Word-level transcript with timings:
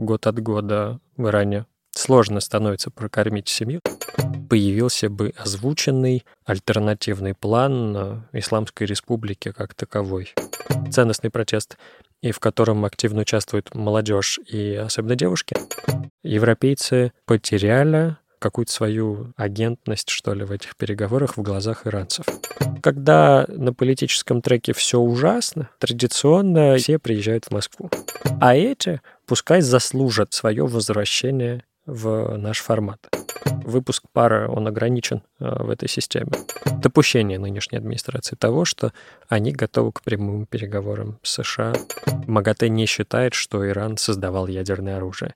год 0.00 0.26
от 0.26 0.40
года 0.40 0.98
в 1.16 1.28
Иране 1.28 1.66
сложно 1.92 2.40
становится 2.40 2.90
прокормить 2.90 3.48
семью, 3.48 3.80
появился 4.48 5.08
бы 5.10 5.32
озвученный 5.36 6.24
альтернативный 6.44 7.34
план 7.34 8.26
Исламской 8.32 8.86
Республики 8.86 9.52
как 9.52 9.74
таковой. 9.74 10.34
Ценностный 10.90 11.30
протест, 11.30 11.76
и 12.22 12.32
в 12.32 12.40
котором 12.40 12.84
активно 12.84 13.22
участвует 13.22 13.74
молодежь 13.74 14.38
и 14.46 14.74
особенно 14.74 15.16
девушки. 15.16 15.56
Европейцы 16.22 17.12
потеряли 17.26 18.16
какую-то 18.40 18.72
свою 18.72 19.32
агентность, 19.36 20.08
что 20.10 20.34
ли, 20.34 20.44
в 20.44 20.50
этих 20.50 20.76
переговорах 20.76 21.36
в 21.36 21.42
глазах 21.42 21.86
иранцев. 21.86 22.26
Когда 22.82 23.44
на 23.48 23.72
политическом 23.72 24.42
треке 24.42 24.72
все 24.72 24.98
ужасно, 24.98 25.70
традиционно 25.78 26.76
все 26.76 26.98
приезжают 26.98 27.44
в 27.44 27.52
Москву. 27.52 27.90
А 28.40 28.56
эти 28.56 29.00
пускай 29.26 29.60
заслужат 29.60 30.32
свое 30.32 30.66
возвращение 30.66 31.62
в 31.86 32.36
наш 32.36 32.60
формат. 32.60 33.08
Выпуск 33.44 34.04
пара, 34.12 34.48
он 34.48 34.66
ограничен 34.66 35.22
э, 35.38 35.62
в 35.62 35.70
этой 35.70 35.88
системе. 35.88 36.32
Допущение 36.82 37.38
нынешней 37.38 37.78
администрации 37.78 38.36
того, 38.36 38.64
что 38.64 38.92
они 39.28 39.52
готовы 39.52 39.92
к 39.92 40.02
прямым 40.02 40.46
переговорам 40.46 41.18
с 41.22 41.42
США. 41.42 41.74
МАГАТЭ 42.26 42.68
не 42.68 42.86
считает, 42.86 43.34
что 43.34 43.66
Иран 43.68 43.96
создавал 43.96 44.46
ядерное 44.46 44.96
оружие. 44.96 45.34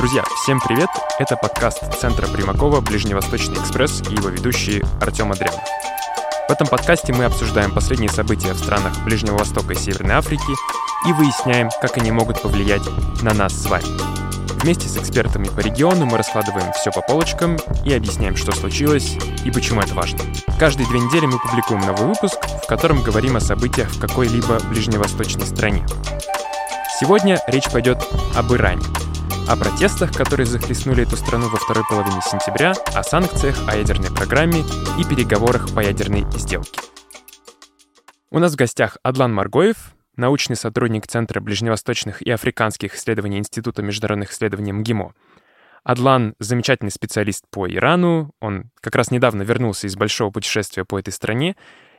Друзья, 0.00 0.24
всем 0.34 0.62
привет! 0.66 0.88
Это 1.18 1.36
подкаст 1.36 1.82
Центра 2.00 2.26
Примакова 2.26 2.80
«Ближневосточный 2.80 3.56
экспресс» 3.56 4.00
и 4.08 4.14
его 4.14 4.30
ведущий 4.30 4.82
Артем 4.98 5.30
Адрян. 5.30 5.52
В 6.48 6.50
этом 6.50 6.68
подкасте 6.68 7.12
мы 7.12 7.26
обсуждаем 7.26 7.70
последние 7.70 8.08
события 8.08 8.54
в 8.54 8.58
странах 8.58 8.98
Ближнего 9.04 9.36
Востока 9.36 9.74
и 9.74 9.76
Северной 9.76 10.14
Африки 10.14 10.54
и 11.06 11.12
выясняем, 11.12 11.68
как 11.82 11.98
они 11.98 12.12
могут 12.12 12.40
повлиять 12.40 12.80
на 13.20 13.34
нас 13.34 13.52
с 13.52 13.66
вами. 13.66 13.84
Вместе 14.62 14.88
с 14.88 14.96
экспертами 14.96 15.48
по 15.48 15.60
региону 15.60 16.06
мы 16.06 16.16
раскладываем 16.16 16.72
все 16.72 16.90
по 16.90 17.02
полочкам 17.02 17.58
и 17.84 17.92
объясняем, 17.92 18.36
что 18.36 18.52
случилось 18.52 19.18
и 19.44 19.50
почему 19.50 19.82
это 19.82 19.92
важно. 19.92 20.20
Каждые 20.58 20.88
две 20.88 20.98
недели 20.98 21.26
мы 21.26 21.38
публикуем 21.38 21.82
новый 21.82 22.06
выпуск, 22.06 22.38
в 22.64 22.66
котором 22.66 23.02
говорим 23.02 23.36
о 23.36 23.40
событиях 23.40 23.90
в 23.90 24.00
какой-либо 24.00 24.60
ближневосточной 24.70 25.44
стране. 25.44 25.84
Сегодня 26.98 27.38
речь 27.48 27.70
пойдет 27.70 28.02
об 28.34 28.50
Иране— 28.54 28.82
о 29.50 29.56
протестах, 29.56 30.12
которые 30.12 30.46
захлестнули 30.46 31.02
эту 31.02 31.16
страну 31.16 31.48
во 31.48 31.58
второй 31.58 31.82
половине 31.90 32.20
сентября, 32.22 32.72
о 32.94 33.02
санкциях, 33.02 33.56
о 33.68 33.76
ядерной 33.76 34.14
программе 34.14 34.60
и 34.96 35.04
переговорах 35.04 35.74
по 35.74 35.80
ядерной 35.80 36.24
сделке. 36.38 36.80
У 38.30 38.38
нас 38.38 38.52
в 38.52 38.56
гостях 38.56 38.98
Адлан 39.02 39.34
Маргоев, 39.34 39.96
научный 40.14 40.54
сотрудник 40.54 41.08
Центра 41.08 41.40
ближневосточных 41.40 42.22
и 42.22 42.30
африканских 42.30 42.94
исследований 42.94 43.38
Института 43.38 43.82
международных 43.82 44.30
исследований 44.30 44.70
МГИМО. 44.70 45.14
Адлан— 45.82 46.34
замечательный 46.38 46.92
специалист 46.92 47.42
по 47.50 47.68
Ирану, 47.68 48.30
он 48.38 48.70
как 48.80 48.94
раз 48.94 49.10
недавно 49.10 49.42
вернулся 49.42 49.88
из 49.88 49.96
большого 49.96 50.30
путешествия 50.30 50.84
по 50.84 50.96
этой 50.96 51.12
стране 51.12 51.56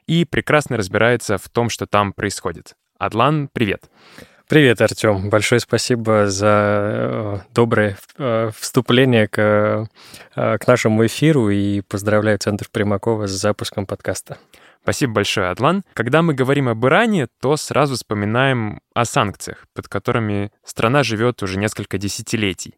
и 0.07 0.23
прекрасно 0.23 0.77
разбирается 0.77 1.37
в 1.37 1.49
том, 1.49 1.69
что 1.69 1.85
там 1.85 2.13
происходит. 2.13 2.75
Адлан, 2.97 3.49
привет. 3.51 3.89
Привет, 3.89 4.30
Артем. 4.53 5.29
Большое 5.29 5.61
спасибо 5.61 6.27
за 6.27 6.47
э, 6.47 7.39
доброе 7.53 7.97
э, 8.17 8.51
вступление 8.53 9.29
к, 9.29 9.87
э, 10.35 10.57
к 10.57 10.67
нашему 10.67 11.05
эфиру 11.05 11.49
и 11.49 11.79
поздравляю 11.79 12.37
Центр 12.37 12.67
Примакова 12.69 13.27
с 13.27 13.31
запуском 13.31 13.85
подкаста. 13.85 14.37
Спасибо 14.83 15.13
большое, 15.13 15.51
Адлан. 15.51 15.83
Когда 15.93 16.21
мы 16.21 16.33
говорим 16.33 16.67
об 16.67 16.85
Иране, 16.85 17.27
то 17.39 17.55
сразу 17.55 17.95
вспоминаем 17.95 18.81
о 18.93 19.05
санкциях, 19.05 19.67
под 19.73 19.87
которыми 19.87 20.51
страна 20.65 21.03
живет 21.03 21.41
уже 21.43 21.57
несколько 21.57 21.97
десятилетий. 21.97 22.75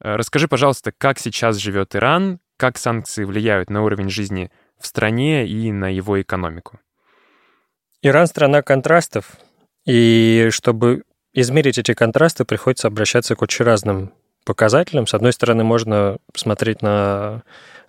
Расскажи, 0.00 0.46
пожалуйста, 0.46 0.92
как 0.96 1.18
сейчас 1.18 1.56
живет 1.56 1.96
Иран, 1.96 2.38
как 2.58 2.76
санкции 2.76 3.24
влияют 3.24 3.70
на 3.70 3.82
уровень 3.82 4.10
жизни 4.10 4.50
в 4.78 4.86
стране 4.86 5.46
и 5.46 5.72
на 5.72 5.90
его 5.90 6.20
экономику. 6.20 6.78
Иран— 8.02 8.26
страна 8.28 8.60
контрастов, 8.60 9.38
и 9.88 10.48
чтобы 10.50 11.02
измерить 11.40 11.78
эти 11.78 11.94
контрасты, 11.94 12.44
приходится 12.44 12.88
обращаться 12.88 13.36
к 13.36 13.42
очень 13.42 13.64
разным 13.64 14.12
показателям. 14.44 15.06
С 15.06 15.14
одной 15.14 15.32
стороны, 15.32 15.64
можно 15.64 16.18
смотреть 16.34 16.82
на 16.82 17.42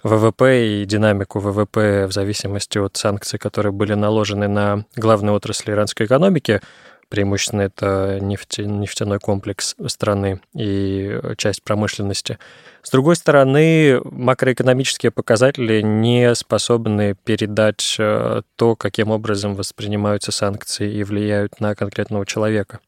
ВВП 0.04 0.68
и 0.68 0.86
динамику 0.86 1.40
ВВП 1.40 2.06
в 2.08 2.12
зависимости 2.12 2.78
от 2.78 2.98
санкций, 2.98 3.40
которые 3.40 3.72
были 3.72 3.94
наложены 3.94 4.48
на 4.48 4.86
главные 4.96 5.34
отрасли 5.34 5.72
иранской 5.72 6.06
экономики. 6.06 6.62
Преимущественно 7.10 7.62
это 7.64 8.20
нефтяной 8.22 9.20
комплекс 9.20 9.76
страны 9.88 10.42
и 10.54 11.20
часть 11.38 11.64
промышленности. 11.64 12.38
С 12.84 12.92
другой 12.92 13.16
стороны, 13.16 14.00
макроэкономические 14.04 15.12
показатели 15.12 15.82
не 15.82 16.36
способны 16.36 17.16
передать 17.24 17.96
э, 17.98 18.44
то, 18.56 18.76
каким 18.76 19.10
образом 19.10 19.56
воспринимаются 19.56 20.32
санкции 20.32 20.94
и 20.94 21.04
влияют 21.04 21.60
на 21.60 21.74
конкретного 21.74 22.28
человека. 22.28 22.80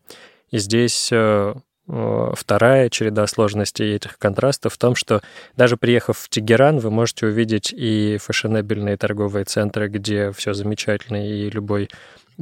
И 0.52 0.58
здесь 0.58 1.10
э, 1.12 1.54
э, 1.88 2.32
вторая 2.36 2.90
череда 2.90 3.26
сложностей 3.28 3.96
этих 3.96 4.18
контрастов 4.18 4.74
в 4.74 4.78
том, 4.78 4.96
что 4.96 5.22
даже 5.56 5.78
приехав 5.78 6.18
в 6.18 6.30
Тегеран, 6.30 6.80
вы 6.80 6.92
можете 6.92 7.28
увидеть 7.28 7.74
и 7.74 8.18
фешенебельные 8.20 8.98
торговые 8.98 9.46
центры, 9.46 9.88
где 9.88 10.32
все 10.32 10.54
замечательно, 10.54 11.28
и 11.28 11.50
любой 11.50 11.90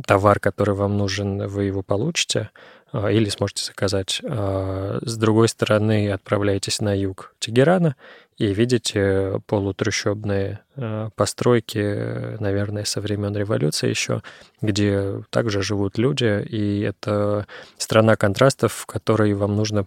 товар, 0.06 0.40
который 0.40 0.76
вам 0.76 0.98
нужен, 0.98 1.48
вы 1.48 1.66
его 1.66 1.84
получите. 1.84 2.50
А, 2.92 3.12
или 3.12 3.30
сможете 3.30 3.64
заказать. 3.64 4.22
А, 4.24 5.00
с 5.02 5.16
другой 5.18 5.48
стороны, 5.48 6.12
отправляетесь 6.12 6.82
на 6.82 6.98
юг 6.98 7.36
Тегерана 7.40 7.96
и 8.40 8.54
видите 8.54 9.40
полутрущобные 9.46 10.62
а, 10.76 11.10
постройки, 11.16 12.40
наверное, 12.42 12.86
со 12.86 13.02
времен 13.02 13.36
революции 13.36 13.90
еще, 13.90 14.24
где 14.62 15.22
также 15.30 15.62
живут 15.62 16.00
люди, 16.00 16.44
и 16.50 16.82
это 16.82 17.46
страна 17.78 18.16
контрастов, 18.16 18.74
в 18.74 18.86
которой 18.88 19.34
вам 19.34 19.56
нужно 19.56 19.86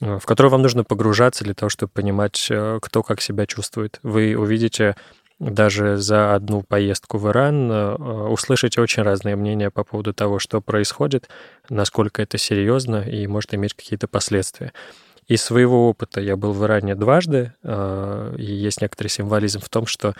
в 0.00 0.22
которую 0.26 0.50
вам 0.50 0.62
нужно 0.62 0.82
погружаться 0.84 1.44
для 1.44 1.54
того, 1.54 1.70
чтобы 1.70 1.90
понимать, 1.92 2.50
кто 2.82 3.02
как 3.02 3.20
себя 3.20 3.46
чувствует. 3.46 4.00
Вы 4.02 4.36
увидите 4.36 4.96
даже 5.38 5.96
за 5.96 6.34
одну 6.34 6.62
поездку 6.62 7.18
в 7.18 7.28
Иран 7.28 7.70
э, 7.70 7.94
услышите 8.28 8.80
очень 8.80 9.02
разные 9.02 9.36
мнения 9.36 9.70
по 9.70 9.84
поводу 9.84 10.14
того, 10.14 10.38
что 10.38 10.60
происходит, 10.60 11.28
насколько 11.68 12.22
это 12.22 12.38
серьезно 12.38 13.02
и 13.02 13.26
может 13.26 13.52
иметь 13.54 13.74
какие-то 13.74 14.06
последствия. 14.06 14.72
Из 15.26 15.42
своего 15.42 15.88
опыта 15.88 16.20
я 16.20 16.36
был 16.36 16.52
в 16.52 16.64
Иране 16.64 16.94
дважды, 16.94 17.54
э, 17.62 18.34
и 18.38 18.44
есть 18.44 18.82
некоторый 18.82 19.08
символизм 19.08 19.60
в 19.60 19.68
том, 19.68 19.86
что 19.86 20.14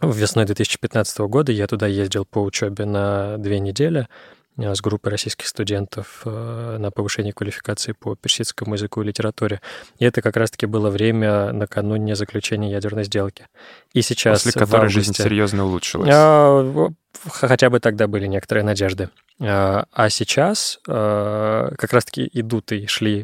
весной 0.00 0.44
2015 0.44 1.18
года 1.20 1.52
я 1.52 1.66
туда 1.66 1.86
ездил 1.86 2.24
по 2.24 2.40
учебе 2.40 2.84
на 2.84 3.38
две 3.38 3.58
недели, 3.58 4.08
с 4.56 4.80
группой 4.80 5.08
российских 5.08 5.48
студентов 5.48 6.22
э, 6.24 6.76
на 6.78 6.90
повышение 6.90 7.32
квалификации 7.32 7.92
по 7.92 8.14
персидскому 8.14 8.74
языку 8.74 9.02
и 9.02 9.06
литературе. 9.06 9.60
И 9.98 10.04
это 10.04 10.22
как 10.22 10.36
раз-таки 10.36 10.66
было 10.66 10.90
время 10.90 11.52
накануне 11.52 12.14
заключения 12.14 12.70
ядерной 12.70 13.04
сделки. 13.04 13.46
И 13.92 14.02
сейчас... 14.02 14.42
После 14.42 14.60
которой 14.60 14.86
августе, 14.86 15.00
жизнь 15.00 15.14
серьезно 15.14 15.64
улучшилась. 15.64 16.08
А, 16.12 16.90
хотя 17.28 17.68
бы 17.68 17.80
тогда 17.80 18.06
были 18.06 18.26
некоторые 18.26 18.64
надежды. 18.64 19.10
А, 19.40 19.86
а 19.92 20.08
сейчас 20.08 20.78
как 20.86 21.92
раз-таки 21.92 22.30
идут 22.32 22.70
и 22.70 22.86
шли 22.86 23.22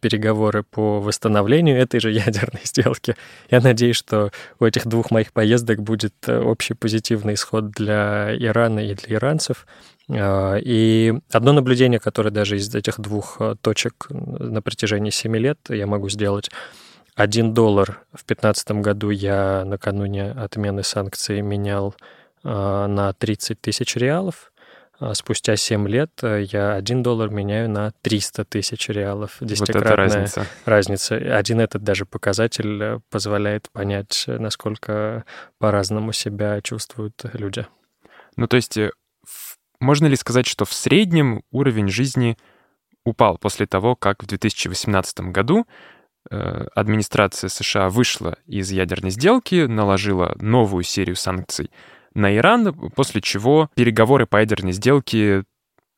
переговоры 0.00 0.62
по 0.62 1.00
восстановлению 1.00 1.76
этой 1.76 2.00
же 2.00 2.10
ядерной 2.10 2.62
сделки. 2.64 3.16
Я 3.50 3.60
надеюсь, 3.60 3.96
что 3.96 4.30
у 4.60 4.64
этих 4.64 4.86
двух 4.86 5.10
моих 5.10 5.34
поездок 5.34 5.82
будет 5.82 6.26
общий 6.26 6.72
позитивный 6.72 7.34
исход 7.34 7.70
для 7.70 8.34
Ирана 8.34 8.80
и 8.80 8.94
для 8.94 9.16
иранцев. 9.16 9.66
А, 10.10 10.56
и 10.56 11.14
одно 11.32 11.52
наблюдение, 11.52 11.98
которое 11.98 12.30
даже 12.30 12.56
из 12.56 12.74
этих 12.74 13.00
двух 13.00 13.36
а, 13.40 13.56
точек 13.56 14.06
на 14.10 14.60
протяжении 14.60 15.10
7 15.10 15.36
лет 15.36 15.58
я 15.68 15.86
могу 15.86 16.08
сделать, 16.08 16.50
один 17.14 17.54
доллар 17.54 18.02
в 18.12 18.26
2015 18.26 18.70
году 18.82 19.10
я 19.10 19.64
накануне 19.64 20.32
отмены 20.32 20.82
санкций 20.82 21.40
менял 21.40 21.94
а, 22.42 22.86
на 22.86 23.12
30 23.12 23.60
тысяч 23.60 23.96
реалов. 23.96 24.50
Спустя 25.12 25.56
7 25.56 25.88
лет 25.88 26.10
я 26.22 26.74
1 26.74 27.02
доллар 27.02 27.28
меняю 27.28 27.68
на 27.68 27.92
300 28.02 28.44
тысяч 28.44 28.88
реалов. 28.88 29.36
Десятикратная 29.40 29.90
вот 29.90 29.96
разница. 29.96 30.46
разница. 30.64 31.16
Один 31.16 31.60
этот 31.60 31.82
даже 31.82 32.06
показатель 32.06 32.80
э, 32.80 33.00
позволяет 33.10 33.68
понять, 33.72 34.24
насколько 34.28 35.24
по-разному 35.58 36.12
себя 36.12 36.60
чувствуют 36.62 37.20
люди. 37.32 37.66
Ну, 38.36 38.46
то 38.46 38.54
есть 38.54 38.76
э, 38.76 38.92
можно 39.80 40.06
ли 40.06 40.16
сказать, 40.16 40.46
что 40.46 40.64
в 40.64 40.72
среднем 40.72 41.42
уровень 41.50 41.88
жизни 41.88 42.36
упал 43.04 43.38
после 43.38 43.66
того, 43.66 43.96
как 43.96 44.22
в 44.22 44.26
2018 44.26 45.20
году 45.20 45.66
э, 46.30 46.66
администрация 46.74 47.48
США 47.48 47.88
вышла 47.88 48.36
из 48.46 48.70
ядерной 48.70 49.10
сделки, 49.10 49.66
наложила 49.66 50.34
новую 50.40 50.84
серию 50.84 51.16
санкций 51.16 51.70
на 52.14 52.34
Иран, 52.34 52.72
после 52.94 53.20
чего 53.20 53.68
переговоры 53.74 54.26
по 54.26 54.38
ядерной 54.38 54.72
сделке 54.72 55.44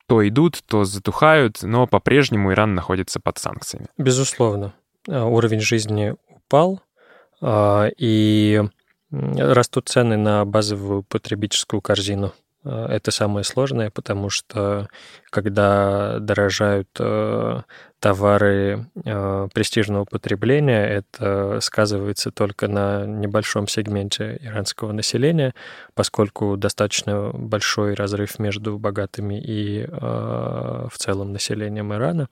то 0.07 0.25
идут, 0.27 0.61
то 0.65 0.85
затухают, 0.85 1.63
но 1.63 1.85
по-прежнему 1.85 2.51
Иран 2.53 2.75
находится 2.75 3.19
под 3.19 3.37
санкциями. 3.37 3.87
Безусловно. 3.97 4.73
Э, 5.07 5.21
уровень 5.21 5.59
жизни 5.59 6.15
упал, 6.29 6.81
э, 7.41 7.89
и 7.97 8.61
растут 9.11 9.89
цены 9.89 10.17
на 10.17 10.45
базовую 10.45 11.03
потребительскую 11.03 11.81
корзину. 11.81 12.33
Э, 12.63 12.87
это 12.89 13.11
самое 13.11 13.43
сложное, 13.43 13.89
потому 13.89 14.29
что 14.29 14.87
когда 15.29 16.19
дорожают 16.19 16.89
э, 16.99 17.61
товары 17.99 18.87
э, 19.05 19.47
престижного 19.53 20.05
потребления, 20.05 20.85
это 20.85 21.59
сказывается 21.61 22.31
только 22.31 22.67
на 22.67 23.05
небольшом 23.05 23.67
сегменте 23.67 24.37
иранского 24.41 24.91
населения, 24.91 25.53
поскольку 25.93 26.57
достаточно 26.57 27.31
большой 27.33 27.93
разрыв 27.93 28.39
между 28.39 28.77
богатыми 28.77 29.41
и 29.43 29.85
в 29.87 30.91
целом 30.97 31.33
населением 31.33 31.93
Ирана. 31.93 32.29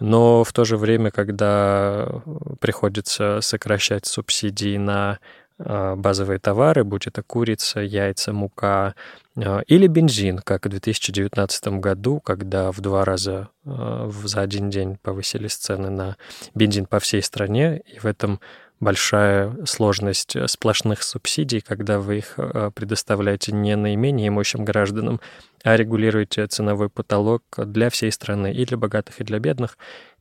Но 0.00 0.44
в 0.44 0.52
то 0.52 0.64
же 0.64 0.76
время, 0.76 1.10
когда 1.10 2.22
приходится 2.60 3.40
сокращать 3.40 4.06
субсидии 4.06 4.76
на 4.76 5.18
базовые 5.58 6.38
товары, 6.38 6.84
будь 6.84 7.06
это 7.06 7.22
курица, 7.22 7.80
яйца, 7.80 8.32
мука, 8.32 8.94
а, 9.38 9.60
или 9.66 9.86
бензин, 9.86 10.38
как 10.38 10.66
в 10.66 10.68
2019 10.68 11.80
году, 11.80 12.20
когда 12.20 12.72
в 12.72 12.80
два 12.80 13.04
раза 13.04 13.50
а, 13.64 14.10
за 14.24 14.40
один 14.40 14.70
день 14.70 14.98
повысились 15.02 15.56
цены 15.56 15.90
на 15.90 16.16
бензин 16.54 16.86
по 16.86 16.98
всей 17.00 17.22
стране, 17.22 17.82
и 17.86 17.98
в 17.98 18.06
этом 18.06 18.40
большая 18.80 19.54
сложность 19.64 20.36
сплошных 20.50 21.02
субсидий, 21.02 21.60
когда 21.60 21.98
вы 21.98 22.18
их 22.18 22.34
а, 22.38 22.70
предоставляете 22.70 23.52
не 23.52 23.76
наименее 23.76 24.28
имущим 24.28 24.64
гражданам, 24.64 25.20
а 25.62 25.76
регулируете 25.76 26.46
ценовой 26.46 26.88
потолок 26.88 27.42
для 27.58 27.90
всей 27.90 28.12
страны, 28.12 28.52
и 28.52 28.64
для 28.64 28.78
богатых, 28.78 29.20
и 29.20 29.24
для 29.24 29.38
бедных. 29.38 29.76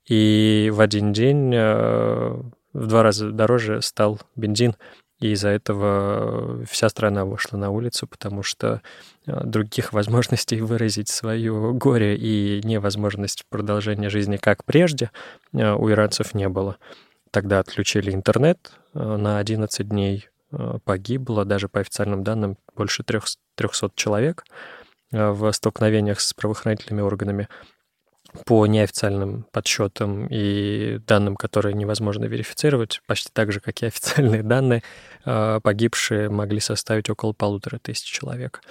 И 0.05 0.69
в 0.73 0.81
один 0.81 1.13
день 1.13 1.49
в 1.51 2.87
два 2.87 3.01
раза 3.01 3.31
дороже 3.31 3.81
стал 3.81 4.19
бензин, 4.35 4.75
и 5.19 5.31
из-за 5.31 5.49
этого 5.49 6.65
вся 6.65 6.89
страна 6.89 7.25
вышла 7.25 7.57
на 7.57 7.69
улицу, 7.69 8.05
потому 8.07 8.43
что 8.43 8.81
э, 9.25 9.43
других 9.45 9.93
возможностей 9.93 10.59
выразить 10.61 11.09
свое 11.09 11.73
горе 11.73 12.15
и 12.17 12.61
невозможность 12.63 13.45
продолжения 13.49 14.09
жизни 14.09 14.37
как 14.37 14.65
прежде 14.65 15.11
э, 15.53 15.73
у 15.73 15.89
иранцев 15.89 16.33
не 16.33 16.49
было. 16.49 16.77
Тогда 17.31 17.59
отключили 17.59 18.11
интернет 18.11 18.71
э, 18.93 18.99
на 18.99 19.39
11 19.39 19.87
дней, 19.87 20.29
погибло, 20.85 21.43
даже 21.43 21.67
по 21.67 21.81
официальным 21.81 22.23
данным, 22.23 22.57
больше 22.75 23.03
300 23.03 23.91
человек 23.95 24.45
в 25.11 25.51
столкновениях 25.51 26.21
с 26.21 26.33
правоохранительными 26.33 27.01
органами 27.01 27.49
по 28.45 28.65
неофициальным 28.65 29.45
подсчетам 29.51 30.27
и 30.29 30.99
данным, 31.07 31.35
которые 31.35 31.73
невозможно 31.73 32.25
верифицировать, 32.25 33.01
почти 33.07 33.29
так 33.31 33.51
же, 33.51 33.59
как 33.59 33.81
и 33.81 33.87
официальные 33.87 34.43
данные, 34.43 34.83
а, 35.23 35.59
погибшие 35.59 36.29
могли 36.29 36.59
составить 36.59 37.09
около 37.09 37.33
полутора 37.33 37.79
тысяч 37.79 38.05
человек. 38.05 38.61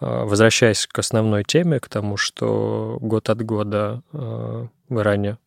А, 0.00 0.24
возвращаясь 0.24 0.86
к 0.86 0.98
основной 0.98 1.44
теме, 1.44 1.80
к 1.80 1.88
тому, 1.88 2.16
что 2.16 2.98
год 3.00 3.30
от 3.30 3.42
года 3.42 4.02
а, 4.12 4.68
в 4.88 5.00
Иране 5.00 5.38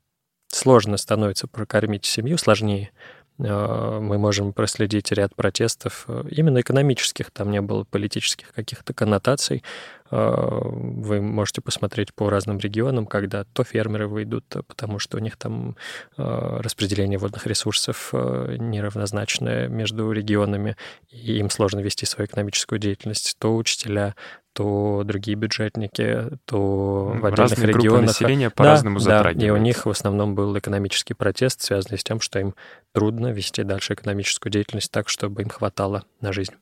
сложно 0.48 0.98
становится 0.98 1.48
прокормить 1.48 2.06
семью, 2.06 2.38
сложнее, 2.38 2.92
мы 3.38 4.18
можем 4.18 4.52
проследить 4.52 5.12
ряд 5.12 5.36
протестов, 5.36 6.08
именно 6.28 6.62
экономических, 6.62 7.30
там 7.30 7.52
не 7.52 7.62
было 7.62 7.84
политических 7.84 8.52
каких-то 8.52 8.96
коннотаций, 8.96 9.64
вы 10.10 11.22
можете 11.22 11.62
посмотреть 11.62 12.14
по 12.14 12.30
разным 12.30 12.60
регионам, 12.60 13.06
когда 13.06 13.44
то 13.44 13.64
фермеры 13.64 14.08
выйдут, 14.08 14.46
потому 14.68 15.00
что 15.00 15.18
у 15.18 15.20
них 15.20 15.38
там 15.38 15.76
а, 16.18 16.62
распределение 16.62 17.18
водных 17.18 17.46
ресурсов 17.46 18.10
а, 18.14 18.56
неравнозначное 18.56 19.68
между 19.68 20.12
регионами, 20.12 20.78
и 21.10 21.38
им 21.38 21.50
сложно 21.50 21.80
вести 21.80 22.06
свою 22.06 22.28
экономическую 22.28 22.80
деятельность, 22.80 23.36
то 23.40 23.56
учителя, 23.56 24.16
то 24.54 25.04
другие 25.06 25.36
бюджетники, 25.36 26.24
то 26.46 27.12
в 27.14 27.26
отдельных 27.26 27.38
Разные 27.38 27.68
регионах. 27.68 28.08
населения 28.08 28.50
по-разному 28.50 29.00
да, 29.00 29.04
затрагивают. 29.04 29.40
Да, 29.40 29.48
и 29.48 29.50
у 29.50 29.58
них 29.58 29.86
в 29.86 29.90
основном 29.90 30.36
был 30.36 30.58
экономический 30.58 31.14
протест, 31.14 31.62
связанный 31.62 32.00
с 32.00 32.04
тем, 32.04 32.22
что 32.22 32.40
им 32.40 32.56
трудно 32.94 33.28
вести 33.28 33.64
дальше 33.64 33.94
экономическую 33.94 34.52
деятельность 34.52 34.92
так, 34.92 35.10
чтобы 35.10 35.44
им 35.44 35.50
хватало 35.50 36.06
на 36.22 36.34
жизнь. 36.34 36.54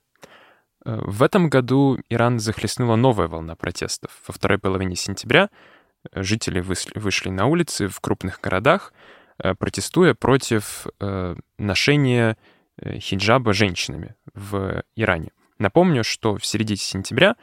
В 0.85 1.23
этом 1.23 1.49
году 1.49 1.97
Иран 2.09 2.39
захлестнула 2.39 2.95
новая 2.95 3.27
волна 3.27 3.55
протестов. 3.55 4.11
Во 4.27 4.33
второй 4.33 4.59
половине 4.59 4.95
сентября 4.95 5.49
э, 6.11 6.21
жители 6.21 6.59
вышли 6.59 7.29
на 7.29 7.47
улицы 7.47 7.87
в 7.87 7.99
крупных 7.99 8.39
городах, 8.39 8.93
э, 9.39 9.55
протестуя 9.55 10.13
против 10.13 10.85
э, 10.99 11.35
ношения 11.57 12.37
хиджаба 12.99 13.53
женщинами 13.53 14.15
в 14.35 14.83
Иране. 14.95 15.31
Напомню, 15.57 16.03
что 16.03 16.35
в 16.37 16.45
середине 16.45 16.77
сентября 16.77 17.35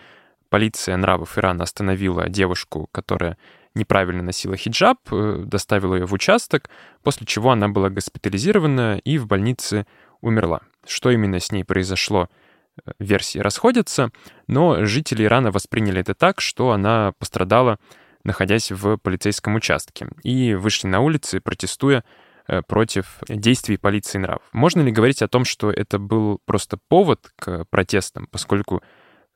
полиция 0.49 0.97
нравов 0.97 1.37
Ирана 1.37 1.65
остановила 1.65 2.29
девушку, 2.29 2.89
которая 2.93 3.39
неправильно 3.75 4.23
носила 4.23 4.57
хиджаб, 4.57 4.99
доставила 5.11 5.95
ее 5.95 6.05
в 6.05 6.13
участок, 6.13 6.69
после 7.03 7.27
чего 7.27 7.51
она 7.51 7.69
была 7.69 7.89
госпитализирована 7.89 8.99
и 8.99 9.17
в 9.17 9.27
больнице 9.27 9.87
умерла. 10.21 10.61
Что 10.87 11.11
именно 11.11 11.41
с 11.41 11.51
ней 11.51 11.65
произошло, 11.65 12.29
версии 12.99 13.39
расходятся, 13.39 14.11
но 14.47 14.85
жители 14.85 15.25
Ирана 15.25 15.51
восприняли 15.51 16.01
это 16.01 16.15
так, 16.15 16.41
что 16.41 16.73
она 16.73 17.13
пострадала, 17.19 17.79
находясь 18.25 18.71
в 18.71 18.97
полицейском 18.99 19.55
участке, 19.55 20.09
и 20.23 20.55
вышли 20.55 20.87
на 20.87 21.01
улицы, 21.01 21.41
протестуя 21.41 22.05
э, 22.47 22.63
против 22.63 23.19
действий 23.29 23.77
полиции 23.77 24.19
нрав. 24.19 24.43
Можно 24.53 24.81
ли 24.81 24.93
говорить 24.93 25.23
о 25.23 25.29
том, 25.29 25.45
что 25.45 25.71
это 25.71 25.99
был 25.99 26.41
просто 26.45 26.79
повод 26.89 27.31
к 27.37 27.65
протестам, 27.71 28.27
поскольку 28.31 28.83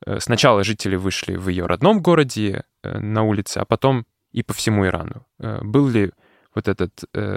э, 0.05 0.19
сначала 0.19 0.63
жители 0.63 0.95
вышли 0.95 1.35
в 1.35 1.49
ее 1.49 1.65
родном 1.65 2.01
городе 2.01 2.63
э, 2.83 2.99
на 2.99 3.23
улице, 3.23 3.59
а 3.59 3.65
потом 3.65 4.05
и 4.31 4.43
по 4.43 4.53
всему 4.53 4.85
Ирану? 4.85 5.25
Был 5.39 5.87
ли 5.87 6.11
вот 6.53 6.67
это 6.67 6.89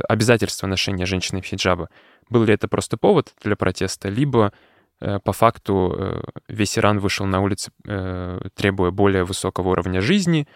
обязательство 0.09 0.67
ношения 0.67 1.07
женщины 1.07 1.41
в 1.41 1.45
хиджаба, 1.45 1.89
был 2.29 2.45
ли 2.45 2.55
это 2.55 2.69
просто 2.69 2.97
повод 2.97 3.33
для 3.43 3.55
протеста, 3.55 4.09
либо 4.09 4.53
по 5.01 5.33
факту 5.33 5.95
э, 5.97 6.23
весь 6.49 6.79
Иран 6.79 6.99
вышел 6.99 7.25
на 7.27 7.41
улицы, 7.41 7.73
э, 7.87 8.41
требуя 8.55 8.91
более 8.91 9.25
высокого 9.25 9.71
уровня 9.71 10.01
жизни, 10.01 10.47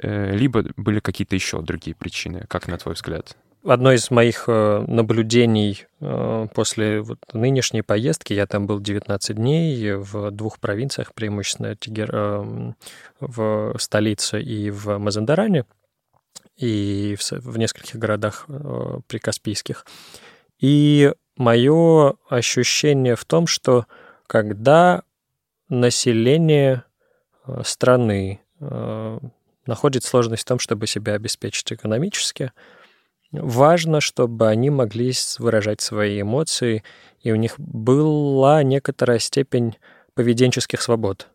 либо 0.00 0.64
были 0.76 1.00
какие-то 1.00 1.34
еще 1.34 1.60
другие 1.60 1.96
причины, 1.96 2.44
как 2.48 2.68
на 2.68 2.78
твой 2.78 2.94
взгляд? 2.94 3.36
Одно 3.64 3.92
из 3.92 4.12
моих 4.12 4.46
наблюдений 4.46 5.86
после 6.54 7.00
вот 7.00 7.18
нынешней 7.32 7.82
поездки, 7.82 8.32
я 8.32 8.46
там 8.46 8.68
был 8.68 8.78
19 8.78 9.34
дней 9.34 9.94
в 9.94 10.30
двух 10.30 10.60
провинциях, 10.60 11.12
преимущественно 11.14 11.74
Тигер, 11.74 12.12
в 13.18 13.74
столице 13.80 14.40
и 14.40 14.70
в 14.70 14.98
Мазандаране, 14.98 15.64
и 16.56 17.16
в 17.18 17.58
нескольких 17.58 17.96
городах 17.96 18.46
прикаспийских. 19.08 19.84
И 20.60 21.12
мое 21.38 22.14
ощущение 22.28 23.16
в 23.16 23.24
том, 23.24 23.46
что 23.46 23.86
когда 24.26 25.02
население 25.68 26.84
э, 27.46 27.62
страны 27.64 28.40
э, 28.60 29.18
находит 29.66 30.04
сложность 30.04 30.42
в 30.42 30.46
том, 30.46 30.58
чтобы 30.58 30.86
себя 30.86 31.14
обеспечить 31.14 31.72
экономически, 31.72 32.52
важно, 33.32 34.00
чтобы 34.00 34.48
они 34.48 34.70
могли 34.70 35.12
выражать 35.38 35.80
свои 35.80 36.20
эмоции, 36.20 36.82
и 37.20 37.32
у 37.32 37.36
них 37.36 37.54
была 37.58 38.62
некоторая 38.62 39.18
степень 39.18 39.76
поведенческих 40.14 40.82
свобод. 40.82 41.28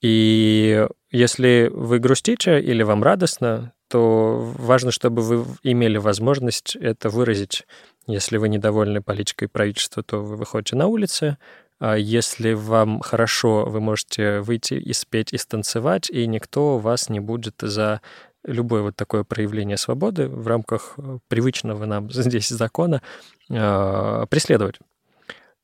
И 0.00 0.86
если 1.10 1.70
вы 1.72 1.98
грустите 1.98 2.60
или 2.60 2.82
вам 2.82 3.02
радостно, 3.02 3.72
то 3.88 4.52
важно, 4.58 4.90
чтобы 4.90 5.22
вы 5.22 5.44
имели 5.62 5.98
возможность 5.98 6.76
это 6.76 7.08
выразить 7.08 7.64
если 8.06 8.36
вы 8.36 8.48
недовольны 8.48 9.02
политикой 9.02 9.48
правительства, 9.48 10.02
то 10.02 10.18
вы 10.18 10.36
выходите 10.36 10.76
на 10.76 10.86
улицы. 10.86 11.38
А 11.78 11.96
если 11.96 12.52
вам 12.52 13.00
хорошо, 13.00 13.64
вы 13.66 13.80
можете 13.80 14.40
выйти 14.40 14.74
и 14.74 14.92
спеть, 14.92 15.32
и 15.32 15.38
станцевать, 15.38 16.08
и 16.08 16.26
никто 16.26 16.78
вас 16.78 17.08
не 17.08 17.20
будет 17.20 17.56
за 17.60 18.00
любое 18.44 18.82
вот 18.82 18.96
такое 18.96 19.24
проявление 19.24 19.76
свободы 19.76 20.28
в 20.28 20.46
рамках 20.46 20.94
э, 20.96 21.18
привычного 21.26 21.84
нам 21.84 22.10
здесь 22.12 22.48
закона 22.48 23.02
э, 23.50 24.26
преследовать. 24.30 24.76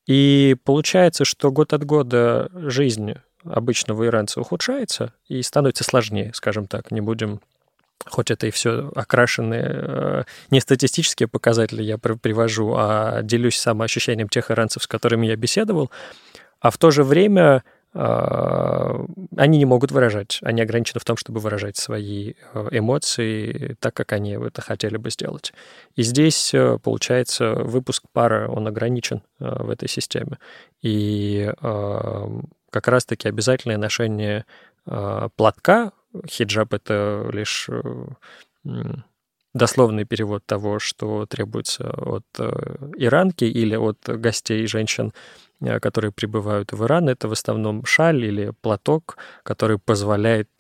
И 0.07 0.57
получается, 0.65 1.25
что 1.25 1.53
год 1.53 1.73
от 1.73 1.85
года 1.85 2.51
жизнь 2.53 3.15
обычного 3.45 4.07
иранца 4.07 4.41
ухудшается 4.41 5.15
и 5.29 5.41
становится 5.43 5.85
сложнее, 5.85 6.33
скажем 6.35 6.67
так, 6.67 6.91
не 6.91 7.01
будем 7.01 7.41
хоть 8.07 8.31
это 8.31 8.47
и 8.47 8.51
все 8.51 8.91
окрашенные, 8.95 9.65
э, 9.67 10.23
не 10.51 10.61
статистические 10.61 11.29
показатели 11.29 11.83
я 11.83 11.99
привожу, 11.99 12.75
а 12.77 13.23
делюсь 13.23 13.59
самоощущением 13.59 14.29
тех 14.29 14.51
иранцев, 14.51 14.83
с 14.83 14.87
которыми 14.87 15.27
я 15.27 15.37
беседовал, 15.37 15.91
а 16.61 16.71
в 16.71 16.79
то 16.79 16.91
же 16.91 17.05
время 17.05 17.65
а, 17.95 19.05
они 19.37 19.59
не 19.59 19.67
могут 19.67 19.93
выражать, 19.93 20.39
они 20.43 20.63
ограничены 20.63 21.01
в 21.01 21.05
том, 21.05 21.17
чтобы 21.17 21.41
выражать 21.41 21.77
свои 21.77 22.33
э, 22.55 22.69
эмоции 22.71 23.77
так, 23.81 23.93
как 23.93 24.13
они 24.13 24.33
это 24.33 24.63
хотели 24.63 24.97
бы 24.97 25.11
сделать. 25.11 25.53
И 25.95 26.03
здесь, 26.03 26.55
э, 26.55 26.79
получается, 26.83 27.53
выпуск 27.55 28.05
пара, 28.13 28.49
он 28.49 28.67
ограничен 28.67 29.23
в 29.39 29.69
этой 29.69 29.89
системе. 29.89 30.39
И 30.81 31.53
как 31.61 32.89
раз-таки 32.89 33.29
обязательное 33.29 33.77
ношение 33.77 34.47
платка 35.37 35.93
хиджаб— 36.27 36.73
это 36.75 37.29
лишь 37.33 37.69
э, 37.69 38.07
дословный 39.55 40.05
перевод 40.05 40.45
того, 40.47 40.79
что 40.79 41.27
требуется 41.27 41.91
от 41.91 42.27
э, 42.39 42.51
иранки 42.97 43.45
или 43.45 43.77
от 43.77 43.99
гостей 44.09 44.67
женщин, 44.67 45.13
э, 45.61 45.81
которые 45.81 46.13
прибывают 46.13 46.73
в 46.73 46.85
Иран. 46.85 47.09
Это 47.09 47.29
в 47.29 47.33
основном 47.33 47.85
шаль 47.85 48.25
или 48.25 48.53
платок, 48.61 49.17
который 49.43 49.79
позволяет 49.79 50.51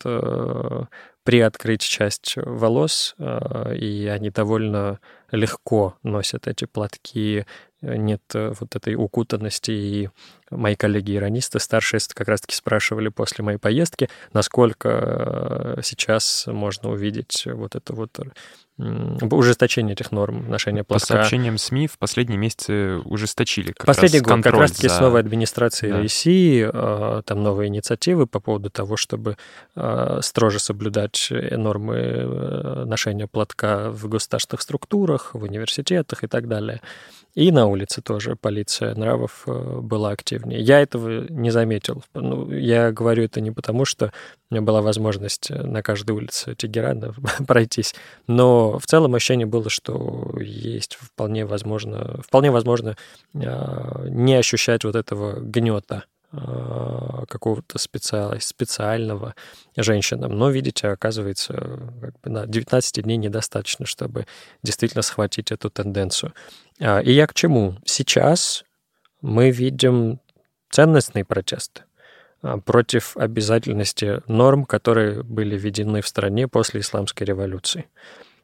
приоткрыть 1.25 1.83
часть 1.83 2.35
волос, 2.37 3.14
и 3.19 4.11
они 4.12 4.31
довольно 4.31 4.99
легко 5.31 5.97
носят 6.02 6.49
эти 6.49 6.64
платки, 6.64 7.47
нет 7.81 8.23
вот 8.35 8.76
этой 8.76 8.95
укутанности 8.95 9.71
и 9.71 10.09
мои 10.52 10.76
коллеги-иронисты 10.76 11.59
старшие 11.59 12.00
как 12.14 12.29
раз-таки 12.29 12.55
спрашивали 12.55 13.09
после 13.09 13.45
моей 13.45 13.59
поездки, 13.59 14.09
насколько 14.33 15.76
э, 15.79 15.81
сейчас 15.83 16.45
можно 16.47 16.91
увидеть 16.91 17.45
вот 17.47 17.75
это 17.75 17.95
вот 17.95 18.19
ужесточение 18.79 19.93
этих 19.93 20.12
норм 20.12 20.49
ношения 20.49 20.83
платка. 20.83 21.07
По 21.07 21.12
сообщениям 21.14 21.59
СМИ 21.59 21.87
в 21.87 21.99
последние 21.99 22.38
месяцы 22.38 22.97
ужесточили 23.05 23.73
как 23.73 23.87
Последний 23.87 24.21
раз 24.21 24.26
год 24.26 24.45
как 24.45 24.55
раз-таки 24.55 24.88
за... 24.88 24.95
с 24.95 25.00
новой 25.00 25.21
администрацией 25.21 25.93
да. 25.93 25.99
России 25.99 26.69
э, 26.73 27.23
там 27.23 27.43
новые 27.43 27.69
инициативы 27.69 28.26
по 28.26 28.41
поводу 28.41 28.71
того, 28.71 28.97
чтобы 28.97 29.37
э, 29.76 30.19
строже 30.23 30.59
соблюдать 30.59 31.12
нормы 31.31 32.85
ношения 32.87 33.26
платка 33.26 33.90
в 33.90 34.09
государственных 34.09 34.62
структурах, 34.62 35.35
в 35.35 35.42
университетах 35.42 36.23
и 36.25 36.26
так 36.26 36.47
далее. 36.47 36.81
И 37.35 37.50
на 37.50 37.66
улице 37.66 38.02
тоже 38.02 38.37
полиция 38.37 38.95
нравов 38.95 39.45
была 39.47 40.11
активна 40.11 40.52
уровне. 40.52 40.61
Я 40.61 40.81
этого 40.81 41.26
не 41.31 41.50
заметил. 41.50 42.02
Ну, 42.14 42.50
я 42.50 42.92
говорю 42.92 43.25
это 43.25 43.40
не 43.40 43.50
потому, 43.50 43.85
что 43.85 44.12
у 44.50 44.54
меня 44.54 44.62
была 44.62 44.83
возможность 44.83 45.50
э, 45.50 45.62
на 45.62 45.83
каждой 45.83 46.12
улице 46.12 46.54
Тегерана 46.54 47.14
пройтись, 47.47 47.95
но 48.26 48.78
в 48.78 48.87
целом 48.87 49.14
ощущение 49.14 49.47
было, 49.47 49.71
что 49.71 50.38
есть 50.40 50.97
вполне 51.00 51.45
возможно, 51.45 52.21
вполне 52.23 52.50
возможно 52.50 52.97
не 53.33 54.35
ощущать 54.35 54.85
вот 54.85 54.97
этого 54.97 55.40
гнета 55.40 56.04
какого-то 56.33 57.79
специал, 57.79 58.35
специального 58.41 59.35
женщинам. 59.77 60.33
Но, 60.33 60.51
видите, 60.51 60.89
оказывается, 60.89 61.53
как 62.01 62.21
бы 62.21 62.31
на 62.31 62.47
19 62.47 63.03
дней 63.05 63.19
недостаточно, 63.19 63.85
чтобы 63.87 64.27
действительно 64.62 65.03
схватить 65.03 65.53
эту 65.53 65.69
тенденцию. 65.71 66.33
А, 66.81 67.01
и 67.01 67.12
я 67.12 67.27
к 67.27 67.35
чему? 67.35 67.77
Сейчас 67.85 68.65
мы 69.21 69.51
видим 69.51 70.21
ценностный 70.71 71.25
протест 71.25 71.85
а, 72.43 72.59
против 72.59 73.17
обязательности 73.17 74.23
норм, 74.27 74.65
которые 74.65 75.23
были 75.23 75.57
введены 75.57 76.01
в 76.01 76.09
стране 76.09 76.49
после 76.49 76.81
исламской 76.81 77.27
революции. 77.27 77.87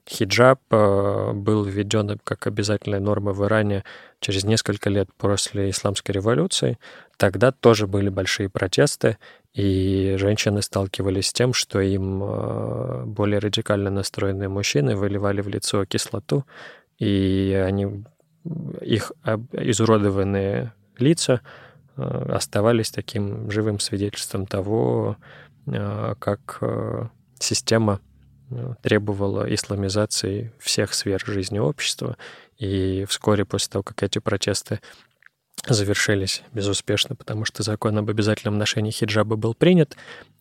Хиджаб 0.09 0.61
а, 0.71 1.33
был 1.33 1.65
введен 1.65 2.19
как 2.23 2.47
обязательная 2.47 3.01
норма 3.01 3.33
в 3.33 3.45
Иране 3.45 3.85
через 4.21 4.45
несколько 4.45 4.89
лет 4.89 5.09
после 5.17 5.71
исламской 5.71 6.15
революции. 6.15 6.79
Тогда 7.19 7.53
тоже 7.53 7.87
были 7.87 8.09
большие 8.09 8.49
протесты, 8.49 9.19
и 9.53 10.15
женщины 10.19 10.63
сталкивались 10.63 11.29
с 11.29 11.33
тем, 11.33 11.53
что 11.53 11.81
им 11.81 12.23
а, 12.23 13.05
более 13.05 13.41
радикально 13.41 13.91
настроенные 13.91 14.49
мужчины 14.49 14.97
выливали 14.97 15.43
в 15.43 15.49
лицо 15.49 15.85
кислоту, 15.85 16.47
и 16.99 17.61
они, 17.67 18.05
их 18.81 19.13
изуродованные 19.53 20.73
лица 20.97 21.43
Э, 21.99 22.33
оставались 22.33 22.91
таким 22.91 23.51
живым 23.51 23.81
свидетельством 23.81 24.47
того, 24.47 25.17
э, 25.67 26.15
как 26.19 26.59
э, 26.61 27.09
система 27.41 28.01
требовала 28.83 29.53
исламизации 29.53 30.55
всех 30.59 30.95
сфер 30.95 31.23
жизни 31.27 31.59
общества. 31.59 32.17
И 32.57 33.05
вскоре 33.07 33.45
после 33.45 33.73
того, 33.73 33.83
как 33.83 34.03
эти 34.03 34.21
протесты 34.21 34.81
завершились 35.67 36.43
безуспешно, 36.53 37.15
потому 37.15 37.45
что 37.45 37.63
закон 37.63 37.99
об 37.99 38.11
обязательном 38.11 38.59
ношении 38.59 38.91
хиджаба 38.91 39.37
был 39.37 39.55
принят. 39.55 39.97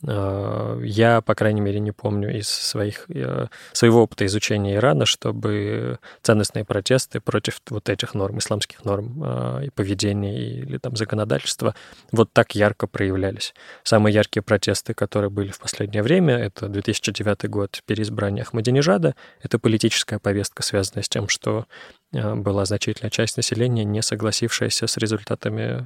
А, 0.05 0.79
я, 0.81 1.21
по 1.21 1.33
крайней 1.35 1.61
мере, 1.61 1.79
не 1.79 1.91
помню 1.91 2.37
из 2.37 2.47
своих, 2.47 3.05
э, 3.09 3.47
своего 3.73 4.03
опыта 4.03 4.25
изучения 4.25 4.75
Ирана, 4.75 5.05
чтобы 5.05 5.99
ценностные 6.21 6.65
протесты 6.65 7.19
против 7.19 7.59
вот 7.69 7.89
этих 7.89 8.13
норм, 8.13 8.37
исламских 8.37 8.85
норм 8.85 9.21
а, 9.23 9.61
и 9.61 9.69
поведения 9.69 10.39
или 10.39 10.77
там 10.77 10.95
законодательства 10.95 11.75
вот 12.11 12.31
так 12.31 12.55
ярко 12.55 12.87
проявлялись. 12.87 13.53
Самые 13.83 14.13
яркие 14.13 14.43
протесты, 14.43 14.93
которые 14.93 15.29
были 15.29 15.51
в 15.51 15.59
последнее 15.59 16.03
время, 16.03 16.37
это 16.37 16.67
2009 16.67 17.49
год 17.49 17.81
переизбрания 17.85 18.43
Ахмадинежада. 18.43 19.15
Это 19.41 19.57
политическая 19.57 20.19
повестка, 20.19 20.63
связанная 20.63 21.03
с 21.03 21.09
тем, 21.09 21.27
что 21.27 21.65
была 22.11 22.65
значительная 22.65 23.11
часть 23.11 23.37
населения, 23.37 23.83
не 23.83 24.01
согласившаяся 24.01 24.87
с 24.87 24.97
результатами 24.97 25.85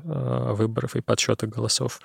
выборов 0.54 0.96
и 0.96 1.02
подсчета 1.02 1.48
голосов. 1.48 2.00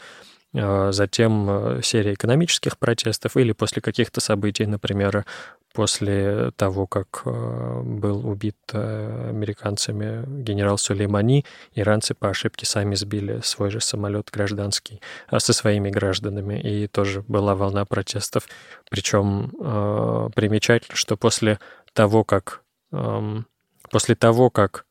А, 0.55 0.91
затем 0.93 1.81
серия 1.83 2.15
экономических 2.15 2.79
протестов 2.79 3.37
или 3.37 3.53
после 3.53 3.83
каких-то 3.83 4.21
событий, 4.21 4.65
например, 4.65 5.27
после 5.75 6.53
того, 6.57 6.87
как 6.87 7.23
был 7.25 8.27
убит 8.27 8.57
американцами 8.73 10.25
генерал 10.43 10.79
Сулеймани, 10.79 11.45
иранцы 11.75 12.15
по 12.15 12.31
ошибке 12.31 12.65
сами 12.65 12.95
сбили 12.95 13.41
свой 13.43 13.71
же 13.71 13.81
самолет 13.81 14.31
гражданский 14.33 15.03
со 15.37 15.53
своими 15.53 15.91
гражданами, 15.91 16.59
и 16.59 16.87
тоже 16.87 17.23
была 17.29 17.55
волна 17.55 17.85
протестов. 17.85 18.49
Причем 18.89 19.51
примечательно, 20.35 20.97
что 20.97 21.19
после 21.19 21.59
того, 21.93 22.25
как 22.25 22.63
после 23.91 24.15
того, 24.15 24.51
как 24.51 24.87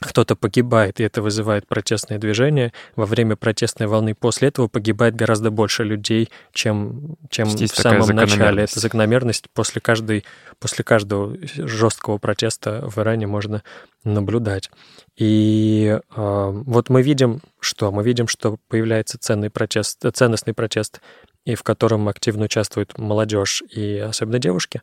кто-то 0.00 0.36
погибает, 0.36 1.00
и 1.00 1.02
это 1.02 1.22
вызывает 1.22 1.66
протестное 1.66 2.18
движение. 2.18 2.72
Во 2.94 3.04
время 3.04 3.36
протестной 3.36 3.86
волны 3.86 4.14
после 4.14 4.48
этого 4.48 4.68
погибает 4.68 5.16
гораздо 5.16 5.50
больше 5.50 5.82
людей, 5.82 6.30
чем, 6.52 7.16
чем 7.30 7.48
в 7.48 7.66
самом 7.68 8.08
начале. 8.08 8.64
Это 8.64 8.78
закономерность. 8.78 9.50
После, 9.50 9.80
каждой, 9.80 10.24
после 10.60 10.84
каждого 10.84 11.36
жесткого 11.42 12.18
протеста 12.18 12.88
в 12.88 12.98
Иране 12.98 13.26
можно 13.26 13.62
наблюдать. 14.04 14.70
И 15.16 15.98
э, 15.98 16.00
вот 16.16 16.90
мы 16.90 17.02
видим, 17.02 17.40
что? 17.58 17.90
Мы 17.90 18.04
видим, 18.04 18.28
что 18.28 18.58
появляется 18.68 19.18
ценный 19.18 19.50
протест, 19.50 20.04
ценностный 20.14 20.54
протест, 20.54 21.00
и 21.44 21.56
в 21.56 21.64
котором 21.64 22.08
активно 22.08 22.44
участвует 22.44 22.96
молодежь 22.98 23.62
и 23.68 23.98
особенно 23.98 24.38
девушки. 24.38 24.82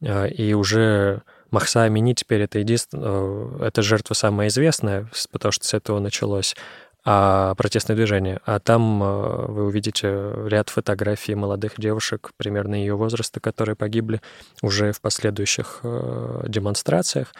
Э, 0.00 0.28
и 0.28 0.54
уже 0.54 1.22
Махса 1.52 1.82
Амини 1.82 2.14
теперь 2.14 2.40
это 2.40 2.58
единственное, 2.58 3.60
э, 3.60 3.66
это 3.66 3.82
жертва 3.82 4.14
самая 4.14 4.48
известная, 4.48 5.08
потому 5.30 5.52
что 5.52 5.66
с 5.66 5.74
этого 5.74 6.00
началось 6.00 6.56
а 7.04 7.56
протестное 7.56 7.96
движение. 7.96 8.40
А 8.46 8.58
там 8.58 9.02
э, 9.02 9.46
вы 9.48 9.66
увидите 9.66 10.32
ряд 10.46 10.70
фотографий 10.70 11.34
молодых 11.34 11.74
девушек 11.76 12.30
примерно 12.36 12.76
ее 12.76 12.94
возраста, 12.94 13.38
которые 13.40 13.76
погибли 13.76 14.20
уже 14.62 14.92
в 14.92 15.00
последующих 15.00 15.80
э, 15.82 16.44
демонстрациях. 16.48 17.34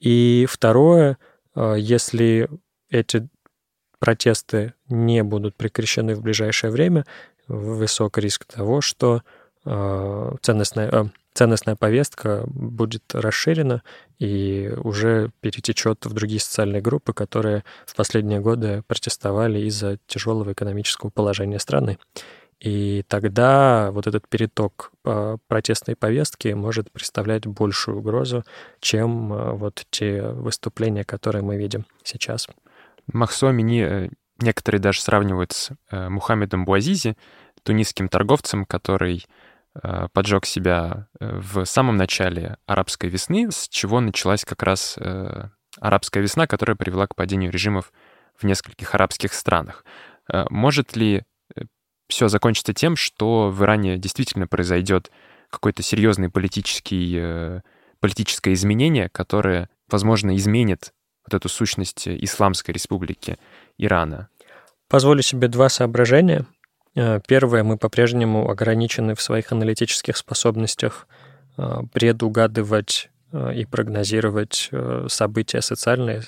И 0.00 0.46
второе, 0.50 1.18
если 1.54 2.48
эти 2.90 3.28
протесты 4.00 4.74
не 4.88 5.22
будут 5.22 5.54
прекращены 5.54 6.16
в 6.16 6.22
ближайшее 6.22 6.72
время, 6.72 7.06
высок 7.46 8.18
риск 8.18 8.44
того, 8.46 8.80
что 8.80 9.22
ценностная, 9.64 11.12
ценностная 11.34 11.76
повестка 11.76 12.44
будет 12.46 13.14
расширена 13.14 13.82
и 14.18 14.72
уже 14.76 15.30
перетечет 15.40 16.04
в 16.04 16.12
другие 16.12 16.40
социальные 16.40 16.82
группы, 16.82 17.12
которые 17.12 17.64
в 17.86 17.94
последние 17.96 18.40
годы 18.40 18.82
протестовали 18.86 19.60
из-за 19.66 19.98
тяжелого 20.06 20.52
экономического 20.52 21.10
положения 21.10 21.58
страны. 21.58 21.98
И 22.60 23.04
тогда 23.08 23.90
вот 23.90 24.06
этот 24.06 24.28
переток 24.28 24.92
протестной 25.48 25.96
повестки 25.96 26.48
может 26.48 26.92
представлять 26.92 27.44
большую 27.44 27.98
угрозу, 27.98 28.44
чем 28.78 29.32
э, 29.32 29.52
вот 29.54 29.84
те 29.90 30.22
выступления, 30.22 31.02
которые 31.02 31.42
мы 31.42 31.56
видим 31.56 31.86
сейчас. 32.04 32.46
Махсо 33.12 33.50
Мини 33.50 33.82
э, 33.82 34.08
некоторые 34.38 34.80
даже 34.80 35.00
сравнивают 35.00 35.52
с 35.52 35.70
э, 35.90 36.08
Мухаммедом 36.08 36.64
Буазизи, 36.64 37.16
тунисским 37.62 38.08
торговцем, 38.08 38.64
который 38.64 39.24
э, 39.24 39.51
поджег 40.12 40.44
себя 40.46 41.08
э, 41.18 41.38
в 41.38 41.64
самом 41.64 41.96
начале 41.96 42.56
арабской 42.66 43.08
весны, 43.08 43.50
с 43.50 43.68
чего 43.68 44.00
началась 44.00 44.44
как 44.44 44.62
раз 44.62 44.98
арабская 45.80 46.20
весна, 46.20 46.46
которая 46.46 46.76
привела 46.76 47.06
к 47.06 47.14
падению 47.14 47.50
режимов 47.50 47.92
в 48.38 48.44
нескольких 48.44 48.94
арабских 48.94 49.32
странах. 49.32 49.84
Может 50.50 50.96
ли 50.96 51.22
все 52.08 52.28
закончиться 52.28 52.74
тем, 52.74 52.94
что 52.96 53.50
в 53.50 53.62
Иране 53.62 53.96
действительно 53.96 54.46
произойдет 54.46 55.10
какой-то 55.48 55.82
серьезный 55.82 56.28
политический, 56.28 57.60
политическое 58.00 58.52
изменение, 58.52 59.08
которое, 59.08 59.70
возможно, 59.90 60.36
изменит 60.36 60.92
вот 61.26 61.34
эту 61.34 61.48
сущность 61.48 62.06
Исламской 62.06 62.74
республики 62.74 63.38
Ирана? 63.78 64.28
Позволю 64.88 65.22
себе 65.22 65.48
два 65.48 65.70
соображения. 65.70 66.44
Э, 66.94 67.20
первое, 67.26 67.62
мы 67.62 67.76
по-прежнему 67.76 68.50
ограничены 68.50 69.14
в 69.14 69.22
своих 69.22 69.52
аналитических 69.52 70.16
способностях 70.16 71.06
э, 71.56 71.80
предугадывать 71.92 73.10
э, 73.32 73.54
и 73.54 73.64
прогнозировать 73.64 74.70
события 75.08 75.62
социальные 75.62 76.22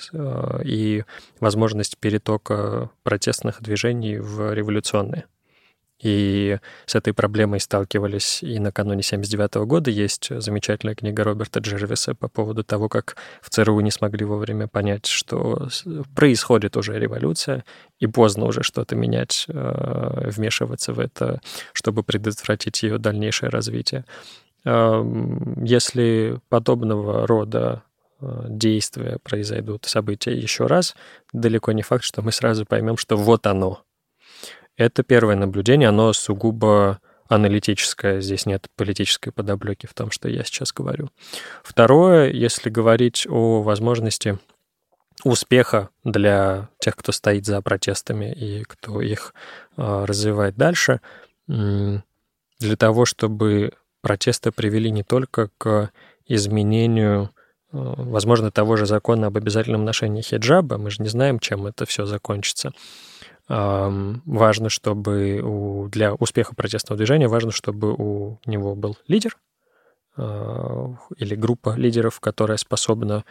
и 0.63 1.03
возможность 1.39 1.97
перетока 1.97 2.89
протестных 3.03 3.61
движений 3.61 4.17
в 4.17 4.53
революционные. 4.53 5.25
И 6.01 6.57
с 6.85 6.95
этой 6.95 7.13
проблемой 7.13 7.59
сталкивались 7.59 8.43
и 8.43 8.59
накануне 8.59 9.01
79 9.01 9.55
года. 9.65 9.89
Есть 9.89 10.29
замечательная 10.29 10.95
книга 10.95 11.23
Роберта 11.23 11.59
Джервиса 11.59 12.13
по 12.15 12.27
поводу 12.27 12.63
того, 12.63 12.89
как 12.89 13.15
в 13.41 13.49
ЦРУ 13.49 13.79
не 13.79 13.91
смогли 13.91 14.25
вовремя 14.25 14.67
понять, 14.67 15.05
что 15.05 15.69
происходит 16.13 16.75
уже 16.75 16.99
революция, 16.99 17.63
и 17.99 18.07
поздно 18.07 18.45
уже 18.45 18.61
что-то 18.61 18.95
менять, 18.95 19.45
э, 19.47 20.29
вмешиваться 20.29 20.91
в 20.91 20.99
это, 20.99 21.39
чтобы 21.71 22.03
предотвратить 22.03 22.83
ее 22.83 22.97
дальнейшее 22.97 23.49
развитие. 23.49 24.05
Эм, 24.65 25.63
если 25.63 26.39
подобного 26.49 27.25
рода 27.25 27.83
э, 28.19 28.45
действия 28.49 29.17
произойдут, 29.23 29.85
события 29.85 30.35
еще 30.35 30.65
раз, 30.65 30.95
далеко 31.31 31.71
не 31.71 31.83
факт, 31.83 32.03
что 32.03 32.21
мы 32.21 32.31
сразу 32.33 32.65
поймем, 32.65 32.97
что 32.97 33.15
вот 33.15 33.47
оно, 33.47 33.84
это 34.77 35.03
первое 35.03 35.35
наблюдение, 35.35 35.89
оно 35.89 36.13
сугубо 36.13 36.99
аналитическое, 37.27 38.21
здесь 38.21 38.45
нет 38.45 38.67
политической 38.75 39.31
подоплеки 39.31 39.87
в 39.87 39.93
том, 39.93 40.11
что 40.11 40.29
я 40.29 40.43
сейчас 40.43 40.71
говорю. 40.71 41.09
Второе, 41.63 42.29
если 42.31 42.69
говорить 42.69 43.25
о 43.27 43.61
возможности 43.61 44.37
успеха 45.23 45.89
для 46.03 46.69
тех, 46.79 46.95
кто 46.95 47.11
стоит 47.11 47.45
за 47.45 47.61
протестами 47.61 48.31
и 48.31 48.63
кто 48.63 49.01
их 49.01 49.33
э, 49.77 50.05
развивает 50.05 50.55
дальше, 50.55 51.01
для 51.47 52.75
того, 52.77 53.05
чтобы 53.05 53.73
протесты 54.01 54.51
привели 54.51 54.91
не 54.91 55.03
только 55.03 55.49
к 55.57 55.91
изменению, 56.27 57.23
э, 57.23 57.29
возможно, 57.71 58.51
того 58.51 58.77
же 58.77 58.85
закона 58.85 59.27
об 59.27 59.37
обязательном 59.37 59.85
ношении 59.85 60.21
хиджаба, 60.21 60.77
мы 60.77 60.89
же 60.89 61.01
не 61.01 61.09
знаем, 61.09 61.39
чем 61.39 61.65
это 61.65 61.85
все 61.85 62.05
закончится, 62.05 62.71
Важно, 63.47 64.69
чтобы 64.69 65.39
у, 65.43 65.87
для 65.87 66.13
успеха 66.15 66.55
протестного 66.55 66.97
движения 66.97 67.27
важно, 67.27 67.51
чтобы 67.51 67.93
у 67.93 68.39
него 68.47 68.75
был 68.75 68.97
лидер 69.07 69.37
а, 70.17 70.95
или 71.17 71.35
группа 71.35 71.75
лидеров, 71.75 72.19
которая 72.19 72.57
способна 72.57 73.23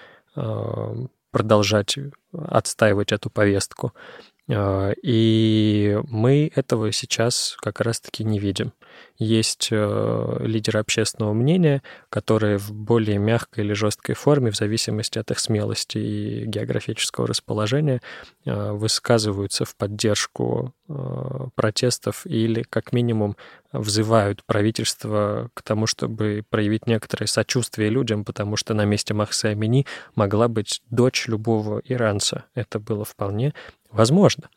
продолжать 1.34 1.98
отстаивать 2.32 3.10
эту 3.10 3.28
повестку. 3.28 3.92
А, 4.50 4.92
и 5.02 5.98
мы 6.08 6.50
этого 6.54 6.92
сейчас 6.92 7.56
как 7.60 7.80
раз-таки 7.80 8.24
не 8.24 8.38
видим 8.38 8.72
есть 9.18 9.68
э, 9.70 10.36
лидеры 10.40 10.80
общественного 10.80 11.32
мнения, 11.32 11.82
которые 12.08 12.58
в 12.58 12.72
более 12.72 13.18
мягкой 13.18 13.64
или 13.64 13.72
жесткой 13.72 14.14
форме, 14.14 14.50
в 14.50 14.56
зависимости 14.56 15.18
от 15.18 15.30
их 15.30 15.38
смелости 15.38 15.98
и 15.98 16.44
географического 16.46 17.26
расположения, 17.26 18.00
э, 18.44 18.72
высказываются 18.72 19.64
в 19.64 19.76
поддержку 19.76 20.74
э, 20.88 20.94
протестов 21.54 22.26
или, 22.26 22.62
как 22.62 22.92
минимум, 22.92 23.36
взывают 23.72 24.44
правительство 24.44 25.50
к 25.54 25.62
тому, 25.62 25.86
чтобы 25.86 26.44
проявить 26.48 26.86
некоторое 26.86 27.26
сочувствие 27.26 27.90
людям, 27.90 28.24
потому 28.24 28.56
что 28.56 28.74
на 28.74 28.84
месте 28.84 29.14
Махса 29.14 29.48
Амини 29.48 29.86
могла 30.14 30.48
быть 30.48 30.80
дочь 30.90 31.26
любого 31.26 31.80
иранца. 31.84 32.44
Это 32.54 32.78
было 32.78 33.04
вполне 33.04 33.52
возможно. 33.94 34.50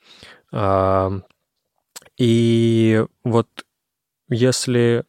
И 2.17 3.05
вот 3.23 3.47
если, 4.29 5.03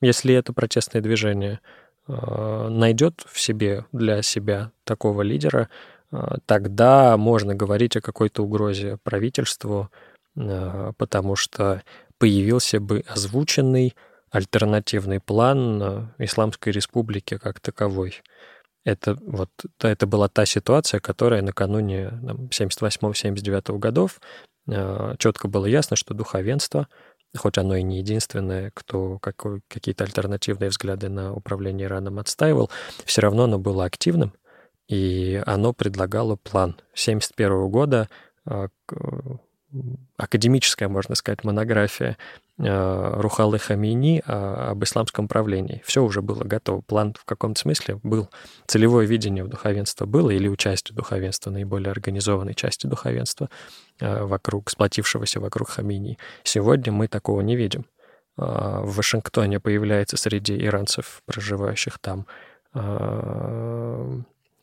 если 0.00 0.34
это 0.34 0.52
протестное 0.52 1.02
движение 1.02 1.60
э, 2.06 2.68
найдет 2.70 3.24
в 3.26 3.40
себе 3.40 3.84
для 3.92 4.22
себя 4.22 4.70
такого 4.84 5.22
лидера, 5.22 5.68
э, 6.10 6.36
тогда 6.46 7.16
можно 7.16 7.54
говорить 7.54 7.96
о 7.96 8.00
какой-то 8.00 8.44
угрозе 8.44 8.98
правительству, 9.02 9.90
э, 10.36 10.92
потому 10.96 11.36
что 11.36 11.82
появился 12.18 12.80
бы 12.80 13.04
озвученный 13.08 13.94
альтернативный 14.30 15.20
план 15.20 16.12
Исламской 16.18 16.72
Республики 16.72 17.38
как 17.38 17.60
таковой. 17.60 18.22
Это, 18.84 19.16
вот, 19.20 19.50
это 19.80 20.06
была 20.06 20.28
та 20.28 20.46
ситуация, 20.46 21.00
которая 21.00 21.42
накануне 21.42 22.12
78-79 22.50 23.78
годов 23.78 24.20
четко 25.18 25.48
было 25.48 25.66
ясно, 25.66 25.96
что 25.96 26.14
духовенство— 26.14 26.88
хоть 27.36 27.58
оно 27.58 27.76
и 27.76 27.82
не 27.82 27.98
единственное, 27.98 28.70
кто 28.74 29.18
какие-то 29.18 30.04
альтернативные 30.04 30.70
взгляды 30.70 31.08
на 31.08 31.34
управление 31.34 31.86
Ираном 31.86 32.18
отстаивал, 32.18 32.70
все 33.04 33.20
равно 33.20 33.44
оно 33.44 33.58
было 33.58 33.84
активным, 33.84 34.32
и 34.88 35.42
оно 35.46 35.72
предлагало 35.72 36.36
план. 36.36 36.70
1971 36.92 37.68
года, 37.70 38.08
а, 38.46 38.68
академическая, 40.16 40.88
можно 40.88 41.14
сказать, 41.14 41.44
монография 41.44 42.16
а, 42.16 42.16
Рухалы 42.58 43.60
Хамини 43.60 44.20
об 44.26 44.82
исламском 44.82 45.28
правлении. 45.28 45.80
Все 45.86 46.02
уже 46.02 46.22
было 46.22 46.42
готово. 46.42 46.80
План 46.80 47.14
в 47.14 47.24
каком-то 47.24 47.60
смысле 47.60 48.00
был. 48.02 48.28
Целевое 48.66 49.06
видение 49.06 49.44
в 49.44 49.48
духовенства 49.48 50.06
было, 50.06 50.30
или 50.30 50.48
участие 50.48 50.96
духовенства, 50.96 51.50
наиболее 51.50 51.92
организованной 51.92 52.54
части 52.54 52.88
духовенства 52.88 53.48
а, 54.00 54.26
вокруг, 54.26 54.70
сплотившегося 54.70 55.38
вокруг 55.38 55.68
Хамини. 55.68 56.18
Сегодня 56.42 56.92
мы 56.92 57.06
такого 57.06 57.42
не 57.42 57.54
видим. 57.54 57.86
А, 58.36 58.80
в 58.80 58.96
Вашингтоне 58.96 59.60
появляется 59.60 60.16
среди 60.16 60.56
иранцев, 60.58 61.22
проживающих 61.26 61.98
там, 62.00 62.26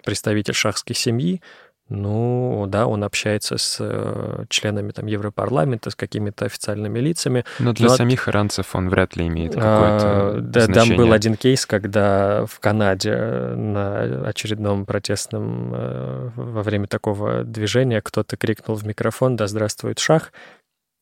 представитель 0.05 0.53
шахской 0.53 0.95
семьи, 0.95 1.41
ну, 1.87 2.65
да, 2.67 2.87
он 2.87 3.03
общается 3.03 3.57
с 3.59 3.77
э, 3.79 4.45
членами 4.49 4.91
там 4.91 5.05
Европарламента, 5.05 5.91
с 5.91 5.95
какими-то 5.95 6.45
официальными 6.45 6.97
лицами. 6.97 7.45
Но 7.59 7.73
для 7.73 7.89
но 7.89 7.95
самих 7.95 8.27
иранцев 8.27 8.75
он 8.75 8.89
вряд 8.89 9.15
ли 9.15 9.27
имеет 9.27 9.53
какое-то 9.53 10.07
а, 10.07 10.37
да, 10.41 10.61
значение. 10.61 10.97
Там 10.97 11.05
был 11.05 11.13
один 11.13 11.35
кейс, 11.35 11.67
когда 11.67 12.45
в 12.47 12.59
Канаде 12.59 13.15
на 13.15 14.27
очередном 14.27 14.85
протестном 14.85 15.73
э, 15.75 16.29
во 16.35 16.63
время 16.63 16.87
такого 16.87 17.43
движения 17.43 18.01
кто-то 18.01 18.35
крикнул 18.35 18.75
в 18.75 18.85
микрофон 18.85 19.35
«Да 19.35 19.45
здравствует 19.45 19.99
шах!» 19.99 20.31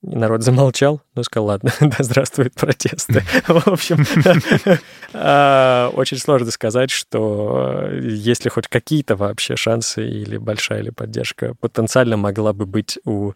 И 0.04 0.16
народ 0.16 0.44
замолчал, 0.44 1.02
ну, 1.16 1.24
сказал, 1.24 1.48
ладно, 1.48 1.72
да 1.80 1.96
здравствуют 2.00 2.54
протесты. 2.54 3.24
В 3.48 3.68
общем, 3.68 4.06
а, 5.14 5.90
очень 5.94 6.18
сложно 6.18 6.52
сказать, 6.52 6.92
что 6.92 7.88
э, 7.90 8.00
если 8.04 8.50
хоть 8.50 8.68
какие-то 8.68 9.16
вообще 9.16 9.56
шансы 9.56 10.06
или 10.06 10.38
большая 10.38 10.82
или 10.82 10.90
поддержка 10.90 11.54
потенциально 11.56 12.18
могла 12.18 12.52
бы 12.52 12.66
быть 12.66 13.00
у 13.06 13.32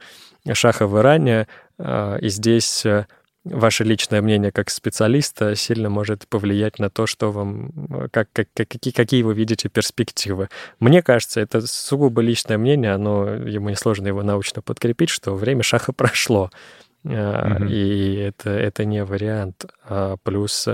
Шаха 0.52 0.88
в 0.88 1.00
Иране, 1.00 1.48
а, 1.80 2.18
и 2.18 2.28
здесь 2.28 2.86
э, 2.86 3.08
ваше 3.52 3.84
личное 3.84 4.22
мнение 4.22 4.52
как 4.52 4.70
специалиста 4.70 5.56
сильно 5.56 5.90
может 5.90 6.28
повлиять 6.28 6.80
на 6.80 6.90
то, 6.90 7.06
что 7.06 7.32
вам, 7.32 8.10
как, 8.12 8.30
как, 8.34 8.48
какие, 8.54 8.94
какие 8.94 9.24
вы 9.24 9.34
видите 9.34 9.70
перспективы. 9.70 10.50
Мне 10.80 11.02
кажется, 11.02 11.40
это 11.40 11.66
сугубо 11.66 12.22
личное 12.22 12.58
мнение, 12.58 12.94
оно, 12.94 13.28
ему 13.28 13.70
несложно 13.70 14.08
его 14.08 14.24
научно 14.24 14.62
подкрепить, 14.62 15.10
что 15.10 15.34
время 15.34 15.64
шаха 15.64 15.94
прошло. 15.94 16.52
Mm-hmm. 17.04 17.70
И 17.70 18.16
это, 18.16 18.50
это 18.50 18.86
не 18.86 19.04
вариант. 19.04 19.66
А 19.88 20.18
плюс 20.24 20.68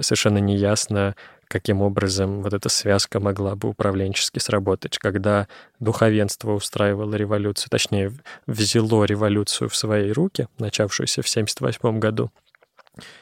совершенно 0.00 0.38
неясно, 0.38 1.14
каким 1.48 1.82
образом 1.82 2.42
вот 2.42 2.52
эта 2.52 2.68
связка 2.68 3.20
могла 3.20 3.54
бы 3.54 3.68
управленчески 3.68 4.38
сработать, 4.38 4.98
когда 4.98 5.48
духовенство 5.80 6.52
устраивало 6.52 7.14
революцию, 7.14 7.70
точнее, 7.70 8.12
взяло 8.46 9.04
революцию 9.04 9.68
в 9.68 9.76
свои 9.76 10.10
руки, 10.10 10.48
начавшуюся 10.58 11.22
в 11.22 11.28
1978 11.30 11.98
году. 11.98 12.30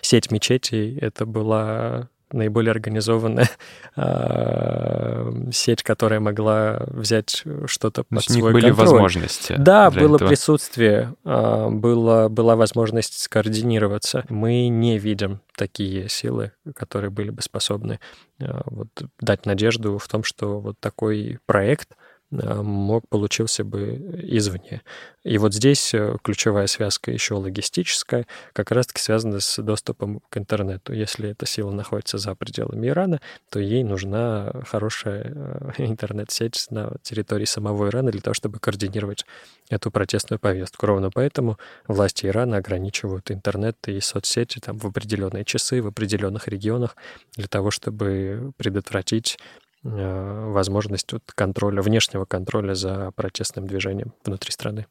Сеть 0.01 0.31
мечетей— 0.31 0.99
это 1.01 1.27
была 1.27 2.09
наиболее 2.35 2.71
организованная 2.73 3.49
э, 3.97 5.33
сеть, 5.53 5.83
которая 5.83 6.21
могла 6.21 6.83
взять 6.89 7.45
что-то 7.67 8.05
под 8.05 8.25
свой 8.25 8.53
контроль. 8.53 8.63
были 8.63 8.71
возможности. 8.71 9.55
Да, 9.59 9.91
было 9.91 10.17
этого. 10.17 10.29
присутствие, 10.29 11.15
э, 11.25 11.69
было, 11.71 12.29
была 12.29 12.57
возможность 12.57 13.21
скоординироваться. 13.21 14.25
Мы 14.29 14.69
не 14.69 14.99
видим 14.99 15.41
такие 15.57 16.09
силы, 16.09 16.53
которые 16.75 17.11
были 17.11 17.31
бы 17.31 17.43
способны 17.43 18.01
э, 18.41 18.61
вот, 18.67 18.89
дать 19.21 19.47
надежду 19.47 19.99
в 19.99 20.09
том, 20.09 20.25
что 20.25 20.61
вот 20.61 20.79
такой 20.81 21.39
проект— 21.47 21.91
мог 22.43 23.09
получился 23.09 23.65
бы 23.65 23.95
извне. 24.23 24.83
И 25.25 25.39
вот 25.39 25.55
здесь 25.55 25.95
э, 25.95 26.17
ключевая 26.23 26.67
связка 26.67 27.11
еще 27.11 27.35
логистическая, 27.35 28.27
как 28.53 28.71
раз-таки 28.71 29.01
связана 29.01 29.41
с 29.41 29.63
доступом 29.63 30.21
к 30.29 30.37
интернету. 30.37 30.93
Если 30.93 31.31
эта 31.31 31.47
сила 31.47 31.71
находится 31.71 32.19
за 32.19 32.35
пределами 32.35 32.89
Ирана, 32.89 33.21
то 33.49 33.59
ей 33.59 33.85
нужна 33.85 34.53
хорошая 34.67 35.33
э, 35.35 35.71
интернет-сеть 35.79 36.67
на 36.71 36.97
территории 37.03 37.47
самого 37.47 37.89
Ирана 37.89 38.11
для 38.11 38.21
того, 38.21 38.35
чтобы 38.35 38.59
координировать 38.59 39.25
эту 39.71 39.91
протестную 39.91 40.39
повестку. 40.39 40.87
Ровно 40.87 41.11
поэтому 41.11 41.59
власти 41.89 42.27
Ирана 42.27 42.59
ограничивают 42.59 43.31
интернет 43.31 43.77
и 43.87 44.01
соцсети 44.01 44.59
там, 44.59 44.79
в 44.79 44.87
определенные 44.87 45.45
часы, 45.45 45.81
в 45.81 45.87
определенных 45.87 46.49
регионах 46.49 46.97
для 47.37 47.49
того, 47.49 47.71
чтобы 47.71 48.53
предотвратить 48.59 49.39
Э, 49.39 49.64
возможность 49.85 51.13
вот 51.13 51.23
контроля, 51.35 51.83
внешнего 51.83 52.25
контроля 52.25 52.75
за 52.75 53.13
протестным 53.13 53.67
движением 53.67 54.15
внутри 54.25 54.51
страны. 54.51 54.87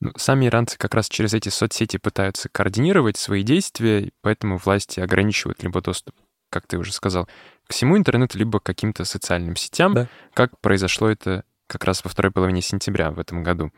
Ну, 0.00 0.12
сами 0.16 0.46
иранцы 0.46 0.76
как 0.76 0.94
раз 0.94 1.08
через 1.08 1.32
эти 1.32 1.48
соцсети 1.48 1.96
пытаются 1.96 2.50
координировать 2.50 3.16
свои 3.16 3.42
действия, 3.42 4.10
поэтому 4.20 4.58
власти 4.58 5.00
ограничивают 5.00 5.62
либо 5.62 5.80
доступ, 5.80 6.14
как 6.50 6.66
ты 6.66 6.76
уже 6.76 6.92
сказал, 6.92 7.26
к 7.66 7.72
всему 7.72 7.96
интернету, 7.96 8.36
либо 8.36 8.60
к 8.60 8.64
каким-то 8.64 9.06
социальным 9.06 9.56
сетям, 9.56 9.94
да. 9.94 10.08
как 10.34 10.60
произошло 10.60 11.08
это 11.08 11.44
как 11.66 11.84
раз 11.84 12.04
во 12.04 12.10
второй 12.10 12.30
половине 12.30 12.60
сентября 12.60 13.10
в 13.10 13.18
этом 13.18 13.42
году. 13.42 13.72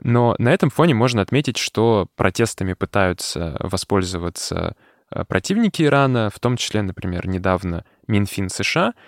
Но 0.00 0.34
на 0.38 0.52
этом 0.52 0.70
фоне 0.70 0.94
можно 0.94 1.20
отметить, 1.20 1.58
что 1.58 2.08
протестами 2.16 2.72
пытаются 2.72 3.56
воспользоваться 3.60 4.74
э, 5.10 5.24
противники 5.24 5.82
Ирана, 5.82 6.30
в 6.30 6.40
том 6.40 6.56
числе, 6.56 6.82
например, 6.82 7.28
недавно 7.28 7.84
Минфин 8.06 8.48
США— 8.48 8.94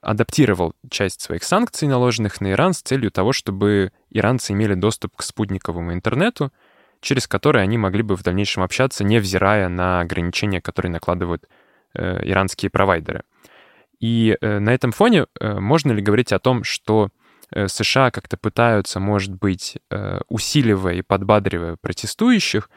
адаптировал 0.00 0.74
часть 0.90 1.20
своих 1.20 1.44
санкций, 1.44 1.88
наложенных 1.88 2.40
на 2.40 2.52
Иран, 2.52 2.72
с 2.72 2.82
целью 2.82 3.10
того, 3.10 3.32
чтобы 3.32 3.92
иранцы 4.10 4.52
имели 4.52 4.74
доступ 4.74 5.16
к 5.16 5.22
спутниковому 5.22 5.92
интернету, 5.92 6.52
через 7.00 7.26
который 7.28 7.62
они 7.62 7.76
могли 7.76 8.02
бы 8.02 8.16
в 8.16 8.22
дальнейшем 8.22 8.62
общаться, 8.62 9.04
невзирая 9.04 9.68
на 9.68 10.00
ограничения, 10.00 10.60
которые 10.60 10.90
накладывают 10.90 11.46
э, 11.94 12.26
иранские 12.26 12.70
провайдеры. 12.70 13.22
И 14.00 14.36
э, 14.40 14.58
на 14.58 14.70
этом 14.70 14.92
фоне 14.92 15.26
э, 15.38 15.58
можно 15.60 15.92
ли 15.92 16.02
говорить 16.02 16.32
о 16.32 16.38
том, 16.38 16.64
что 16.64 17.10
э, 17.50 17.68
США 17.68 18.10
как-то 18.10 18.36
пытаются, 18.36 19.00
может 19.00 19.34
быть, 19.34 19.78
э, 19.90 20.20
усиливая 20.28 20.94
и 20.94 21.02
подбадривая 21.02 21.76
протестующих, 21.76 22.70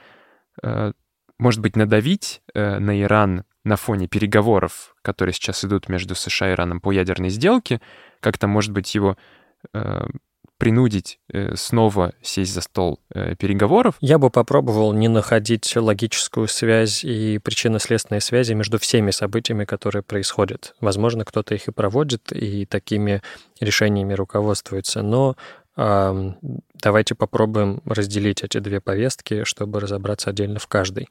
э, 0.61 0.91
может 1.39 1.61
быть, 1.61 1.75
надавить 1.75 2.41
э, 2.53 2.79
на 2.79 3.01
Иран 3.01 3.43
на 3.67 3.75
фоне 3.75 4.07
переговоров, 4.07 4.95
которые 5.01 5.33
сейчас 5.33 5.63
идут 5.65 5.89
между 5.89 6.15
США 6.15 6.49
и 6.49 6.53
Ираном 6.53 6.79
по 6.79 6.91
ядерной 6.91 7.29
сделке, 7.29 7.81
как-то, 8.19 8.47
может 8.47 8.71
быть, 8.71 8.95
его 8.95 9.17
э, 9.73 10.05
принудить 10.57 11.19
э, 11.31 11.55
снова 11.55 12.13
сесть 12.21 12.53
за 12.53 12.61
стол 12.61 12.99
э, 13.13 13.35
переговоров? 13.35 13.95
Я 13.99 14.17
бы 14.17 14.29
попробовал 14.29 14.93
не 14.93 15.07
находить 15.09 15.75
логическую 15.75 16.47
связь 16.47 17.03
и 17.03 17.39
причинно-следственные 17.39 18.21
связи 18.21 18.53
между 18.53 18.79
всеми 18.79 19.11
событиями, 19.11 19.65
которые 19.65 20.01
происходят. 20.01 20.73
Возможно, 20.79 21.25
кто-то 21.25 21.53
их 21.53 21.67
и 21.67 21.71
проводит, 21.71 22.31
и 22.31 22.65
такими 22.65 23.21
решениями 23.59 24.13
руководствуется, 24.13 25.01
но 25.03 25.35
давайте 25.75 27.13
попробуем 27.13 27.83
разделить 27.85 28.43
эти 28.43 28.57
две 28.57 28.81
повестки, 28.81 29.43
чтобы 29.43 29.79
разобраться 29.79 30.31
отдельно 30.31 30.57
в 30.57 30.65
каждой. 30.65 31.07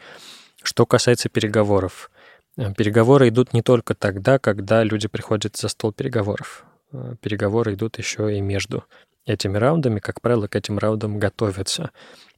Что 0.60 0.86
касается 0.86 1.28
переговоров, 1.28 2.10
переговоры 2.56 3.28
идут 3.28 3.52
не 3.52 3.62
только 3.62 3.94
тогда, 3.94 4.38
когда 4.38 4.82
люди 4.82 5.08
приходят 5.08 5.56
за 5.56 5.68
стол 5.68 5.92
переговоров. 5.92 6.64
Э, 6.92 7.14
переговоры 7.20 7.74
идут 7.74 7.98
еще 7.98 8.36
и 8.36 8.40
между 8.40 8.84
этими 9.26 9.58
раундами. 9.58 10.00
Как 10.00 10.20
правило, 10.20 10.46
к 10.46 10.56
этим 10.56 10.78
раундам 10.78 11.18
готовятся. 11.18 11.90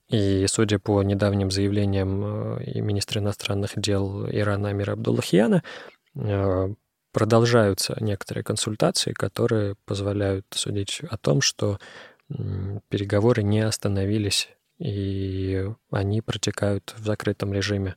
И 0.09 0.47
судя 0.49 0.79
по 0.79 1.03
недавним 1.03 1.51
заявлениям 1.51 2.59
э, 2.59 2.81
министра 2.81 3.21
иностранных 3.21 3.73
дел 3.77 4.29
Ирана 4.29 4.71
Амира 4.71 4.93
Абдуллахьяна, 4.93 5.63
продолжаются 7.13 7.97
некоторые 8.01 8.43
консультации, 8.43 9.13
которые 9.13 9.77
позволяют 9.85 10.47
судить 10.51 11.01
о 11.09 11.17
том, 11.17 11.41
что 11.41 11.79
переговоры 12.89 13.43
не 13.43 13.61
остановились, 13.61 14.49
и 14.79 15.69
они 15.91 16.21
протекают 16.21 16.95
в 16.97 17.05
закрытом 17.05 17.53
режиме. 17.53 17.97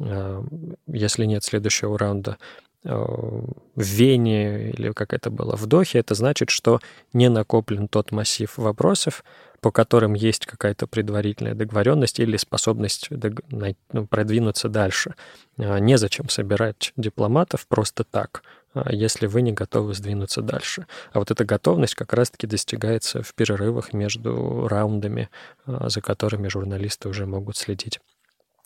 Э, 0.00 0.42
если 0.86 1.24
нет 1.24 1.44
следующего 1.44 1.98
раунда 1.98 2.38
э, 2.84 2.90
в 2.94 3.52
Вене 3.82 4.70
или 4.70 4.92
как 4.92 5.12
это 5.12 5.30
было 5.30 5.56
в 5.56 5.66
Дохе, 5.66 5.98
это 5.98 6.14
значит, 6.14 6.50
что 6.50 6.80
не 7.12 7.28
накоплен 7.28 7.88
тот 7.88 8.12
массив 8.12 8.56
вопросов, 8.56 9.24
по 9.60 9.70
которым 9.70 10.14
есть 10.14 10.46
какая-то 10.46 10.86
предварительная 10.86 11.54
договоренность 11.54 12.18
или 12.18 12.36
способность 12.36 13.10
ну, 13.10 14.06
продвинуться 14.06 14.68
дальше. 14.68 15.14
Э, 15.58 15.78
незачем 15.78 16.28
собирать 16.28 16.92
дипломатов 16.96 17.66
просто 17.66 18.04
так, 18.04 18.42
если 18.88 19.26
вы 19.26 19.42
не 19.42 19.52
готовы 19.52 19.92
сдвинуться 19.92 20.40
дальше. 20.40 20.86
А 21.12 21.18
вот 21.18 21.30
эта 21.30 21.44
готовность 21.44 21.94
как 21.94 22.14
раз-таки 22.14 22.46
достигается 22.46 23.22
в 23.22 23.34
перерывах 23.34 23.92
между 23.92 24.66
раундами, 24.66 25.28
за 25.66 26.00
которыми 26.00 26.48
журналисты 26.48 27.10
уже 27.10 27.26
могут 27.26 27.58
следить 27.58 28.00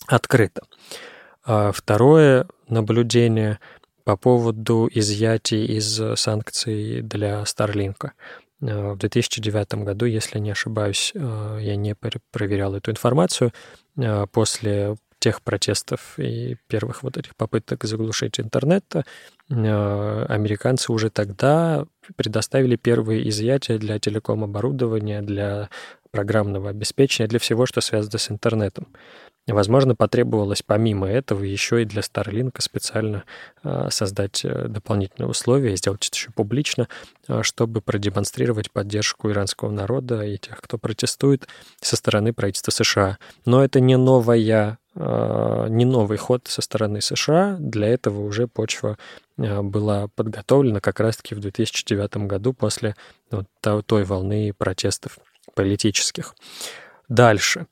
открыто. 0.06 0.62
А 1.46 1.70
второе 1.70 2.48
наблюдение 2.68 3.60
по 4.02 4.16
поводу 4.16 4.90
изъятий 4.92 5.64
из 5.64 6.00
санкций 6.16 7.02
для 7.02 7.42
Starlink. 7.42 8.10
А, 8.62 8.92
в 8.94 8.98
2009 8.98 9.84
году, 9.84 10.06
если 10.06 10.40
не 10.40 10.50
ошибаюсь, 10.50 11.12
а, 11.14 11.58
я 11.58 11.76
не 11.76 11.94
проверял 11.94 12.74
эту 12.74 12.90
информацию, 12.90 13.52
после 14.32 14.96
тех 15.18 15.40
протестов 15.40 16.18
и 16.18 16.58
первых 16.66 17.02
вот 17.02 17.16
этих 17.16 17.34
попыток 17.34 17.84
заглушить 17.84 18.38
интернет, 18.38 18.84
американцы 19.48 20.92
уже 20.92 21.08
тогда 21.08 21.86
предоставили 22.16 22.76
первые 22.76 23.26
изъятия 23.30 23.78
для 23.78 23.98
телеком-оборудования, 23.98 25.22
для 25.22 25.70
программного 26.10 26.68
обеспечения, 26.68 27.28
для 27.28 27.38
всего, 27.38 27.64
что 27.64 27.80
связано 27.80 28.18
с 28.18 28.30
интернетом. 28.30 28.88
Возможно, 29.48 29.94
потребовалось 29.94 30.62
помимо 30.62 31.08
этого 31.08 31.44
еще 31.44 31.82
и 31.82 31.84
для 31.84 32.02
Starlink 32.02 32.60
специально 32.60 33.22
а, 33.62 33.90
создать 33.90 34.44
э, 34.44 34.66
дополнительные 34.66 35.28
условия 35.28 35.76
сделать 35.76 36.04
это 36.08 36.16
еще 36.16 36.32
публично, 36.32 36.88
а, 37.28 37.44
чтобы 37.44 37.80
продемонстрировать 37.80 38.72
поддержку 38.72 39.30
иранского 39.30 39.70
народа 39.70 40.22
и 40.22 40.36
тех, 40.38 40.60
кто 40.60 40.78
протестует 40.78 41.46
со 41.80 41.94
стороны 41.94 42.32
правительства 42.32 42.72
США. 42.72 43.18
Но 43.44 43.62
это 43.62 43.78
не 43.78 43.96
новая 43.96 44.78
а, 44.96 45.66
не 45.68 45.84
новый 45.84 46.18
ход 46.18 46.48
со 46.48 46.60
стороны 46.60 47.00
США. 47.00 47.56
Для 47.60 47.86
этого 47.86 48.22
уже 48.22 48.48
почва 48.48 48.98
была 49.36 50.08
подготовлена 50.08 50.80
как 50.80 50.98
раз-таки 50.98 51.36
в 51.36 51.40
2009 51.40 52.16
году 52.26 52.52
после 52.52 52.96
вот 53.30 53.46
той 53.86 54.02
волны 54.02 54.52
протестов 54.56 55.18
политических. 55.54 56.34
Дальше 57.08 57.66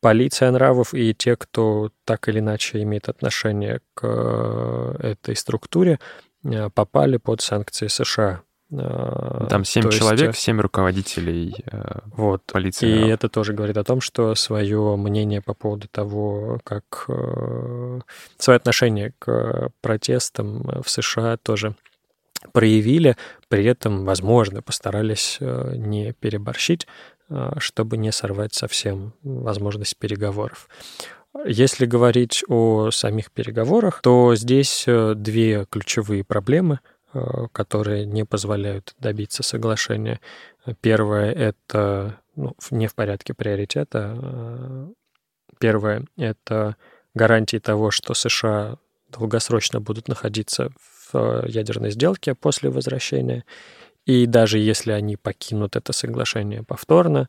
полиция 0.00 0.50
нравов 0.50 0.94
и 0.94 1.14
те, 1.14 1.36
кто 1.36 1.90
так 2.04 2.28
или 2.28 2.38
иначе 2.38 2.82
имеет 2.82 3.08
отношение 3.08 3.80
к 3.94 4.02
э, 4.04 4.96
этой 5.12 5.36
структуре, 5.36 5.98
э, 6.44 6.70
попали 6.70 7.16
под 7.16 7.40
санкции 7.40 7.88
США. 7.88 8.42
Э, 8.70 9.46
Там 9.48 9.64
семь 9.64 9.88
человек, 9.90 10.36
7 10.36 10.60
руководителей 10.60 11.54
вот. 12.16 12.42
полиции. 12.44 12.88
И 12.88 13.08
это 13.08 13.28
тоже 13.28 13.52
говорит 13.52 13.76
о 13.76 13.84
том, 13.84 14.00
что 14.00 14.34
свое 14.34 14.96
мнение 14.96 15.40
по 15.40 15.54
поводу 15.54 15.88
того, 15.88 16.60
как 16.64 17.06
свое 18.38 18.56
отношение 18.56 19.12
к 19.18 19.70
протестам 19.80 20.82
в 20.84 20.90
США 20.90 21.36
тоже 21.36 21.74
проявили, 22.52 23.16
при 23.48 23.64
этом, 23.64 24.04
возможно, 24.04 24.62
постарались 24.62 25.38
не 25.40 26.12
переборщить, 26.12 26.86
чтобы 27.58 27.96
не 27.96 28.12
сорвать 28.12 28.54
совсем 28.54 29.12
возможность 29.22 29.96
переговоров. 29.96 30.68
Если 31.44 31.86
говорить 31.86 32.42
о 32.48 32.90
самих 32.90 33.30
переговорах, 33.30 34.00
то 34.00 34.34
здесь 34.34 34.84
э, 34.86 35.14
две 35.14 35.66
ключевые 35.66 36.24
проблемы, 36.24 36.80
э, 37.12 37.46
которые 37.52 38.06
не 38.06 38.24
позволяют 38.24 38.94
добиться 38.98 39.42
соглашения. 39.42 40.20
Первое— 40.80 41.32
это 41.32 42.18
ну, 42.36 42.54
не 42.70 42.86
в 42.86 42.94
порядке 42.94 43.34
приоритета. 43.34 44.88
Первое— 45.58 46.06
это 46.16 46.76
гарантии 47.14 47.58
того, 47.58 47.90
что 47.90 48.14
США 48.14 48.78
долгосрочно 49.10 49.80
будут 49.80 50.08
находиться 50.08 50.70
в 51.12 51.44
ядерной 51.46 51.90
сделке 51.90 52.34
после 52.34 52.70
возвращения. 52.70 53.44
И 54.06 54.26
даже 54.26 54.58
если 54.58 54.92
они 54.92 55.16
покинут 55.16 55.76
это 55.76 55.92
соглашение 55.92 56.62
повторно, 56.62 57.28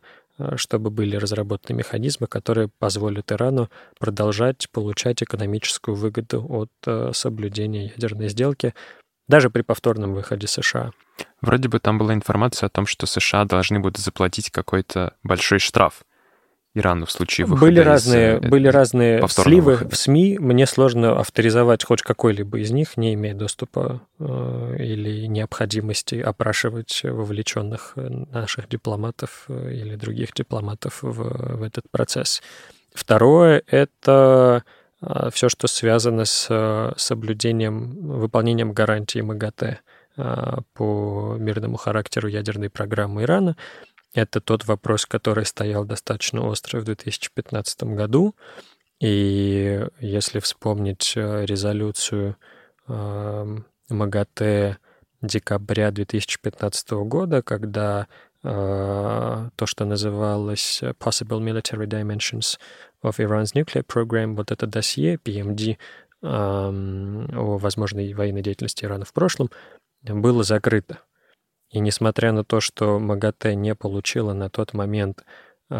чтобы 0.55 0.91
были 0.91 1.15
разработаны 1.15 1.75
механизмы, 1.75 2.27
которые 2.27 2.69
позволят 2.77 3.31
Ирану 3.31 3.69
продолжать 3.99 4.69
получать 4.71 5.23
экономическую 5.23 5.95
выгоду 5.95 6.45
от 6.47 7.15
соблюдения 7.15 7.87
ядерной 7.87 8.29
сделки, 8.29 8.75
даже 9.27 9.49
при 9.49 9.63
повторном 9.63 10.13
выходе 10.13 10.47
США. 10.47 10.91
Вроде 11.41 11.67
бы 11.67 11.79
там 11.79 11.97
была 11.97 12.13
информация 12.13 12.67
о 12.67 12.69
том, 12.69 12.85
что 12.85 13.07
США 13.07 13.45
должны 13.45 13.79
будут 13.79 13.97
заплатить 13.97 14.51
какой-то 14.51 15.15
большой 15.23 15.59
штраф 15.59 16.03
Ирану 16.77 17.05
в 17.05 17.11
случае 17.11 17.47
выхода 17.47 17.65
были 17.65 17.79
разные, 17.79 18.37
из, 18.37 18.45
э, 18.45 18.49
были 18.49 18.67
разные 18.67 19.27
сливы 19.27 19.73
выхода. 19.73 19.95
в 19.95 19.97
СМИ. 19.97 20.37
Мне 20.39 20.65
сложно 20.65 21.19
авторизовать 21.19 21.83
хоть 21.83 22.01
какой-либо 22.01 22.59
из 22.59 22.71
них, 22.71 22.97
не 22.97 23.13
имея 23.15 23.33
доступа 23.33 24.01
э, 24.19 24.75
или 24.79 25.25
необходимости 25.25 26.15
опрашивать 26.15 27.01
вовлеченных 27.03 27.93
наших 27.95 28.69
дипломатов 28.69 29.45
э, 29.47 29.73
или 29.73 29.95
других 29.95 30.33
дипломатов 30.33 30.99
в, 31.01 31.57
в 31.57 31.63
этот 31.63 31.89
процесс. 31.89 32.41
Второе— 32.93 33.63
это 33.67 34.63
э, 35.01 35.29
все, 35.33 35.49
что 35.49 35.67
связано 35.67 36.25
с 36.25 36.47
э, 36.49 36.93
соблюдением, 36.97 37.95
выполнением 38.19 38.73
гарантии 38.73 39.19
МАГАТЭ 39.19 39.79
по 40.73 41.35
мирному 41.37 41.77
характеру 41.77 42.27
ядерной 42.27 42.71
программы 42.71 43.21
Ирана. 43.21 43.55
Это 44.17 44.41
тот 44.41 44.65
вопрос, 44.65 45.05
который 45.05 45.45
стоял 45.45 45.85
достаточно 45.85 46.41
остро 46.47 46.79
в 46.79 46.85
2015 46.85 47.83
году. 47.83 48.35
И 48.99 49.85
если 49.99 50.39
вспомнить 50.39 51.13
э, 51.15 51.45
резолюцию 51.45 52.35
э, 52.87 53.57
МАГАТЭ 53.89 54.77
декабря 55.21 55.91
2015 55.91 56.91
года, 57.05 57.43
когда 57.43 58.07
э, 58.41 59.49
то, 59.55 59.65
что 59.67 59.85
называлось 59.85 60.81
Possible 60.99 61.39
Military 61.39 61.85
Dimensions 61.85 62.57
of 63.03 63.19
Iran's 63.19 63.53
Nuclear 63.53 63.85
Program, 63.85 64.33
вот 64.33 64.49
это 64.49 64.65
досье 64.65 65.17
PMD 65.17 65.73
э, 65.73 65.77
о 66.23 67.57
возможной 67.59 68.11
военной 68.15 68.41
деятельности 68.41 68.83
Ирана 68.83 69.05
в 69.05 69.13
прошлом, 69.13 69.51
было 70.01 70.41
закрыто. 70.41 71.01
И 71.69 71.79
несмотря 71.79 72.31
на 72.31 72.43
то, 72.43 72.59
что 72.59 72.99
МАГАТЭ 72.99 73.55
не 73.55 73.75
получила 73.75 74.33
на 74.33 74.49
тот 74.49 74.73
момент 74.73 75.25
э, 75.69 75.75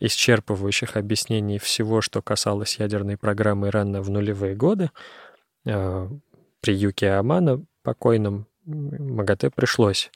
исчерпывающих 0.00 0.96
объяснений 0.96 1.58
всего, 1.58 2.00
что 2.00 2.22
касалось 2.22 2.78
ядерной 2.78 3.16
программы 3.16 3.68
Ирана 3.68 4.00
в 4.00 4.10
нулевые 4.10 4.54
годы, 4.54 4.90
э, 5.66 6.08
при 6.60 6.74
Юке 6.74 7.10
Амана 7.10 7.64
покойном 7.82 8.46
МАГАТЭ 8.64 9.50
пришлось 9.50 10.10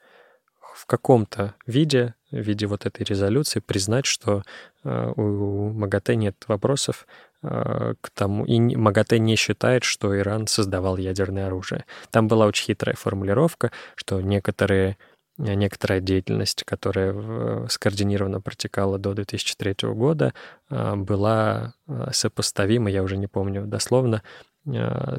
в 0.75 0.87
каком-то 0.87 1.55
виде, 1.67 2.15
в 2.31 2.37
виде 2.37 2.67
вот 2.67 2.87
этой 2.87 3.03
резолюции, 3.03 3.59
признать, 3.59 4.07
что 4.07 4.45
э, 4.85 5.13
у 5.17 5.71
МАГАТЭ 5.73 6.15
нет 6.15 6.37
вопросов 6.47 7.07
к 7.41 8.11
тому, 8.15 8.45
и 8.45 8.59
МАГАТЭ 8.59 9.19
не 9.19 9.37
считает, 9.37 9.85
что 9.85 10.17
Иран 10.19 10.47
создавал 10.47 10.97
ядерное 10.97 11.47
оружие. 11.47 11.85
Там 12.11 12.27
была 12.27 12.47
очень 12.47 12.65
хитрая 12.65 12.97
формулировка, 12.97 13.71
что 13.95 14.21
некоторые 14.21 14.97
некоторая 15.39 16.01
деятельность, 16.01 16.65
которая 16.65 17.69
скоординированно 17.69 18.41
протекала 18.41 18.99
до 18.99 19.15
2003 19.15 19.95
года, 19.95 20.35
э, 20.69 20.97
была 20.97 21.75
сопоставима, 22.11 22.91
я 22.91 23.05
уже 23.05 23.17
не 23.17 23.29
помню 23.29 23.65
дословно, 23.65 24.25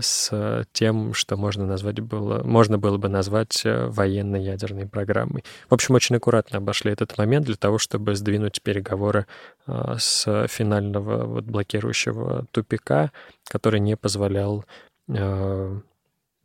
с 0.01 0.65
тем, 0.73 1.13
что 1.13 1.37
можно 1.37 1.65
назвать 1.65 1.99
было, 1.99 2.43
можно 2.43 2.77
было 2.77 2.97
бы 2.97 3.09
назвать 3.09 3.61
военной 3.65 4.43
ядерной 4.43 4.85
программой. 4.85 5.43
В 5.69 5.73
общем, 5.73 5.95
очень 5.95 6.15
аккуратно 6.15 6.57
обошли 6.57 6.91
этот 6.91 7.17
момент 7.17 7.45
для 7.45 7.55
того, 7.55 7.77
чтобы 7.77 8.15
сдвинуть 8.15 8.61
переговоры 8.61 9.25
с 9.67 10.47
финального 10.47 11.25
вот 11.25 11.45
блокирующего 11.45 12.45
тупика, 12.51 13.11
который 13.49 13.79
не 13.79 13.95
позволял 13.97 14.65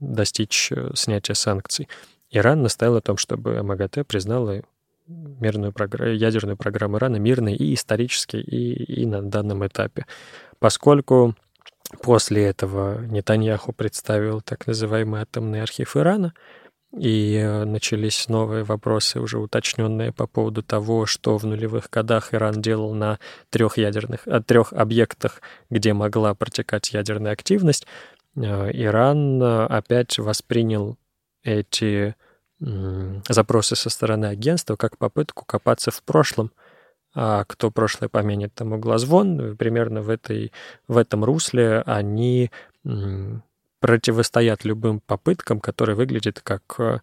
достичь 0.00 0.72
снятия 0.94 1.34
санкций. 1.34 1.88
Иран 2.30 2.62
настоял 2.62 2.96
о 2.96 3.00
том, 3.00 3.16
чтобы 3.16 3.62
МАГАТЭ 3.62 4.04
признала 4.04 4.62
мирную 5.06 5.72
программу, 5.72 6.12
ядерную 6.12 6.56
программу 6.56 6.96
Ирана 6.96 7.16
мирной 7.16 7.54
и 7.54 7.74
исторически, 7.74 8.36
и, 8.36 9.02
и 9.02 9.06
на 9.06 9.22
данном 9.22 9.66
этапе. 9.66 10.06
Поскольку 10.58 11.34
после 12.02 12.46
этого 12.46 13.00
Нетаньяху 13.00 13.72
представил 13.72 14.40
так 14.40 14.66
называемый 14.66 15.22
атомный 15.22 15.62
архив 15.62 15.96
Ирана, 15.96 16.34
и 16.96 17.34
э, 17.34 17.64
начались 17.64 18.28
новые 18.28 18.62
вопросы, 18.62 19.18
уже 19.18 19.38
уточненные 19.38 20.12
по 20.12 20.26
поводу 20.26 20.62
того, 20.62 21.06
что 21.06 21.36
в 21.38 21.44
нулевых 21.44 21.90
годах 21.90 22.32
Иран 22.34 22.62
делал 22.62 22.94
на 22.94 23.18
трех 23.50 23.78
ядерных, 23.78 24.26
э, 24.28 24.40
трех 24.40 24.72
объектах, 24.72 25.40
где 25.70 25.92
могла 25.92 26.34
протекать 26.34 26.92
ядерная 26.92 27.32
активность. 27.32 27.86
Э, 28.36 28.70
Иран 28.72 29.42
опять 29.42 30.18
воспринял 30.18 30.96
эти 31.42 32.14
запросы 33.28 33.76
со 33.76 33.90
стороны 33.90 34.26
агентства 34.26 34.76
как 34.76 34.96
попытку 34.96 35.44
копаться 35.44 35.90
в 35.90 36.02
прошлом. 36.02 36.50
А 37.14 37.44
кто 37.44 37.70
прошлое 37.70 38.08
помянет, 38.08 38.54
тому 38.54 38.78
глазвон. 38.78 39.56
Примерно 39.56 40.02
в, 40.02 40.10
этой, 40.10 40.52
в 40.88 40.96
этом 40.96 41.24
русле 41.24 41.82
они 41.86 42.50
противостоят 43.80 44.64
любым 44.64 45.00
попыткам, 45.00 45.60
которые 45.60 45.96
выглядят 45.96 46.40
как 46.40 47.02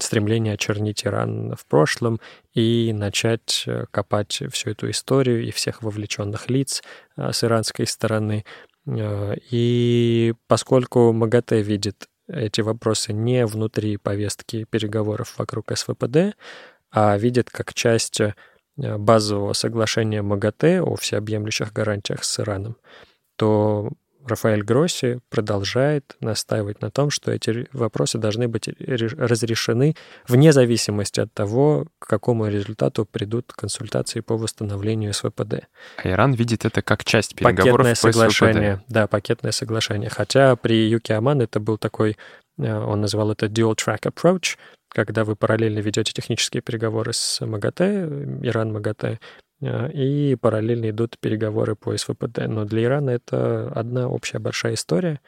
стремление 0.00 0.54
очернить 0.54 1.04
Иран 1.04 1.54
в 1.54 1.66
прошлом 1.66 2.18
и 2.54 2.94
начать 2.94 3.64
э, 3.66 3.84
копать 3.90 4.42
всю 4.50 4.70
эту 4.70 4.90
историю 4.90 5.44
и 5.44 5.50
всех 5.50 5.82
вовлеченных 5.82 6.48
лиц 6.48 6.82
а, 7.14 7.32
с 7.32 7.44
иранской 7.44 7.86
стороны. 7.86 8.46
Э, 8.86 9.34
и 9.50 10.32
поскольку 10.48 11.12
МАГАТЭ 11.12 11.60
видит 11.60 12.08
эти 12.26 12.62
вопросы 12.62 13.12
не 13.12 13.44
внутри 13.44 13.98
повестки 13.98 14.64
переговоров 14.64 15.34
вокруг 15.36 15.76
СВПД, 15.76 16.34
а 16.90 17.18
видят 17.18 17.50
как 17.50 17.74
часть 17.74 18.22
э, 18.22 18.34
базового 18.76 19.52
соглашения 19.52 20.22
МАГАТЭ 20.22 20.82
о 20.82 20.96
всеобъемлющих 20.96 21.72
гарантиях 21.72 22.24
с 22.24 22.40
Ираном, 22.40 22.76
то 23.36 23.90
Рафаэль 24.26 24.62
Гросси 24.62 25.20
продолжает 25.30 26.16
настаивать 26.20 26.82
на 26.82 26.90
том, 26.90 27.10
что 27.10 27.30
эти 27.30 27.68
вопросы 27.72 28.18
должны 28.18 28.48
быть 28.48 28.68
разрешены 28.78 29.94
вне 30.26 30.52
зависимости 30.52 31.20
от 31.20 31.32
того, 31.32 31.86
к 31.98 32.08
какому 32.08 32.46
результату 32.46 33.06
придут 33.06 33.52
консультации 33.52 34.20
по 34.20 34.36
восстановлению 34.36 35.12
СВПД. 35.14 35.68
А 35.96 36.08
Иран 36.08 36.32
видит 36.32 36.64
это 36.64 36.82
как 36.82 37.04
часть 37.04 37.36
переговоров 37.36 37.86
пакетное 37.86 37.94
по 37.94 38.12
соглашение, 38.12 38.76
СВПД. 38.76 38.92
Да, 38.92 39.06
пакетное 39.06 39.52
соглашение. 39.52 40.10
Хотя 40.10 40.56
при 40.56 40.88
Юке 40.88 41.14
Аман 41.14 41.40
это 41.40 41.60
был 41.60 41.78
такой, 41.78 42.16
э, 42.58 42.74
он 42.74 43.00
назвал 43.00 43.30
это 43.30 43.46
dual 43.46 43.76
track 43.76 44.12
approach, 44.12 44.56
когда 45.04 45.24
вы 45.24 45.36
параллельно 45.36 45.80
ведете 45.80 46.12
технические 46.12 46.62
переговоры 46.62 47.12
с 47.12 47.44
МАГАТЭ, 47.44 48.40
Иран 48.42 48.72
МАГАТЭ, 48.72 49.18
и 49.92 50.36
параллельно 50.40 50.90
идут 50.90 51.18
переговоры 51.18 51.76
по 51.76 51.96
СВПД. 51.96 52.46
Но 52.46 52.64
для 52.64 52.84
Ирана 52.84 53.10
это 53.10 53.70
одна 53.74 54.08
общая 54.08 54.38
большая 54.38 54.74
история, 54.74 55.20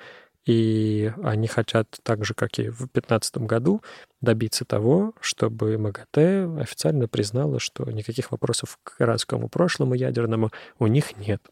и 0.47 1.13
они 1.23 1.49
хотят, 1.49 1.87
так 2.03 2.25
же, 2.25 2.33
как 2.33 2.59
и 2.59 2.71
в 2.71 2.79
2015 2.79 3.39
году, 3.39 3.83
добиться 4.23 4.65
того, 4.65 5.13
чтобы 5.21 5.77
МАГАТЭ 5.77 6.61
официально 6.61 7.07
признала, 7.07 7.61
что 7.61 7.85
никаких 7.91 8.31
вопросов 8.31 8.79
к 8.83 9.01
иранскому 9.01 9.49
прошлому 9.49 9.95
ядерному 9.95 10.51
у 10.79 10.87
них 10.87 11.19
нет. 11.19 11.43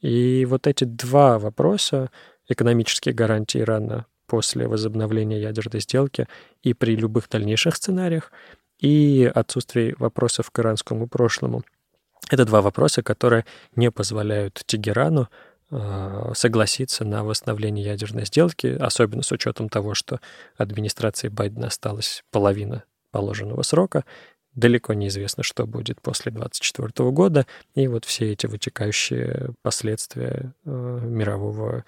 И 0.00 0.46
вот 0.48 0.66
эти 0.66 0.84
два 0.84 1.38
вопроса, 1.38 2.10
экономические 2.48 3.14
гарантии 3.14 3.60
Ирана 3.60 4.06
после 4.28 4.68
возобновления 4.68 5.40
ядерной 5.40 5.80
сделки 5.80 6.28
и 6.62 6.74
при 6.74 6.94
любых 6.94 7.28
дальнейших 7.28 7.74
сценариях, 7.74 8.30
и 8.78 9.28
отсутствие 9.34 9.96
вопросов 9.98 10.52
к 10.52 10.60
иранскому 10.60 11.08
прошлому– 11.08 11.64
это 12.30 12.44
два 12.44 12.60
вопроса, 12.62 13.02
которые 13.02 13.44
не 13.74 13.90
позволяют 13.90 14.62
Тегерану 14.66 15.28
а, 15.70 16.32
согласиться 16.34 17.04
на 17.04 17.24
восстановление 17.24 17.84
ядерной 17.84 18.26
сделки, 18.26 18.66
особенно 18.66 19.22
с 19.22 19.32
учетом 19.32 19.68
того, 19.68 19.94
что 19.94 20.20
администрации 20.56 21.28
Байдена 21.28 21.68
осталась 21.68 22.24
половина 22.30 22.84
положенного 23.10 23.62
срока. 23.62 24.04
Далеко 24.54 24.92
неизвестно, 24.92 25.42
что 25.42 25.66
будет 25.66 26.00
после 26.00 26.32
2024 26.32 27.10
года, 27.10 27.46
и 27.74 27.86
вот 27.86 28.04
все 28.04 28.32
эти 28.32 28.46
вытекающие 28.46 29.50
последствия 29.62 30.52
а, 30.66 31.00
мирового 31.00 31.84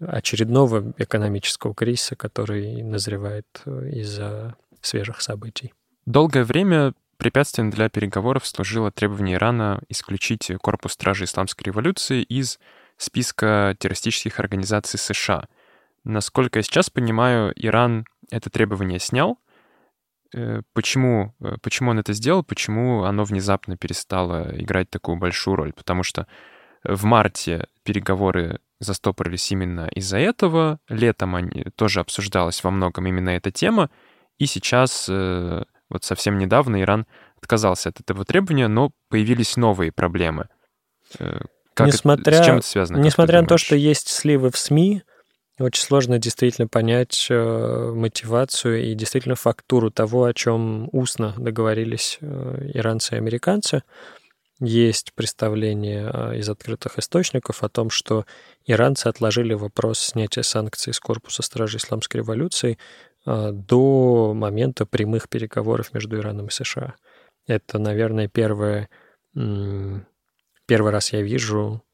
очередного 0.00 0.92
экономического 0.98 1.74
кризиса, 1.74 2.16
который 2.16 2.82
назревает 2.82 3.46
а, 3.64 3.84
из-за 3.86 4.56
свежих 4.80 5.20
событий. 5.20 5.72
Долгое 6.04 6.44
время 6.44 6.92
Препятствием 7.16 7.70
для 7.70 7.88
переговоров 7.88 8.46
служило 8.46 8.90
требование 8.90 9.36
Ирана 9.36 9.80
исключить 9.88 10.50
корпус 10.60 10.92
стражи 10.92 11.24
исламской 11.24 11.64
революции 11.64 12.22
из 12.22 12.58
списка 12.98 13.74
террористических 13.78 14.38
организаций 14.38 14.98
США. 14.98 15.48
Насколько 16.04 16.58
я 16.58 16.62
сейчас 16.62 16.90
понимаю, 16.90 17.52
Иран 17.56 18.04
это 18.30 18.50
требование 18.50 18.98
снял. 18.98 19.38
Э, 20.34 20.60
почему, 20.74 21.34
э, 21.40 21.56
почему 21.62 21.90
он 21.90 21.98
это 21.98 22.12
сделал? 22.12 22.44
Почему 22.44 23.04
оно 23.04 23.24
внезапно 23.24 23.78
перестало 23.78 24.50
играть 24.54 24.90
такую 24.90 25.16
большую 25.16 25.56
роль? 25.56 25.72
Потому 25.72 26.02
что 26.02 26.26
в 26.84 27.04
марте 27.04 27.66
переговоры 27.82 28.60
застопорились 28.80 29.50
именно 29.52 29.88
из-за 29.94 30.18
этого. 30.18 30.78
Летом 30.88 31.34
они, 31.34 31.64
тоже 31.76 32.00
обсуждалась 32.00 32.62
во 32.62 32.70
многом 32.70 33.06
именно 33.06 33.30
эта 33.30 33.50
тема. 33.50 33.90
И 34.38 34.46
сейчас, 34.46 35.06
э, 35.08 35.64
вот 35.88 36.04
совсем 36.04 36.38
недавно, 36.38 36.80
Иран 36.82 37.06
отказался 37.38 37.90
от 37.90 38.00
этого 38.00 38.24
требования, 38.24 38.68
но 38.68 38.92
появились 39.08 39.56
новые 39.56 39.92
проблемы. 39.92 40.48
Как 41.74 41.88
несмотря, 41.88 42.32
это, 42.32 42.42
с 42.42 42.46
чем 42.46 42.56
это 42.58 42.66
связано? 42.66 42.98
Несмотря 42.98 43.42
на 43.42 43.46
то, 43.46 43.58
что 43.58 43.76
есть 43.76 44.08
сливы 44.08 44.50
в 44.50 44.56
СМИ, 44.56 45.02
очень 45.58 45.82
сложно 45.82 46.18
действительно 46.18 46.68
понять 46.68 47.28
э, 47.30 47.92
мотивацию 47.94 48.82
и 48.82 48.94
действительно 48.94 49.36
фактуру 49.36 49.90
того, 49.90 50.24
о 50.24 50.34
чем 50.34 50.88
устно 50.92 51.34
договорились 51.38 52.18
э, 52.20 52.70
иранцы 52.74 53.14
и 53.14 53.18
американцы. 53.18 53.82
Есть 54.58 55.12
представление 55.12 56.10
э, 56.12 56.38
из 56.38 56.48
открытых 56.48 56.98
источников 56.98 57.62
о 57.62 57.68
том, 57.68 57.90
что 57.90 58.24
иранцы 58.64 59.06
отложили 59.06 59.52
вопрос 59.52 59.98
снятия 59.98 60.42
санкций 60.42 60.94
с 60.94 61.00
корпуса 61.00 61.42
стражи 61.42 61.76
исламской 61.76 62.20
революции 62.20 62.78
э, 63.26 63.50
до 63.52 64.32
момента 64.34 64.86
прямых 64.86 65.28
переговоров 65.28 65.92
между 65.92 66.16
Ираном 66.16 66.46
и 66.46 66.50
США. 66.50 66.94
Это, 67.46 67.78
наверное, 67.78 68.28
первое, 68.28 68.88
первый 69.34 70.90
раз 70.90 71.12
я 71.12 71.22
вижу 71.22 71.84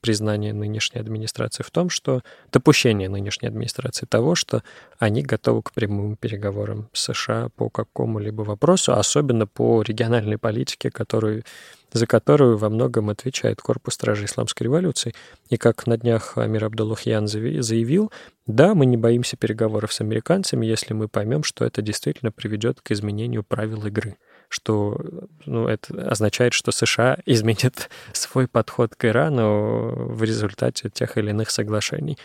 признание 0.00 0.52
нынешней 0.52 1.00
администрации 1.00 1.62
в 1.62 1.70
том, 1.70 1.90
что 1.90 2.22
допущение 2.52 3.08
нынешней 3.08 3.48
администрации 3.48 4.06
того, 4.06 4.34
что 4.34 4.62
они 4.98 5.22
готовы 5.22 5.62
к 5.62 5.72
прямым 5.72 6.16
переговорам 6.16 6.88
с 6.92 7.12
США 7.12 7.48
по 7.56 7.68
какому-либо 7.68 8.42
вопросу, 8.42 8.94
особенно 8.94 9.46
по 9.46 9.82
региональной 9.82 10.38
политике, 10.38 10.90
которую, 10.90 11.44
за 11.92 12.06
которую 12.06 12.56
во 12.56 12.68
многом 12.68 13.10
отвечает 13.10 13.60
Корпус 13.60 13.94
Стражи 13.94 14.26
Исламской 14.26 14.64
революции. 14.64 15.14
И 15.50 15.56
как 15.56 15.86
на 15.86 15.96
днях 15.96 16.38
Амир 16.38 16.64
Абдуллахьян 16.64 17.26
заявил, 17.26 18.12
да, 18.46 18.74
мы 18.74 18.86
не 18.86 18.96
боимся 18.96 19.36
переговоров 19.36 19.92
с 19.92 20.00
американцами, 20.00 20.66
если 20.66 20.94
мы 20.94 21.08
поймем, 21.08 21.42
что 21.42 21.64
это 21.64 21.82
действительно 21.82 22.30
приведет 22.30 22.80
к 22.80 22.90
изменению 22.90 23.42
правил 23.42 23.86
игры 23.86 24.16
что 24.48 25.00
ну, 25.46 25.68
это 25.68 26.08
означает, 26.08 26.52
что 26.52 26.72
США 26.72 27.18
изменит 27.26 27.90
свой 28.12 28.48
подход 28.48 28.94
к 28.94 29.04
Ирану 29.04 30.12
в 30.12 30.22
результате 30.22 30.90
тех 30.90 31.16
или 31.18 31.30
иных 31.30 31.50
соглашений. 31.50 32.18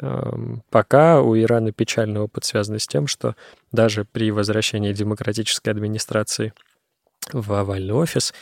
Эм, 0.00 0.62
пока 0.70 1.20
у 1.20 1.36
Ирана 1.36 1.72
печальный 1.72 2.20
опыт 2.20 2.44
связан 2.44 2.78
с 2.78 2.88
тем, 2.88 3.06
что 3.06 3.36
даже 3.70 4.04
при 4.04 4.30
возвращении 4.32 4.92
демократической 4.92 5.68
администрации 5.68 6.52
в 7.32 7.52
овальный 7.52 7.94
офис 7.94 8.34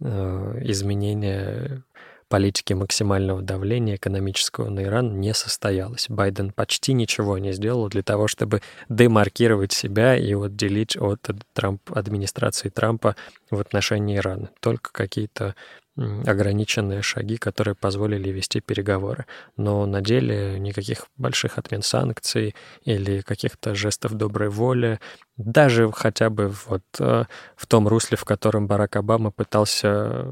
э, 0.00 0.58
изменения 0.62 1.82
политики 2.28 2.72
максимального 2.72 3.42
давления 3.42 3.96
экономического 3.96 4.68
на 4.70 4.84
Иран 4.84 5.20
не 5.20 5.34
состоялось. 5.34 6.06
Байден 6.08 6.52
почти 6.52 6.92
ничего 6.92 7.38
не 7.38 7.52
сделал 7.52 7.88
для 7.88 8.02
того, 8.02 8.28
чтобы 8.28 8.62
демаркировать 8.88 9.72
себя 9.72 10.16
и 10.16 10.34
отделить 10.34 10.96
от 10.96 11.28
Трамп, 11.52 11.80
администрации 11.92 12.68
Трампа 12.68 13.16
в 13.50 13.60
отношении 13.60 14.16
Ирана. 14.16 14.50
Только 14.60 14.92
какие-то 14.92 15.54
ограниченные 15.98 17.02
шаги, 17.02 17.36
которые 17.38 17.74
позволили 17.74 18.30
вести 18.30 18.60
переговоры. 18.60 19.26
Но 19.56 19.84
на 19.84 20.00
деле 20.00 20.58
никаких 20.58 21.06
больших 21.16 21.58
отмен 21.58 21.82
санкций 21.82 22.54
или 22.84 23.20
каких-то 23.20 23.74
жестов 23.74 24.12
доброй 24.12 24.48
воли, 24.48 25.00
даже 25.36 25.90
хотя 25.92 26.30
бы 26.30 26.54
вот 26.66 26.84
э, 27.00 27.24
в 27.56 27.66
том 27.66 27.88
русле, 27.88 28.16
в 28.16 28.24
котором 28.24 28.68
Барак 28.68 28.96
Обама 28.96 29.32
пытался 29.32 30.24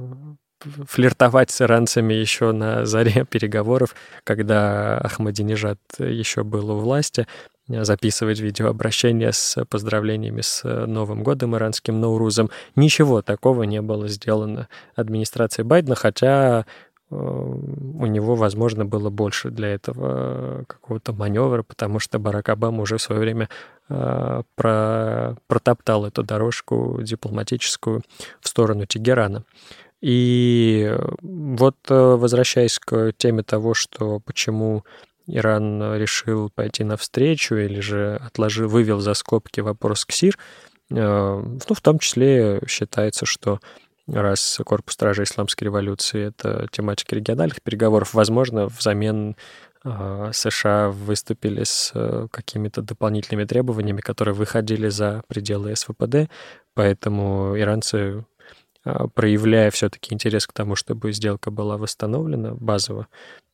флиртовать 0.61 1.51
с 1.51 1.63
иранцами 1.63 2.15
еще 2.15 2.53
на 2.53 2.87
заре 2.87 3.25
переговоров, 3.31 3.95
когда 4.25 4.99
Ахмадинежад 4.99 5.79
еще 5.99 6.45
был 6.45 6.71
у 6.71 6.79
власти, 6.79 7.27
записывать 7.69 8.41
видеообращение 8.41 9.33
с 9.33 9.65
поздравлениями 9.65 10.41
с 10.41 10.63
Новым 10.87 11.23
годом 11.23 11.57
иранским 11.57 12.01
Наурузом. 12.01 12.51
Ничего 12.77 13.23
такого 13.23 13.65
не 13.65 13.83
было 13.83 14.09
сделано 14.09 14.69
администрацией 14.95 15.67
Байдена, 15.67 15.97
хотя 15.97 16.65
э, 17.11 17.17
у 17.17 18.07
него, 18.07 18.37
возможно, 18.37 18.85
было 18.85 19.11
больше 19.11 19.51
для 19.51 19.69
этого 19.75 20.65
какого-то 20.69 21.13
маневра, 21.13 21.65
потому 21.65 21.99
что 21.99 22.21
Барак 22.21 22.51
Обама 22.51 22.83
уже 22.83 22.99
в 22.99 23.03
свое 23.03 23.21
время 23.21 23.49
э, 23.89 24.43
про, 24.55 25.37
протоптал 25.49 26.07
эту 26.07 26.23
дорожку 26.23 27.01
дипломатическую 27.03 28.03
в 28.41 28.47
сторону 28.47 28.87
Тегерана. 28.87 29.43
И 30.07 30.89
вот 31.21 31.75
э, 31.89 31.95
возвращаясь 31.95 32.79
к 32.79 33.13
теме 33.17 33.43
того, 33.43 33.75
что 33.75 34.21
почему 34.21 34.85
Иран 35.27 35.97
решил 35.97 36.49
пойти 36.49 36.85
навстречу 36.85 37.57
или 37.57 37.81
же 37.81 38.15
отложил, 38.25 38.69
вывел 38.69 39.01
за 39.01 39.15
скобки 39.15 39.59
вопрос 39.59 40.05
КСИР, 40.05 40.39
э, 40.91 40.95
ну, 40.95 41.75
в 41.75 41.81
том 41.81 41.99
числе 41.99 42.63
считается, 42.69 43.27
что 43.27 43.59
раз 44.07 44.61
корпус 44.65 44.95
стражи 44.95 45.25
исламской 45.25 45.65
революции— 45.65 46.27
это 46.29 46.69
тематика 46.71 47.17
региональных 47.17 47.61
переговоров, 47.61 48.15
возможно, 48.15 48.67
взамен 48.67 49.35
э, 49.85 50.31
США 50.33 50.91
выступили 50.91 51.65
с 51.65 51.93
какими-то 52.31 52.81
дополнительными 52.81 53.45
требованиями, 53.45 54.03
которые 54.03 54.37
выходили 54.37 54.89
за 54.89 55.25
пределы 55.27 55.75
СВПД, 55.75 56.31
поэтому 56.75 57.59
иранцы 57.59 58.25
проявляя 59.15 59.71
все-таки 59.71 60.15
интерес 60.15 60.47
к 60.47 60.53
тому, 60.53 60.77
чтобы 60.77 61.13
сделка 61.13 61.51
была 61.51 61.77
восстановлена 61.77 62.55
базово, 62.55 63.09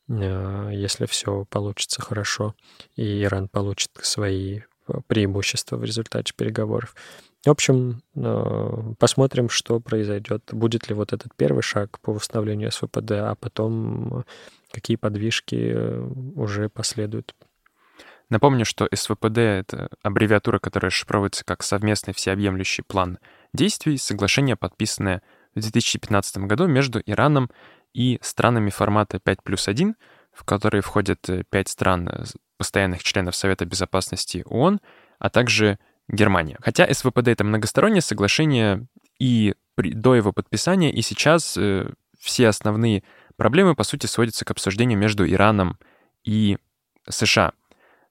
а, 0.09 0.69
если 0.69 1.05
все 1.05 1.45
получится 1.49 2.01
хорошо, 2.01 2.55
и 2.95 3.23
Иран 3.23 3.47
получит 3.47 3.91
свои 4.01 4.61
а, 4.87 5.01
преимущества 5.07 5.77
в 5.77 5.83
результате 5.83 6.33
переговоров. 6.35 6.95
В 7.45 7.49
общем, 7.49 8.01
посмотрим, 8.99 9.49
что 9.49 9.81
произойдет. 9.81 10.43
Будет 10.53 10.87
ли 10.87 10.95
вот 10.95 11.11
этот 11.11 11.35
первый 11.35 11.61
шаг 11.61 11.99
по 11.99 12.13
восстановлению 12.13 12.71
СВПД, 12.71 13.11
а 13.11 13.35
потом 13.35 14.23
какие 14.71 14.95
подвижки 14.95 15.75
уже 16.39 16.69
последуют. 16.69 17.35
Напомню, 18.29 18.63
что 18.63 18.87
СВПД— 18.93 19.37
это 19.39 19.89
аббревиатура, 20.01 20.59
которая 20.59 20.89
шифровывается 20.89 21.43
как 21.43 21.63
совместный 21.63 22.13
всеобъемлющий 22.13 22.83
план 22.83 23.19
действий, 23.53 23.97
соглашение, 23.97 24.55
подписанное 24.55 25.21
в 25.55 25.59
2015 25.59 26.37
году 26.39 26.67
между 26.67 27.01
Ираном 27.05 27.49
и 27.93 28.19
странами 28.21 28.69
формата 28.69 29.19
5 29.19 29.43
плюс 29.43 29.67
1, 29.67 29.95
в 30.33 30.43
которые 30.43 30.81
входят 30.81 31.21
5 31.21 31.45
э, 31.53 31.69
стран 31.69 32.09
э, 32.09 32.23
постоянных 32.57 33.03
членов 33.03 33.35
Совета 33.35 33.65
Безопасности 33.65 34.43
ООН, 34.45 34.81
а 35.19 35.29
также 35.29 35.77
Германия. 36.07 36.57
Хотя 36.61 36.91
СВПД— 36.91 37.27
это 37.29 37.43
многостороннее 37.43 38.01
соглашение, 38.01 38.87
и 39.19 39.53
до 39.77 40.15
его 40.15 40.33
подписания, 40.33 40.91
и 40.91 41.01
сейчас 41.01 41.55
э, 41.55 41.91
все 42.19 42.47
основные 42.47 43.03
проблемы, 43.37 43.75
по 43.75 43.83
сути, 43.83 44.07
сводятся 44.07 44.43
к 44.43 44.51
обсуждению 44.51 44.97
между 44.97 45.27
Ираном 45.29 45.77
и 46.23 46.57
США. 47.07 47.53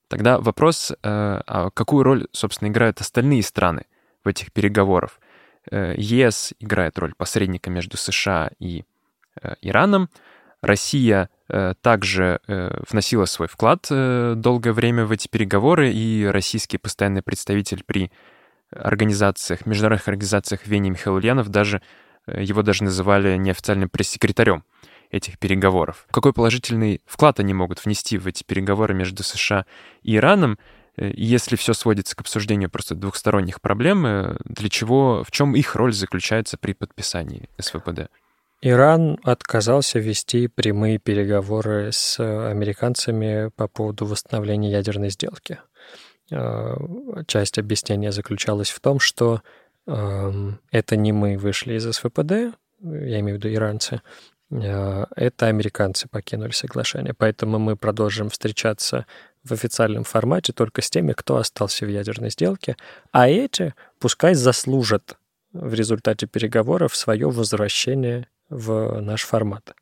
Тогда 0.08 0.38
вопрос, 0.38 0.92
а 1.02 1.70
какую 1.70 2.02
роль, 2.02 2.26
собственно, 2.32 2.68
играют 2.68 3.00
остальные 3.00 3.42
страны 3.42 3.86
в 4.22 4.28
этих 4.28 4.52
переговорах? 4.52 5.18
Э, 5.70 5.94
ЕС 5.96 6.54
играет 6.58 6.98
роль 6.98 7.14
посредника 7.16 7.70
между 7.70 7.96
США 7.96 8.50
и 8.58 8.84
э, 9.40 9.54
Ираном. 9.62 10.08
Россия 10.60 11.28
э, 11.48 11.74
также 11.80 12.38
вносила 12.46 13.24
свой 13.24 13.48
вклад 13.48 13.86
долгое 13.88 14.72
время 14.72 15.04
в 15.04 15.10
эти 15.10 15.26
переговоры, 15.26 15.90
и 15.90 16.24
российский 16.24 16.78
постоянный 16.78 17.22
представитель 17.22 17.82
при 17.84 18.12
организациях, 18.70 19.66
международных 19.66 20.06
организациях 20.06 20.66
Вене 20.66 20.90
Михаил 20.90 21.16
Ульянов 21.16 21.48
даже, 21.48 21.82
его 22.26 22.62
даже 22.62 22.84
называли 22.84 23.36
неофициальным 23.36 23.88
пресс-секретарем 23.88 24.64
этих 25.10 25.38
переговоров. 25.38 26.06
Какой 26.10 26.32
положительный 26.32 27.02
вклад 27.06 27.40
они 27.40 27.54
могут 27.54 27.84
внести 27.84 28.16
в 28.16 28.28
эти 28.28 28.44
переговоры 28.44 28.94
между 28.94 29.24
США 29.24 29.66
и 30.02 30.16
Ираном, 30.16 30.58
если 30.96 31.56
все 31.56 31.72
сводится 31.72 32.14
к 32.14 32.20
обсуждению 32.20 32.70
просто 32.70 32.94
двухсторонних 32.94 33.60
проблем, 33.60 34.06
э, 34.06 34.36
для 34.44 34.68
чего, 34.68 35.24
в 35.24 35.30
чем 35.30 35.56
их 35.56 35.74
роль 35.74 35.92
заключается 35.92 36.58
при 36.58 36.74
подписании 36.74 37.48
СВПД? 37.58 38.10
Иран 38.60 39.18
отказался 39.24 39.98
вести 39.98 40.46
прямые 40.46 40.98
переговоры 40.98 41.90
с 41.92 42.20
американцами 42.20 43.50
по 43.56 43.66
поводу 43.66 44.06
восстановления 44.06 44.70
ядерной 44.70 45.10
сделки. 45.10 45.58
Э, 46.30 46.76
часть 47.26 47.58
объяснения 47.58 48.12
заключалась 48.12 48.70
в 48.70 48.78
том, 48.80 49.00
что 49.00 49.42
эм, 49.86 50.60
это 50.70 50.96
не 50.96 51.12
мы 51.12 51.36
вышли 51.36 51.74
из 51.74 51.90
СВПД, 51.90 52.54
я 52.80 53.20
имею 53.20 53.38
в 53.38 53.44
виду 53.44 53.52
иранцы, 53.52 54.00
э, 54.50 55.06
это 55.16 55.46
американцы 55.46 56.06
покинули 56.08 56.52
соглашение. 56.52 57.14
Поэтому 57.14 57.58
мы 57.58 57.76
продолжим 57.76 58.28
встречаться 58.28 59.06
в 59.44 59.52
официальном 59.52 60.04
формате 60.04 60.52
только 60.52 60.82
с 60.82 60.90
теми, 60.90 61.12
кто 61.12 61.36
остался 61.36 61.84
в 61.84 61.88
ядерной 61.88 62.30
сделке, 62.30 62.76
а 63.10 63.28
эти 63.28 63.74
пускай 63.98 64.34
заслужат 64.34 65.16
в 65.52 65.74
результате 65.74 66.26
переговоров 66.26 66.96
свое 66.96 67.28
возвращение 67.30 68.28
в 68.48 69.00
наш 69.00 69.22
формат. 69.24 69.74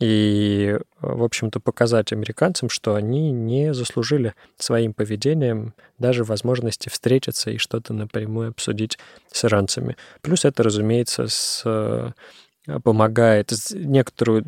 И, 0.00 0.76
в 1.00 1.22
общем-то, 1.22 1.60
показать 1.60 2.12
американцам, 2.12 2.68
что 2.68 2.96
они 2.96 3.30
не 3.30 3.72
заслужили 3.72 4.34
своим 4.58 4.94
поведением 4.94 5.74
даже 5.98 6.24
возможности 6.24 6.88
встретиться 6.88 7.50
и 7.50 7.58
что-то 7.58 7.92
напрямую 7.92 8.48
обсудить 8.48 8.98
с 9.30 9.44
иранцами. 9.44 9.96
Плюс 10.20 10.44
это, 10.44 10.64
разумеется, 10.64 11.28
с 11.28 12.14
помогает 12.84 13.52
некоторую 13.72 14.44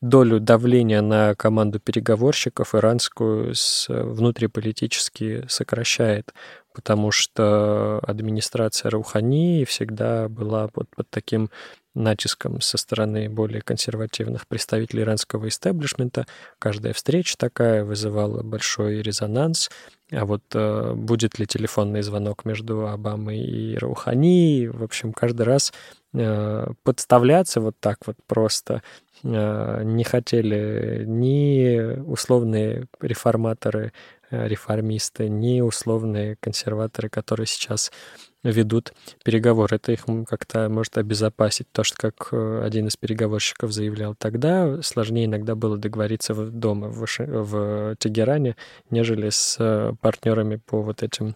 долю 0.00 0.40
давления 0.40 1.00
на 1.00 1.34
команду 1.34 1.80
переговорщиков 1.80 2.74
иранскую 2.74 3.54
с 3.54 3.86
внутриполитически 3.88 5.44
сокращает, 5.48 6.34
потому 6.74 7.10
что 7.10 8.00
администрация 8.06 8.90
Раухани 8.90 9.64
всегда 9.64 10.28
была 10.28 10.68
вот 10.74 10.88
под 10.94 11.08
таким 11.08 11.50
натиском 11.94 12.60
со 12.60 12.76
стороны 12.76 13.30
более 13.30 13.62
консервативных 13.62 14.46
представителей 14.48 15.02
иранского 15.02 15.48
истеблишмента. 15.48 16.26
Каждая 16.58 16.92
встреча 16.92 17.36
такая 17.38 17.84
вызывала 17.84 18.42
большой 18.42 19.00
резонанс. 19.00 19.70
А 20.10 20.24
вот 20.26 20.42
э, 20.52 20.92
будет 20.94 21.38
ли 21.38 21.46
телефонный 21.46 22.02
звонок 22.02 22.44
между 22.44 22.88
Обамой 22.88 23.38
и 23.38 23.76
Раухани, 23.76 24.66
в 24.66 24.82
общем, 24.82 25.12
каждый 25.12 25.42
раз 25.42 25.72
э, 25.72 26.03
подставляться 26.84 27.60
вот 27.60 27.76
так 27.80 27.98
вот 28.06 28.16
просто 28.26 28.82
э, 29.24 29.82
не 29.84 30.04
хотели 30.04 31.04
ни 31.06 31.98
условные 32.00 32.86
реформаторы, 33.00 33.92
э, 34.30 34.46
реформисты, 34.46 35.28
ни 35.28 35.60
условные 35.60 36.36
консерваторы, 36.40 37.08
которые 37.08 37.46
сейчас 37.46 37.90
ведут 38.44 38.92
переговоры. 39.24 39.76
Это 39.76 39.92
их 39.92 40.04
как-то 40.28 40.68
может 40.68 40.98
обезопасить. 40.98 41.66
То, 41.72 41.82
что, 41.82 41.96
как 41.96 42.28
э, 42.32 42.62
один 42.64 42.86
из 42.86 42.96
переговорщиков 42.96 43.72
заявлял 43.72 44.14
тогда, 44.14 44.82
сложнее 44.82 45.24
иногда 45.24 45.54
было 45.54 45.76
договориться 45.78 46.34
дома 46.34 46.88
в, 46.88 47.06
в 47.18 47.96
Тегеране, 47.96 48.56
нежели 48.90 49.30
с 49.30 49.56
э, 49.58 49.94
партнерами 50.00 50.56
по 50.56 50.82
вот 50.82 51.02
этим 51.02 51.34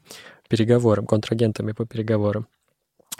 переговорам, 0.48 1.06
контрагентами 1.06 1.72
по 1.72 1.84
переговорам. 1.84 2.46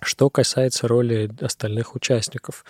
Что 0.03 0.31
касается 0.31 0.87
роли 0.87 1.31
остальных 1.41 1.95
участников, 1.95 2.65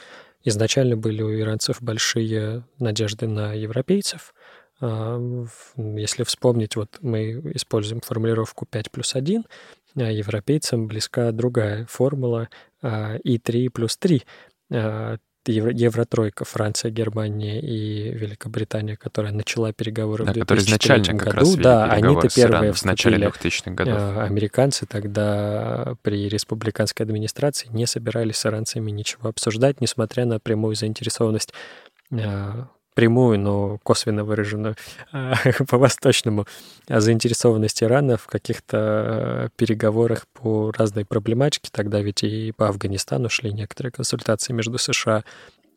изначально 0.45 0.97
были 0.97 1.23
у 1.23 1.39
иранцев 1.39 1.83
большие 1.83 2.65
надежды 2.79 3.27
на 3.27 3.53
европейцев. 3.53 4.35
А, 4.81 5.21
если 5.77 6.25
вспомнить, 6.25 6.77
вот 6.77 6.99
мы 7.01 7.41
используем 7.55 8.01
формулировку 8.01 8.67
5 8.67 8.91
плюс 8.91 9.15
1, 9.15 9.45
а 9.97 10.11
европейцам 10.11 10.87
близка 10.87 11.33
другая 11.33 11.87
формула 11.87 12.49
И3 12.83 13.71
плюс 13.71 13.97
3. 13.97 14.23
Евротройка, 15.53 16.45
Франция, 16.45 16.91
Германия 16.91 17.61
и 17.61 18.11
Великобритания, 18.11 18.97
которая 18.97 19.33
начала 19.33 19.73
переговоры 19.73 20.25
да, 20.25 20.33
в 20.33 20.35
2003 20.35 21.15
году, 21.15 21.57
да, 21.57 21.85
они-то 21.87 22.29
первые 22.29 22.73
в 22.73 22.85
начале 22.85 23.27
2000-х 23.27 23.71
годов. 23.73 23.95
А, 23.99 24.25
американцы 24.25 24.87
тогда 24.87 25.95
при 26.03 26.29
республиканской 26.29 27.05
администрации 27.05 27.69
не 27.71 27.87
собирались 27.87 28.37
с 28.37 28.47
иранцами 28.47 28.91
ничего 28.91 29.29
обсуждать, 29.29 29.81
несмотря 29.81 30.25
на 30.25 30.39
прямую 30.41 30.75
заинтересованность 30.75 31.53
прямую, 32.99 33.39
но 33.39 33.79
косвенно 33.85 34.25
выраженную 34.25 34.75
а, 35.13 35.37
по-восточному 35.69 36.49
заинтересованность 36.89 37.81
Ирана 37.81 38.17
в 38.17 38.27
каких-то 38.27 38.77
э, 38.77 39.49
переговорах 39.55 40.27
по 40.33 40.73
разной 40.77 41.05
проблематике. 41.05 41.71
Тогда 41.71 42.01
ведь 42.01 42.25
и 42.25 42.51
по 42.51 42.67
Афганистану 42.67 43.29
шли 43.29 43.53
некоторые 43.53 43.93
консультации 43.93 44.53
между 44.53 44.79
США 44.79 45.23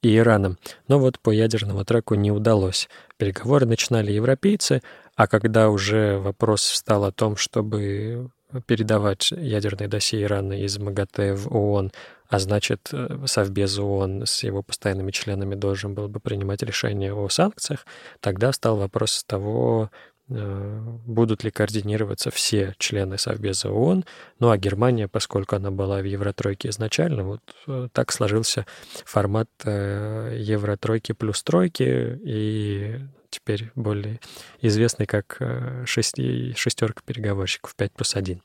и 0.01 0.17
Ираном. 0.17 0.57
Но 0.87 0.97
вот 0.97 1.19
по 1.19 1.29
ядерному 1.29 1.85
треку 1.85 2.15
не 2.15 2.31
удалось. 2.31 2.89
Переговоры 3.17 3.67
начинали 3.67 4.11
европейцы, 4.11 4.81
а 5.15 5.27
когда 5.27 5.69
уже 5.69 6.17
вопрос 6.17 6.63
встал 6.63 7.05
о 7.05 7.11
том, 7.11 7.37
чтобы 7.37 8.31
передавать 8.65 9.29
ядерные 9.29 9.87
досье 9.87 10.23
Ирана 10.23 10.53
из 10.53 10.79
МАГАТЭ 10.79 11.35
в 11.35 11.55
ООН, 11.55 11.91
а 12.31 12.39
значит, 12.39 12.89
э, 12.93 13.17
Совбез 13.25 13.77
ООН 13.77 14.25
с 14.25 14.43
его 14.43 14.63
постоянными 14.63 15.11
членами 15.11 15.53
должен 15.55 15.93
был 15.93 16.07
бы 16.07 16.21
принимать 16.21 16.63
решение 16.63 17.13
о 17.13 17.27
санкциях, 17.27 17.85
тогда 18.21 18.53
стал 18.53 18.77
вопрос 18.77 19.25
того, 19.25 19.91
э, 20.29 20.79
будут 21.05 21.43
ли 21.43 21.51
координироваться 21.51 22.31
все 22.31 22.73
члены 22.77 23.17
Совбеза 23.17 23.69
ООН. 23.69 24.05
Ну 24.39 24.49
а 24.49 24.57
Германия, 24.57 25.09
поскольку 25.09 25.57
она 25.57 25.71
была 25.71 25.99
в 25.99 26.05
Евротройке 26.05 26.69
изначально, 26.69 27.25
вот 27.25 27.41
э, 27.67 27.89
так 27.91 28.13
сложился 28.13 28.65
формат 29.03 29.49
Евротройки 29.65 31.11
плюс 31.11 31.43
тройки, 31.43 32.17
и 32.23 32.97
теперь 33.29 33.71
более 33.75 34.21
известный 34.61 35.05
как 35.05 35.37
шести, 35.85 36.53
шестерка 36.55 37.01
переговорщиков 37.05 37.75
5 37.75 37.91
плюс 37.91 38.15
1. 38.15 38.41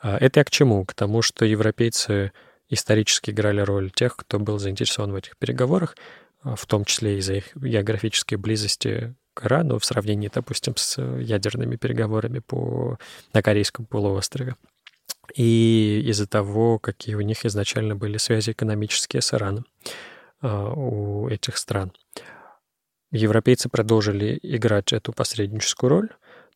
А 0.00 0.18
это 0.18 0.40
я 0.40 0.44
к 0.44 0.50
чему? 0.50 0.84
К 0.84 0.94
тому, 0.94 1.22
что 1.22 1.44
европейцы 1.44 2.32
исторически 2.68 3.30
играли 3.30 3.60
роль 3.60 3.90
тех, 3.90 4.16
кто 4.16 4.38
был 4.38 4.58
заинтересован 4.58 5.12
в 5.12 5.16
этих 5.16 5.36
переговорах, 5.36 5.96
а, 6.42 6.56
в 6.56 6.66
том 6.66 6.84
числе 6.84 7.18
из-за 7.18 7.34
их 7.34 7.56
географической 7.56 8.38
близости 8.38 9.14
к 9.34 9.46
Ирану 9.46 9.78
в 9.78 9.84
сравнении, 9.84 10.30
допустим, 10.32 10.76
с 10.76 11.00
ядерными 11.02 11.76
переговорами 11.76 12.38
по, 12.38 12.98
на 13.32 13.42
Корейском 13.42 13.84
полуострове. 13.84 14.56
И 15.34 16.02
из-за 16.06 16.26
того, 16.26 16.78
какие 16.78 17.14
у 17.14 17.20
них 17.20 17.44
изначально 17.44 17.96
были 17.96 18.18
связи 18.18 18.50
экономические 18.50 19.22
с 19.22 19.34
Ираном 19.34 19.66
а, 20.40 20.72
у 20.72 21.28
этих 21.28 21.56
стран. 21.56 21.92
Европейцы 23.10 23.68
продолжили 23.68 24.38
играть 24.42 24.92
эту 24.92 25.12
посредническую 25.12 25.90
роль, 25.90 26.10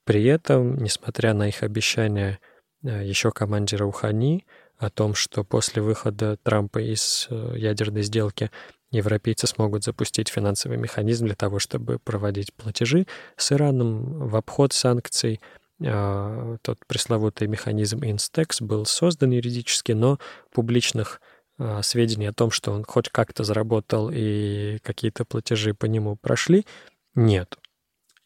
при 0.04 0.24
этом, 0.24 0.76
несмотря 0.76 1.34
на 1.34 1.48
их 1.48 1.62
обещания 1.62 2.40
а, 2.84 3.02
еще 3.02 3.30
команде 3.30 3.76
Раухани 3.76 4.46
о 4.78 4.90
том, 4.90 5.14
что 5.14 5.44
после 5.44 5.82
выхода 5.82 6.38
Трампа 6.42 6.78
из 6.78 7.26
э, 7.30 7.54
ядерной 7.56 8.02
сделки 8.02 8.50
европейцы 8.90 9.46
смогут 9.46 9.84
запустить 9.84 10.28
финансовый 10.28 10.78
механизм 10.78 11.26
для 11.26 11.34
того, 11.34 11.58
чтобы 11.58 11.98
проводить 11.98 12.54
платежи 12.54 13.06
с 13.36 13.52
Ираном 13.52 14.28
в 14.28 14.36
обход 14.36 14.72
санкций. 14.72 15.40
А, 15.84 16.56
тот 16.62 16.78
пресловутый 16.86 17.48
механизм 17.48 17.98
Instex 17.98 18.62
был 18.64 18.86
создан 18.86 19.30
юридически, 19.32 19.92
но 19.92 20.18
публичных 20.52 21.20
а, 21.58 21.82
сведений 21.82 22.26
о 22.26 22.32
том, 22.32 22.50
что 22.50 22.72
он 22.72 22.84
хоть 22.84 23.08
как-то 23.08 23.44
заработал 23.44 24.10
и 24.12 24.78
какие-то 24.82 25.24
платежи 25.24 25.74
по 25.74 25.86
нему 25.86 26.16
прошли, 26.16 26.64
нет. 27.14 27.58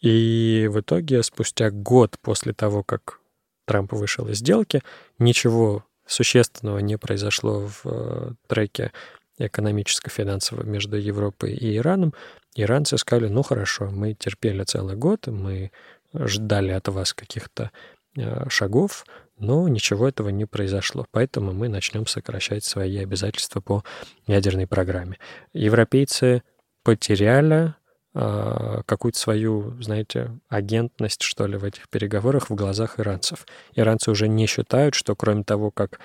И 0.01 0.69
в 0.71 0.81
итоге, 0.81 1.23
спустя 1.23 1.71
год 1.71 2.17
после 2.21 2.53
того, 2.53 2.83
как 2.83 3.21
Трамп 3.67 3.93
вышел 3.93 4.29
из 4.29 4.39
сделки, 4.39 4.83
ничего 5.19 5.85
существенного 6.13 6.79
не 6.79 6.99
произошло 6.99 7.67
в 7.67 7.81
э, 7.85 8.33
треке 8.47 8.93
экономическо-финансово 9.39 10.63
между 10.63 10.97
Европой 10.97 11.55
и 11.55 11.77
Ираном, 11.77 12.15
иранцы 12.55 12.99
сказали, 12.99 13.29
ну 13.29 13.43
хорошо, 13.43 13.91
мы 13.91 14.15
терпели 14.15 14.63
целый 14.65 14.97
год, 14.97 15.27
мы 15.27 15.73
ждали 16.15 16.73
от 16.73 16.89
вас 16.89 17.15
каких-то 17.15 17.71
э, 18.17 18.49
шагов, 18.49 19.05
но 19.39 19.67
ничего 19.69 20.09
этого 20.09 20.29
не 20.29 20.45
произошло. 20.45 21.07
Поэтому 21.11 21.53
мы 21.53 21.69
начнем 21.69 22.07
сокращать 22.07 22.65
свои 22.65 22.99
обязательства 22.99 23.61
по 23.61 23.83
ядерной 24.27 24.67
программе. 24.67 25.19
Европейцы 25.53 26.43
потеряли 26.85 27.75
какую-то 28.15 29.19
свою, 29.19 29.81
знаете, 29.81 30.39
агентность, 30.49 31.23
что 31.23 31.47
ли, 31.47 31.57
в 31.57 31.65
этих 31.65 31.89
переговорах 31.89 32.51
в 32.51 32.55
глазах 32.55 33.01
иранцев. 33.01 33.47
Иранцы 33.75 34.11
уже 34.11 34.29
не 34.29 34.47
считают, 34.47 34.95
что 34.95 35.17
кроме 35.17 35.45
того, 35.45 35.71
как 35.71 35.99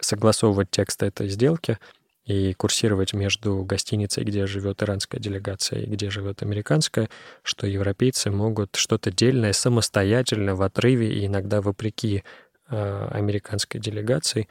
согласовывать 0.00 0.70
тексты 0.70 1.06
этой 1.06 1.28
сделки 1.28 1.78
и 2.26 2.54
курсировать 2.54 3.12
между 3.12 3.64
гостиницей, 3.64 4.24
где 4.24 4.46
живет 4.46 4.82
иранская 4.82 5.20
делегация 5.20 5.80
и 5.80 5.86
где 5.86 6.10
живет 6.10 6.42
американская, 6.42 7.08
что 7.42 7.66
европейцы 7.66 8.30
могут 8.30 8.76
что-то 8.76 9.10
дельное 9.10 9.52
самостоятельно 9.52 10.54
в 10.54 10.62
отрыве 10.62 11.12
и 11.12 11.26
иногда 11.26 11.60
вопреки 11.60 12.24
э, 12.68 13.08
американской 13.10 13.80
делегации 13.80 14.48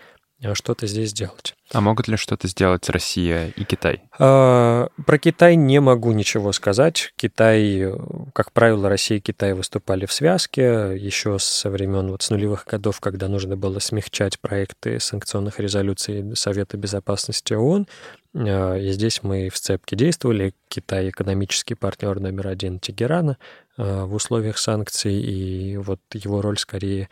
что-то 0.53 0.87
здесь 0.87 1.11
сделать. 1.11 1.55
А 1.71 1.81
могут 1.81 2.07
ли 2.07 2.17
что-то 2.17 2.47
сделать 2.47 2.89
Россия 2.89 3.47
и 3.55 3.63
Китай? 3.63 4.03
А, 4.19 4.89
про 5.05 5.17
Китай 5.17 5.55
не 5.55 5.79
могу 5.79 6.11
ничего 6.11 6.51
сказать. 6.51 7.13
Китай, 7.15 7.91
как 8.33 8.51
правило, 8.51 8.89
Россия 8.89 9.17
и 9.17 9.21
Китай 9.21 9.53
выступали 9.53 10.05
в 10.05 10.13
связке 10.13 10.95
еще 10.95 11.39
со 11.39 11.69
времен 11.69 12.11
вот 12.11 12.21
с 12.21 12.29
нулевых 12.29 12.65
годов, 12.65 12.99
когда 12.99 13.27
нужно 13.27 13.57
было 13.57 13.79
смягчать 13.79 14.39
проекты 14.39 14.99
санкционных 14.99 15.59
резолюций 15.59 16.35
Совета 16.35 16.77
Безопасности 16.77 17.53
ООН. 17.53 17.87
И 18.35 18.89
здесь 18.91 19.23
мы 19.23 19.49
в 19.49 19.57
сцепке 19.57 19.95
действовали. 19.95 20.53
Китай 20.67 21.09
экономический 21.09 21.75
партнер 21.75 22.19
номер 22.19 22.47
один 22.47 22.79
Тегерана 22.79 23.37
в 23.77 24.13
условиях 24.13 24.57
санкций, 24.57 25.13
и 25.13 25.77
вот 25.77 25.99
его 26.13 26.41
роль 26.41 26.57
скорее 26.57 27.09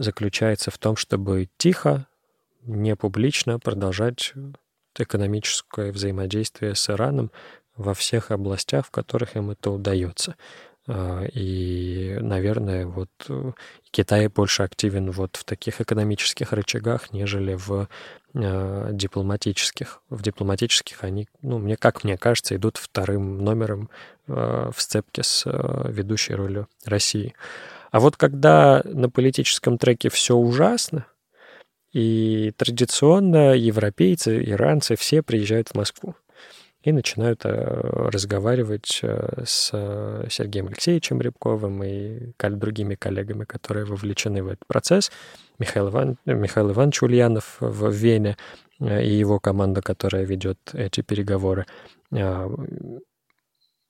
заключается 0.00 0.70
в 0.70 0.78
том, 0.78 0.96
чтобы 0.96 1.48
тихо, 1.58 2.06
не 2.62 2.96
публично 2.96 3.58
продолжать 3.58 4.32
экономическое 4.98 5.92
взаимодействие 5.92 6.74
с 6.74 6.90
Ираном 6.90 7.30
во 7.76 7.94
всех 7.94 8.30
областях, 8.30 8.86
в 8.86 8.90
которых 8.90 9.36
им 9.36 9.50
это 9.50 9.70
удается. 9.70 10.36
А, 10.86 11.24
и, 11.24 12.18
наверное, 12.20 12.86
вот 12.86 13.10
Китай 13.90 14.28
больше 14.28 14.62
активен 14.62 15.10
вот 15.10 15.36
в 15.36 15.44
таких 15.44 15.80
экономических 15.82 16.52
рычагах, 16.52 17.12
нежели 17.12 17.54
в 17.54 17.88
э, 18.34 18.88
дипломатических. 18.92 20.00
В 20.08 20.22
дипломатических 20.22 21.04
они, 21.04 21.28
ну, 21.42 21.58
мне, 21.58 21.76
как 21.76 22.04
мне 22.04 22.16
кажется, 22.16 22.56
идут 22.56 22.78
вторым 22.78 23.44
номером 23.44 23.90
э, 24.28 24.70
в 24.74 24.80
сцепке 24.80 25.22
с 25.22 25.44
э, 25.46 25.90
ведущей 25.90 26.34
ролью 26.34 26.68
России. 26.86 27.34
А 27.90 28.00
вот 28.00 28.16
когда 28.16 28.82
на 28.84 29.10
политическом 29.10 29.78
треке 29.78 30.10
все 30.10 30.36
ужасно, 30.36 31.06
и 31.92 32.52
традиционно 32.56 33.54
европейцы, 33.54 34.42
иранцы, 34.44 34.94
все 34.94 35.22
приезжают 35.22 35.68
в 35.68 35.74
Москву 35.74 36.14
и 36.82 36.92
начинают 36.92 37.44
э, 37.44 37.50
разговаривать 37.50 39.00
э, 39.02 39.42
с 39.44 39.68
Сергеем 40.30 40.68
Алексеевичем 40.68 41.20
Рябковым 41.20 41.82
и 41.84 42.32
другими 42.38 42.94
коллегами, 42.94 43.44
которые 43.44 43.84
вовлечены 43.84 44.42
в 44.42 44.48
этот 44.48 44.66
процесс. 44.66 45.10
Михаил, 45.58 45.90
Иван, 45.90 46.16
Михаил 46.24 46.70
Иванович 46.70 47.02
Ульянов 47.02 47.56
в 47.60 47.90
Вене 47.90 48.36
э, 48.78 49.04
и 49.04 49.10
его 49.10 49.40
команда, 49.40 49.82
которая 49.82 50.24
ведет 50.24 50.58
эти 50.72 51.02
переговоры. 51.02 51.66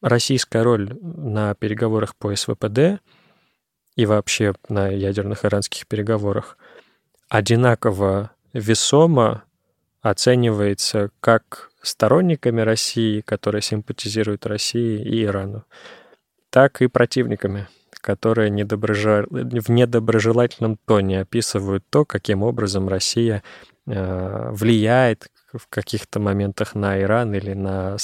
Российская 0.03 0.63
роль 0.63 0.97
на 1.01 1.55
переговорах 1.55 2.17
по 2.17 2.35
СВПД 2.35 3.01
и 3.97 4.07
вообще 4.07 4.55
на 4.69 4.89
ядерных 4.89 5.45
иранских 5.45 5.87
переговорах 5.87 6.57
одинаково 7.29 8.31
весомо 8.53 9.45
оценивается 10.03 11.11
как 11.21 11.71
сторонниками 11.83 12.61
России, 12.61 13.21
которые 13.21 13.63
симпатизируют 13.63 14.47
России 14.47 15.03
и 15.03 15.25
Ирану, 15.25 15.65
так 16.51 16.83
и 16.83 16.89
противниками, 16.89 17.69
которые 18.01 18.51
в 18.51 19.71
недоброжелательном 19.71 20.79
тоне 20.87 21.21
описывают 21.21 21.85
то, 21.91 22.05
каким 22.05 22.43
образом 22.43 22.89
Россия 22.89 23.43
э, 23.87 24.51
влияет 24.53 25.31
в 25.53 25.67
каких-то 25.69 26.21
моментах 26.21 26.75
на 26.75 27.01
Иран 27.01 27.35
или 27.35 27.55
на 27.55 27.97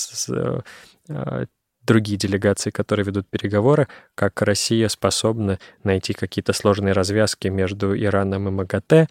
э, 1.09 1.47
другие 1.87 2.19
делегации, 2.19 2.71
которые 2.71 3.07
ведут 3.07 3.27
переговоры, 3.29 3.89
как 4.15 4.43
Россия 4.43 4.89
способна 4.89 5.59
найти 5.85 6.13
какие-то 6.13 6.53
сложные 6.53 6.93
развязки 6.93 7.49
между 7.49 7.97
Ираном 7.97 8.49
и 8.49 8.51
МАГАТЭ, 8.51 9.07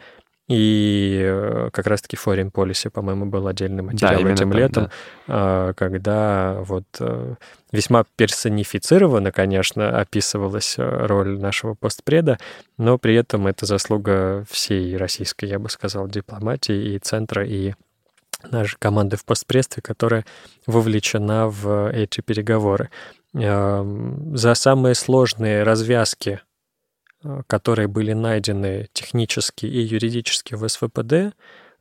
и 0.48 1.22
э, 1.24 1.70
как 1.74 1.88
раз-таки 1.88 2.18
Foreign 2.18 2.52
Policy, 2.52 2.92
по-моему, 2.92 3.26
был 3.26 3.48
отдельный 3.48 3.82
материал 3.82 4.22
да, 4.22 4.32
этим 4.32 4.52
так, 4.52 4.60
летом, 4.60 4.84
да. 4.84 4.92
А, 5.28 5.74
когда 5.74 6.58
вот 6.62 6.84
э, 7.00 7.36
весьма 7.72 8.06
персонифицированно, 8.16 9.32
конечно, 9.32 10.00
описывалась 10.00 10.76
э, 10.78 10.84
роль 11.08 11.40
нашего 11.40 11.74
постпреда, 11.74 12.38
но 12.78 13.00
при 13.00 13.16
этом 13.16 13.48
это 13.48 13.66
заслуга 13.66 14.46
всей 14.48 14.96
российской, 14.98 15.46
я 15.46 15.58
бы 15.58 15.68
сказал, 15.70 16.08
дипломатии 16.08 16.94
и 16.94 17.00
центра, 17.00 17.44
и 17.44 17.74
нашей 18.52 18.78
команды 18.78 19.18
в 19.18 19.26
постпредстве, 19.26 19.82
которая 19.82 20.26
вовлечена 20.66 21.48
в 21.48 21.92
эти 21.92 22.22
переговоры. 22.22 22.90
За 23.36 24.54
самые 24.54 24.96
сложные 24.96 25.64
развязки, 25.64 26.40
э, 27.24 27.42
которые 27.48 27.90
были 27.90 28.14
найдены 28.14 28.88
технически 28.94 29.66
и 29.66 29.82
юридически 29.82 30.56
в 30.56 30.66
СВПД, 30.66 31.36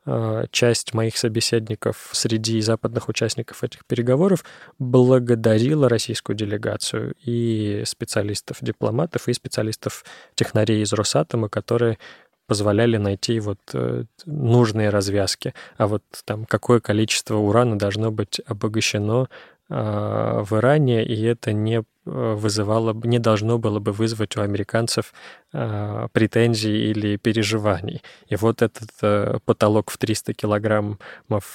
э, 0.05 0.45
часть 0.51 0.93
моих 0.93 1.17
собеседников 1.17 2.09
среди 2.11 2.59
западных 2.59 3.07
участников 3.07 3.63
этих 3.63 3.85
переговоров 3.85 4.43
благодарила 4.79 5.87
российскую 5.87 6.35
делегацию 6.35 7.15
и 7.23 7.83
специалистов-дипломатов, 7.85 9.29
и 9.29 9.33
специалистов-технарей 9.33 10.83
из 10.83 10.91
Росатома, 10.91 11.47
которые 11.47 11.99
позволяли 12.47 12.97
найти 12.97 13.39
вот 13.39 13.59
э, 13.73 14.03
нужные 14.25 14.89
развязки. 14.89 15.53
А 15.77 15.87
вот 15.87 16.03
там 16.25 16.45
какое 16.45 16.79
количество 16.79 17.37
урана 17.37 17.77
должно 17.77 18.11
быть 18.11 18.41
обогащено 18.45 19.27
в 19.67 20.47
Иране, 20.51 21.03
и 21.03 21.23
это 21.23 21.53
не 21.53 21.83
Э, 22.07 22.35
вызывало, 22.35 22.93
не 23.03 23.19
должно 23.19 23.57
было 23.57 23.79
бы 23.79 23.91
вызвать 23.91 24.37
у 24.37 24.41
американцев 24.41 25.13
э, 25.53 26.07
претензий 26.11 26.91
или 26.91 27.17
переживаний. 27.17 28.03
И 28.27 28.35
вот 28.35 28.61
этот 28.61 28.89
э, 29.01 29.39
потолок 29.45 29.89
в 29.89 29.97
300 29.97 30.33
килограммов 30.33 30.99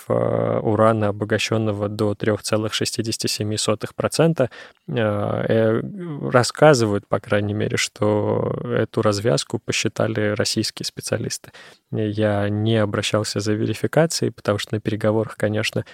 э, 0.08 0.61
урана, 0.62 1.08
обогащенного 1.08 1.88
до 1.88 2.12
3,67%, 2.12 4.42
э, 4.42 4.48
э, 4.96 5.82
рассказывают, 6.30 7.06
по 7.06 7.20
крайней 7.20 7.54
мере, 7.54 7.76
что 7.76 8.52
эту 8.64 9.02
развязку 9.02 9.61
посчитали 9.61 10.34
российские 10.34 10.84
специалисты. 10.84 11.52
Я 11.92 12.48
не 12.48 12.76
обращался 12.76 13.38
за 13.40 13.52
верификацией, 13.52 14.32
потому 14.32 14.58
что 14.58 14.74
на 14.74 14.80
переговорах, 14.80 15.36
конечно, 15.36 15.84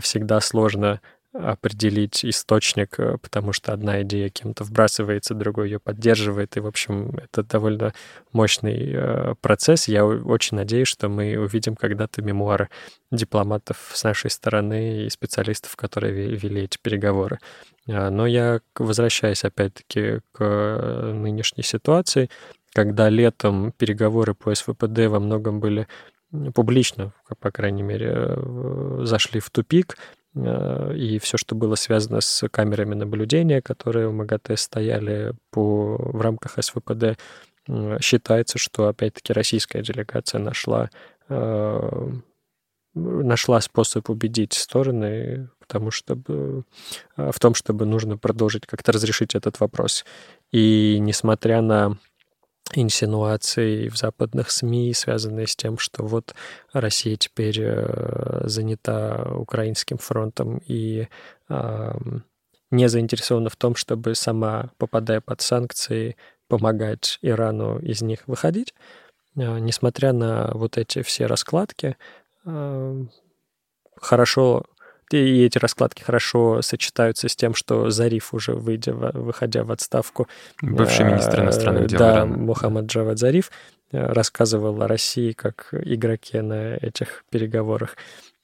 всегда 0.00 0.40
сложно 0.40 1.00
определить 1.38 2.24
источник, 2.24 2.98
э, 2.98 3.18
потому 3.18 3.52
что 3.52 3.72
одна 3.72 4.02
идея 4.02 4.28
кем-то 4.28 4.64
вбрасывается, 4.64 5.34
другой 5.34 5.70
ее 5.70 5.80
поддерживает, 5.80 6.56
и, 6.56 6.60
в 6.60 6.66
общем, 6.66 7.18
это 7.22 7.42
довольно 7.42 7.92
мощный 8.32 8.92
э, 8.92 9.34
процесс. 9.40 9.88
Я 9.88 10.04
очень 10.04 10.56
надеюсь, 10.56 10.88
что 10.88 11.08
мы 11.08 11.36
увидим 11.38 11.76
когда-то 11.76 12.22
мемуары 12.22 12.68
дипломатов 13.10 13.90
с 13.92 14.04
нашей 14.04 14.30
стороны 14.30 15.06
и 15.06 15.10
специалистов, 15.10 15.76
которые 15.76 16.36
вели 16.36 16.62
эти 16.62 16.78
переговоры. 16.80 17.38
А, 17.88 18.10
но 18.10 18.26
я 18.26 18.60
возвращаюсь 18.76 19.44
опять-таки 19.44 20.20
к 20.32 20.38
э, 20.40 21.12
нынешней 21.12 21.62
ситуации, 21.62 22.30
когда 22.72 23.08
летом 23.08 23.72
переговоры 23.72 24.34
по 24.34 24.54
СВПД 24.54 25.06
во 25.06 25.20
многом 25.20 25.60
были 25.60 25.86
публично, 26.54 27.12
по 27.40 27.50
крайней 27.50 27.82
мере, 27.82 28.36
зашли 29.06 29.40
в 29.40 29.48
тупик, 29.50 29.96
и 30.36 31.18
все, 31.18 31.36
что 31.36 31.54
было 31.54 31.76
связано 31.76 32.20
с 32.20 32.46
камерами 32.48 32.94
наблюдения, 32.94 33.62
которые 33.62 34.08
в 34.08 34.12
МАГАТЭ 34.12 34.56
стояли 34.56 35.32
по, 35.50 35.96
в 35.96 36.20
рамках 36.20 36.62
СВПД, 36.62 37.18
считается, 38.00 38.58
что 38.58 38.88
опять-таки 38.88 39.32
российская 39.32 39.82
делегация 39.82 40.38
нашла, 40.38 40.90
э, 41.28 42.08
нашла 42.94 43.60
способ 43.60 44.10
убедить 44.10 44.52
стороны 44.52 45.48
потому 45.66 45.90
чтобы, 45.90 46.64
э, 47.16 47.30
в 47.32 47.40
том, 47.40 47.54
чтобы 47.54 47.86
нужно 47.86 48.16
продолжить 48.16 48.66
как-то 48.66 48.92
разрешить 48.92 49.34
этот 49.34 49.60
вопрос. 49.60 50.04
И 50.52 50.98
несмотря 51.00 51.60
на 51.60 51.98
инсинуации 52.74 53.88
в 53.88 53.96
западных 53.96 54.50
СМИ, 54.50 54.92
связанные 54.94 55.46
с 55.46 55.56
тем, 55.56 55.78
что 55.78 56.04
вот 56.04 56.34
Россия 56.72 57.16
теперь 57.16 57.58
э, 57.60 58.42
занята 58.44 59.32
украинским 59.34 59.98
фронтом 59.98 60.60
и 60.66 61.08
не 62.70 62.88
заинтересована 62.88 63.48
в 63.48 63.56
том, 63.56 63.76
чтобы 63.76 64.14
сама, 64.14 64.70
попадая 64.78 65.20
под 65.20 65.40
санкции, 65.40 66.16
помогать 66.48 67.18
Ирану 67.22 67.78
из 67.78 68.02
них 68.02 68.20
выходить. 68.26 68.74
Э, 69.36 69.58
несмотря 69.58 70.12
на 70.12 70.50
вот 70.54 70.78
эти 70.78 71.02
все 71.02 71.26
раскладки, 71.26 71.96
э, 72.44 73.04
хорошо 74.00 74.64
и 75.10 75.44
эти 75.44 75.58
раскладки 75.58 76.02
хорошо 76.02 76.62
сочетаются 76.62 77.28
с 77.28 77.36
тем, 77.36 77.54
что 77.54 77.90
Зариф 77.90 78.34
уже 78.34 78.52
выйдя, 78.52 78.94
выходя 78.94 79.64
в 79.64 79.70
отставку... 79.70 80.28
Бывший 80.60 81.04
министр 81.04 81.42
иностранных 81.42 81.86
дел 81.86 81.98
да, 81.98 82.16
Ирана. 82.18 82.36
Мухаммад 82.36 82.86
Джавад 82.86 83.18
Зариф 83.18 83.50
э, 83.92 84.06
рассказывал 84.06 84.82
о 84.82 84.88
России 84.88 85.32
как 85.32 85.68
игроке 85.72 86.42
на 86.42 86.76
этих 86.76 87.24
переговорах. 87.30 87.96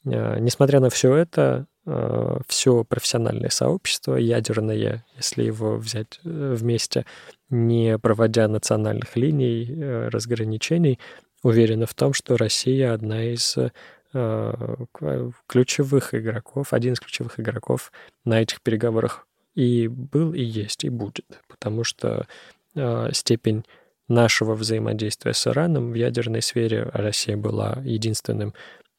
Э, 0.04 0.38
несмотря 0.38 0.80
на 0.80 0.90
все 0.90 1.14
это, 1.16 1.66
э, 1.86 2.38
все 2.46 2.84
профессиональное 2.84 3.50
сообщество, 3.50 4.16
ядерное, 4.16 5.04
если 5.16 5.42
его 5.42 5.76
взять 5.76 6.20
вместе, 6.22 7.06
не 7.50 7.98
проводя 7.98 8.48
национальных 8.48 9.16
линий, 9.16 10.08
разграничений, 10.10 10.98
уверены 11.42 11.86
в 11.86 11.94
том, 11.94 12.12
что 12.12 12.36
Россия 12.36 12.92
одна 12.92 13.24
из 13.24 13.56
э, 13.56 13.70
ключевых 14.12 16.14
игроков, 16.14 16.72
один 16.72 16.92
из 16.92 17.00
ключевых 17.00 17.40
игроков 17.40 17.92
на 18.24 18.42
этих 18.42 18.60
переговорах 18.60 19.26
и 19.54 19.88
был, 19.88 20.34
и 20.34 20.42
есть, 20.42 20.84
и 20.84 20.90
будет, 20.90 21.40
потому 21.48 21.84
что 21.84 22.26
э, 22.74 23.08
степень 23.12 23.64
нашего 24.08 24.54
взаимодействия 24.54 25.32
с 25.32 25.46
Ираном 25.46 25.92
в 25.92 25.94
ядерной 25.94 26.42
сфере 26.42 26.90
Россия 26.92 27.36
была 27.36 27.78
единственным 27.84 28.54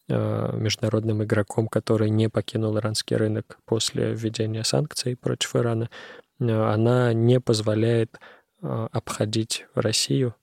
э, 0.10 0.58
международным 0.58 1.24
игроком, 1.24 1.68
который 1.68 2.10
не 2.10 2.30
покинул 2.30 2.78
иранский 2.78 3.16
рынок 3.16 3.58
после 3.66 4.14
введения 4.14 4.64
санкций 4.64 5.16
против 5.16 5.56
Ирана. 5.56 5.90
Э, 6.40 6.72
она 6.72 7.14
не 7.14 7.40
позволяет 7.40 8.20
э, 8.62 8.88
обходить 8.92 9.66
Россию 9.76 10.36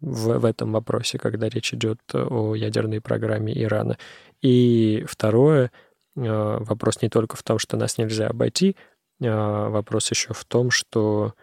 в, 0.00 0.38
в 0.38 0.44
этом 0.44 0.72
вопросе, 0.72 1.18
когда 1.18 1.48
речь 1.48 1.74
идет 1.74 2.00
о 2.12 2.54
ядерной 2.54 3.00
программе 3.00 3.52
Ирана. 3.62 3.98
И 4.42 5.04
второе, 5.08 5.70
вопрос 6.14 7.02
не 7.02 7.08
только 7.08 7.36
в 7.36 7.42
том, 7.42 7.58
что 7.58 7.76
нас 7.76 7.98
нельзя 7.98 8.28
обойти, 8.28 8.76
вопрос 9.18 10.10
еще 10.10 10.34
в 10.34 10.44
том, 10.44 10.70
что 10.70 11.34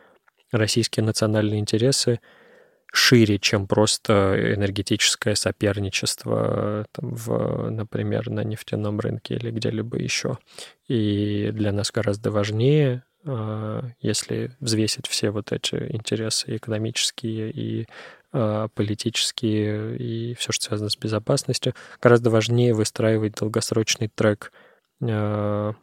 российские 0.52 1.04
национальные 1.04 1.60
интересы 1.60 2.20
шире, 2.96 3.40
чем 3.40 3.68
просто 3.68 4.54
энергетическое 4.56 5.34
соперничество, 5.34 6.86
там, 6.92 7.16
в, 7.16 7.70
например, 7.72 8.30
на 8.30 8.44
нефтяном 8.44 9.00
рынке 9.00 9.36
или 9.36 9.50
где-либо 9.50 9.98
еще. 9.98 10.38
И 10.88 11.50
для 11.52 11.72
нас 11.72 11.92
гораздо 11.92 12.30
важнее, 12.30 13.04
а, 13.26 13.84
если 14.00 14.52
взвесить 14.60 15.08
все 15.08 15.32
вот 15.32 15.52
эти 15.52 15.76
интересы 15.90 16.56
экономические 16.58 17.52
и 17.52 17.82
а, 17.82 17.88
политические 18.34 19.98
и 19.98 20.34
все, 20.34 20.52
что 20.52 20.66
связано 20.66 20.90
с 20.90 20.98
безопасностью, 20.98 21.76
гораздо 22.02 22.32
важнее 22.32 22.74
выстраивать 22.74 23.36
долгосрочный 23.36 24.08
трек 24.08 24.52
а, 25.02 25.74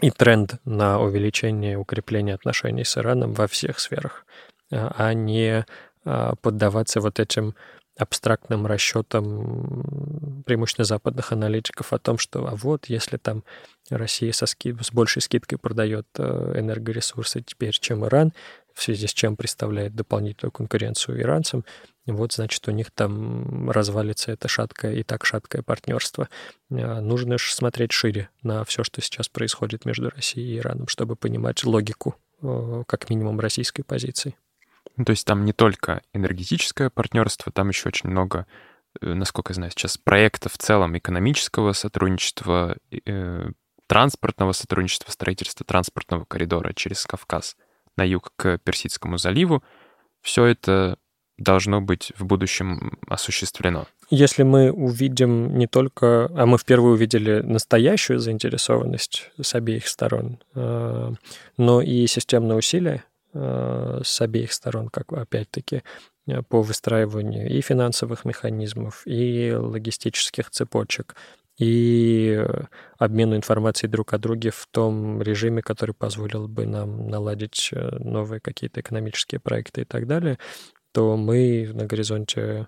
и 0.00 0.10
тренд 0.10 0.56
на 0.64 1.00
увеличение 1.00 1.74
и 1.74 1.76
укрепление 1.76 2.34
отношений 2.34 2.84
с 2.84 2.96
Ираном 2.98 3.32
во 3.32 3.46
всех 3.46 3.78
сферах, 3.78 4.26
а, 4.72 4.94
а 4.96 5.14
не 5.14 5.64
а, 6.04 6.34
поддаваться 6.36 7.00
вот 7.00 7.20
этим 7.20 7.54
абстрактным 7.96 8.66
расчетам 8.66 10.42
преимущественно 10.46 10.84
западных 10.84 11.30
аналитиков 11.30 11.92
о 11.92 11.98
том, 12.00 12.18
что 12.18 12.44
а 12.48 12.56
вот 12.56 12.86
если 12.86 13.18
там 13.18 13.44
Россия 13.88 14.32
со 14.32 14.46
ски... 14.46 14.74
с 14.80 14.90
большей 14.90 15.22
скидкой 15.22 15.58
продает 15.58 16.08
энергоресурсы 16.18 17.42
теперь, 17.42 17.70
чем 17.70 18.04
Иран, 18.04 18.32
в 18.74 18.82
связи 18.82 19.06
с 19.06 19.12
чем 19.12 19.36
представляет 19.36 19.94
дополнительную 19.94 20.52
конкуренцию 20.52 21.20
иранцам, 21.20 21.64
вот, 22.06 22.32
значит, 22.32 22.66
у 22.68 22.70
них 22.70 22.90
там 22.90 23.70
развалится 23.70 24.32
это 24.32 24.46
шаткое 24.48 24.96
и 24.96 25.02
так 25.02 25.24
шаткое 25.24 25.62
партнерство. 25.62 26.28
А, 26.70 27.00
нужно 27.00 27.38
же 27.38 27.52
смотреть 27.52 27.92
шире 27.92 28.28
на 28.42 28.64
все, 28.64 28.84
что 28.84 29.00
сейчас 29.00 29.28
происходит 29.28 29.86
между 29.86 30.10
Россией 30.10 30.56
и 30.56 30.58
Ираном, 30.58 30.88
чтобы 30.88 31.16
понимать 31.16 31.64
логику, 31.64 32.16
как 32.86 33.08
минимум, 33.08 33.40
российской 33.40 33.84
позиции. 33.84 34.36
Ну, 34.96 35.04
то 35.04 35.10
есть 35.10 35.26
там 35.26 35.44
не 35.44 35.52
только 35.52 36.02
энергетическое 36.12 36.90
партнерство, 36.90 37.50
там 37.50 37.70
еще 37.70 37.88
очень 37.88 38.10
много, 38.10 38.46
э, 39.00 39.12
насколько 39.14 39.52
я 39.52 39.54
знаю 39.54 39.70
сейчас, 39.70 39.96
проектов 39.96 40.52
в 40.52 40.58
целом 40.58 40.96
экономического 40.96 41.72
сотрудничества, 41.72 42.76
э, 43.06 43.50
транспортного 43.86 44.52
сотрудничества, 44.52 45.10
строительства 45.10 45.64
транспортного 45.66 46.24
коридора 46.24 46.72
через 46.74 47.04
Кавказ 47.06 47.56
на 47.96 48.04
юг 48.04 48.32
к 48.36 48.58
Персидскому 48.58 49.18
заливу. 49.18 49.62
Все 50.22 50.46
это 50.46 50.98
должно 51.36 51.80
быть 51.80 52.12
в 52.16 52.24
будущем 52.24 52.98
осуществлено. 53.08 53.86
Если 54.10 54.42
мы 54.42 54.70
увидим 54.70 55.58
не 55.58 55.66
только, 55.66 56.30
а 56.34 56.46
мы 56.46 56.58
впервые 56.58 56.94
увидели 56.94 57.40
настоящую 57.40 58.18
заинтересованность 58.18 59.30
с 59.40 59.54
обеих 59.54 59.88
сторон, 59.88 60.38
э, 60.54 61.12
но 61.56 61.80
и 61.80 62.06
системное 62.06 62.56
усилие 62.56 63.04
э, 63.32 64.00
с 64.04 64.20
обеих 64.20 64.52
сторон, 64.52 64.88
как 64.88 65.12
опять-таки 65.12 65.82
э, 66.26 66.42
по 66.42 66.62
выстраиванию 66.62 67.50
и 67.50 67.60
финансовых 67.62 68.24
механизмов, 68.24 69.02
и 69.06 69.52
логистических 69.52 70.50
цепочек, 70.50 71.16
и 71.58 72.44
обмену 72.98 73.36
информацией 73.36 73.90
друг 73.90 74.12
о 74.12 74.18
друге 74.18 74.50
в 74.50 74.66
том 74.70 75.22
режиме, 75.22 75.62
который 75.62 75.94
позволил 75.94 76.48
бы 76.48 76.66
нам 76.66 77.08
наладить 77.08 77.70
новые 77.72 78.40
какие-то 78.40 78.80
экономические 78.80 79.40
проекты 79.40 79.82
и 79.82 79.84
так 79.84 80.06
далее, 80.06 80.38
то 80.92 81.16
мы 81.16 81.70
на 81.72 81.86
горизонте, 81.86 82.66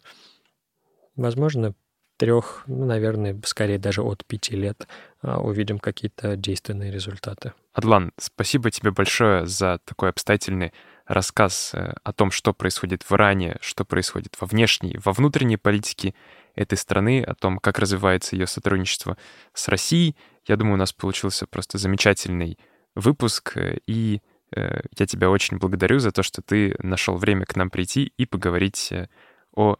возможно, 1.16 1.74
трех, 2.16 2.64
ну, 2.66 2.87
наверное, 2.87 3.39
скорее 3.45 3.78
даже 3.78 4.03
от 4.03 4.24
пяти 4.24 4.57
лет 4.57 4.87
а, 5.20 5.41
увидим 5.41 5.78
какие-то 5.78 6.37
действенные 6.37 6.91
результаты. 6.91 7.53
Адлан, 7.72 8.12
спасибо 8.18 8.70
тебе 8.70 8.91
большое 8.91 9.47
за 9.47 9.80
такой 9.84 10.11
обстоятельный 10.11 10.72
рассказ 11.07 11.72
э, 11.74 11.95
о 12.03 12.12
том, 12.12 12.30
что 12.30 12.53
происходит 12.53 13.03
в 13.03 13.12
Иране, 13.12 13.59
что 13.61 13.84
происходит 13.84 14.34
во 14.41 14.47
внешней, 14.47 14.99
во 15.05 15.12
внутренней 15.12 15.57
политике 15.57 16.14
этой 16.57 16.76
страны, 16.76 17.22
о 17.22 17.34
том, 17.34 17.59
как 17.59 17.78
развивается 17.78 18.34
ее 18.34 18.46
сотрудничество 18.46 19.16
с 19.54 19.68
Россией. 19.68 20.16
Я 20.48 20.57
думаю, 20.57 20.74
у 20.74 20.78
нас 20.78 20.92
получился 20.92 21.46
просто 21.46 21.78
замечательный 21.78 22.59
выпуск, 22.94 23.57
э, 23.57 23.78
и 23.86 24.20
Э, 24.54 24.80
я 24.98 25.07
тебя 25.07 25.30
очень 25.30 25.59
благодарю 25.59 25.98
за 25.98 26.12
то, 26.12 26.22
что 26.22 26.42
ты 26.42 26.76
нашел 26.78 27.16
время 27.16 27.44
к 27.44 27.57
нам 27.57 27.70
прийти 27.70 28.12
и 28.16 28.26
поговорить 28.26 28.88
э, 28.92 29.09
о 29.54 29.76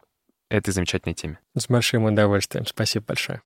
этой 0.49 0.71
замечательной 0.71 1.13
теме. 1.13 1.39
С 1.55 1.67
большим 1.67 2.05
удовольствием. 2.05 2.65
Спасибо 2.65 3.05
большое. 3.07 3.41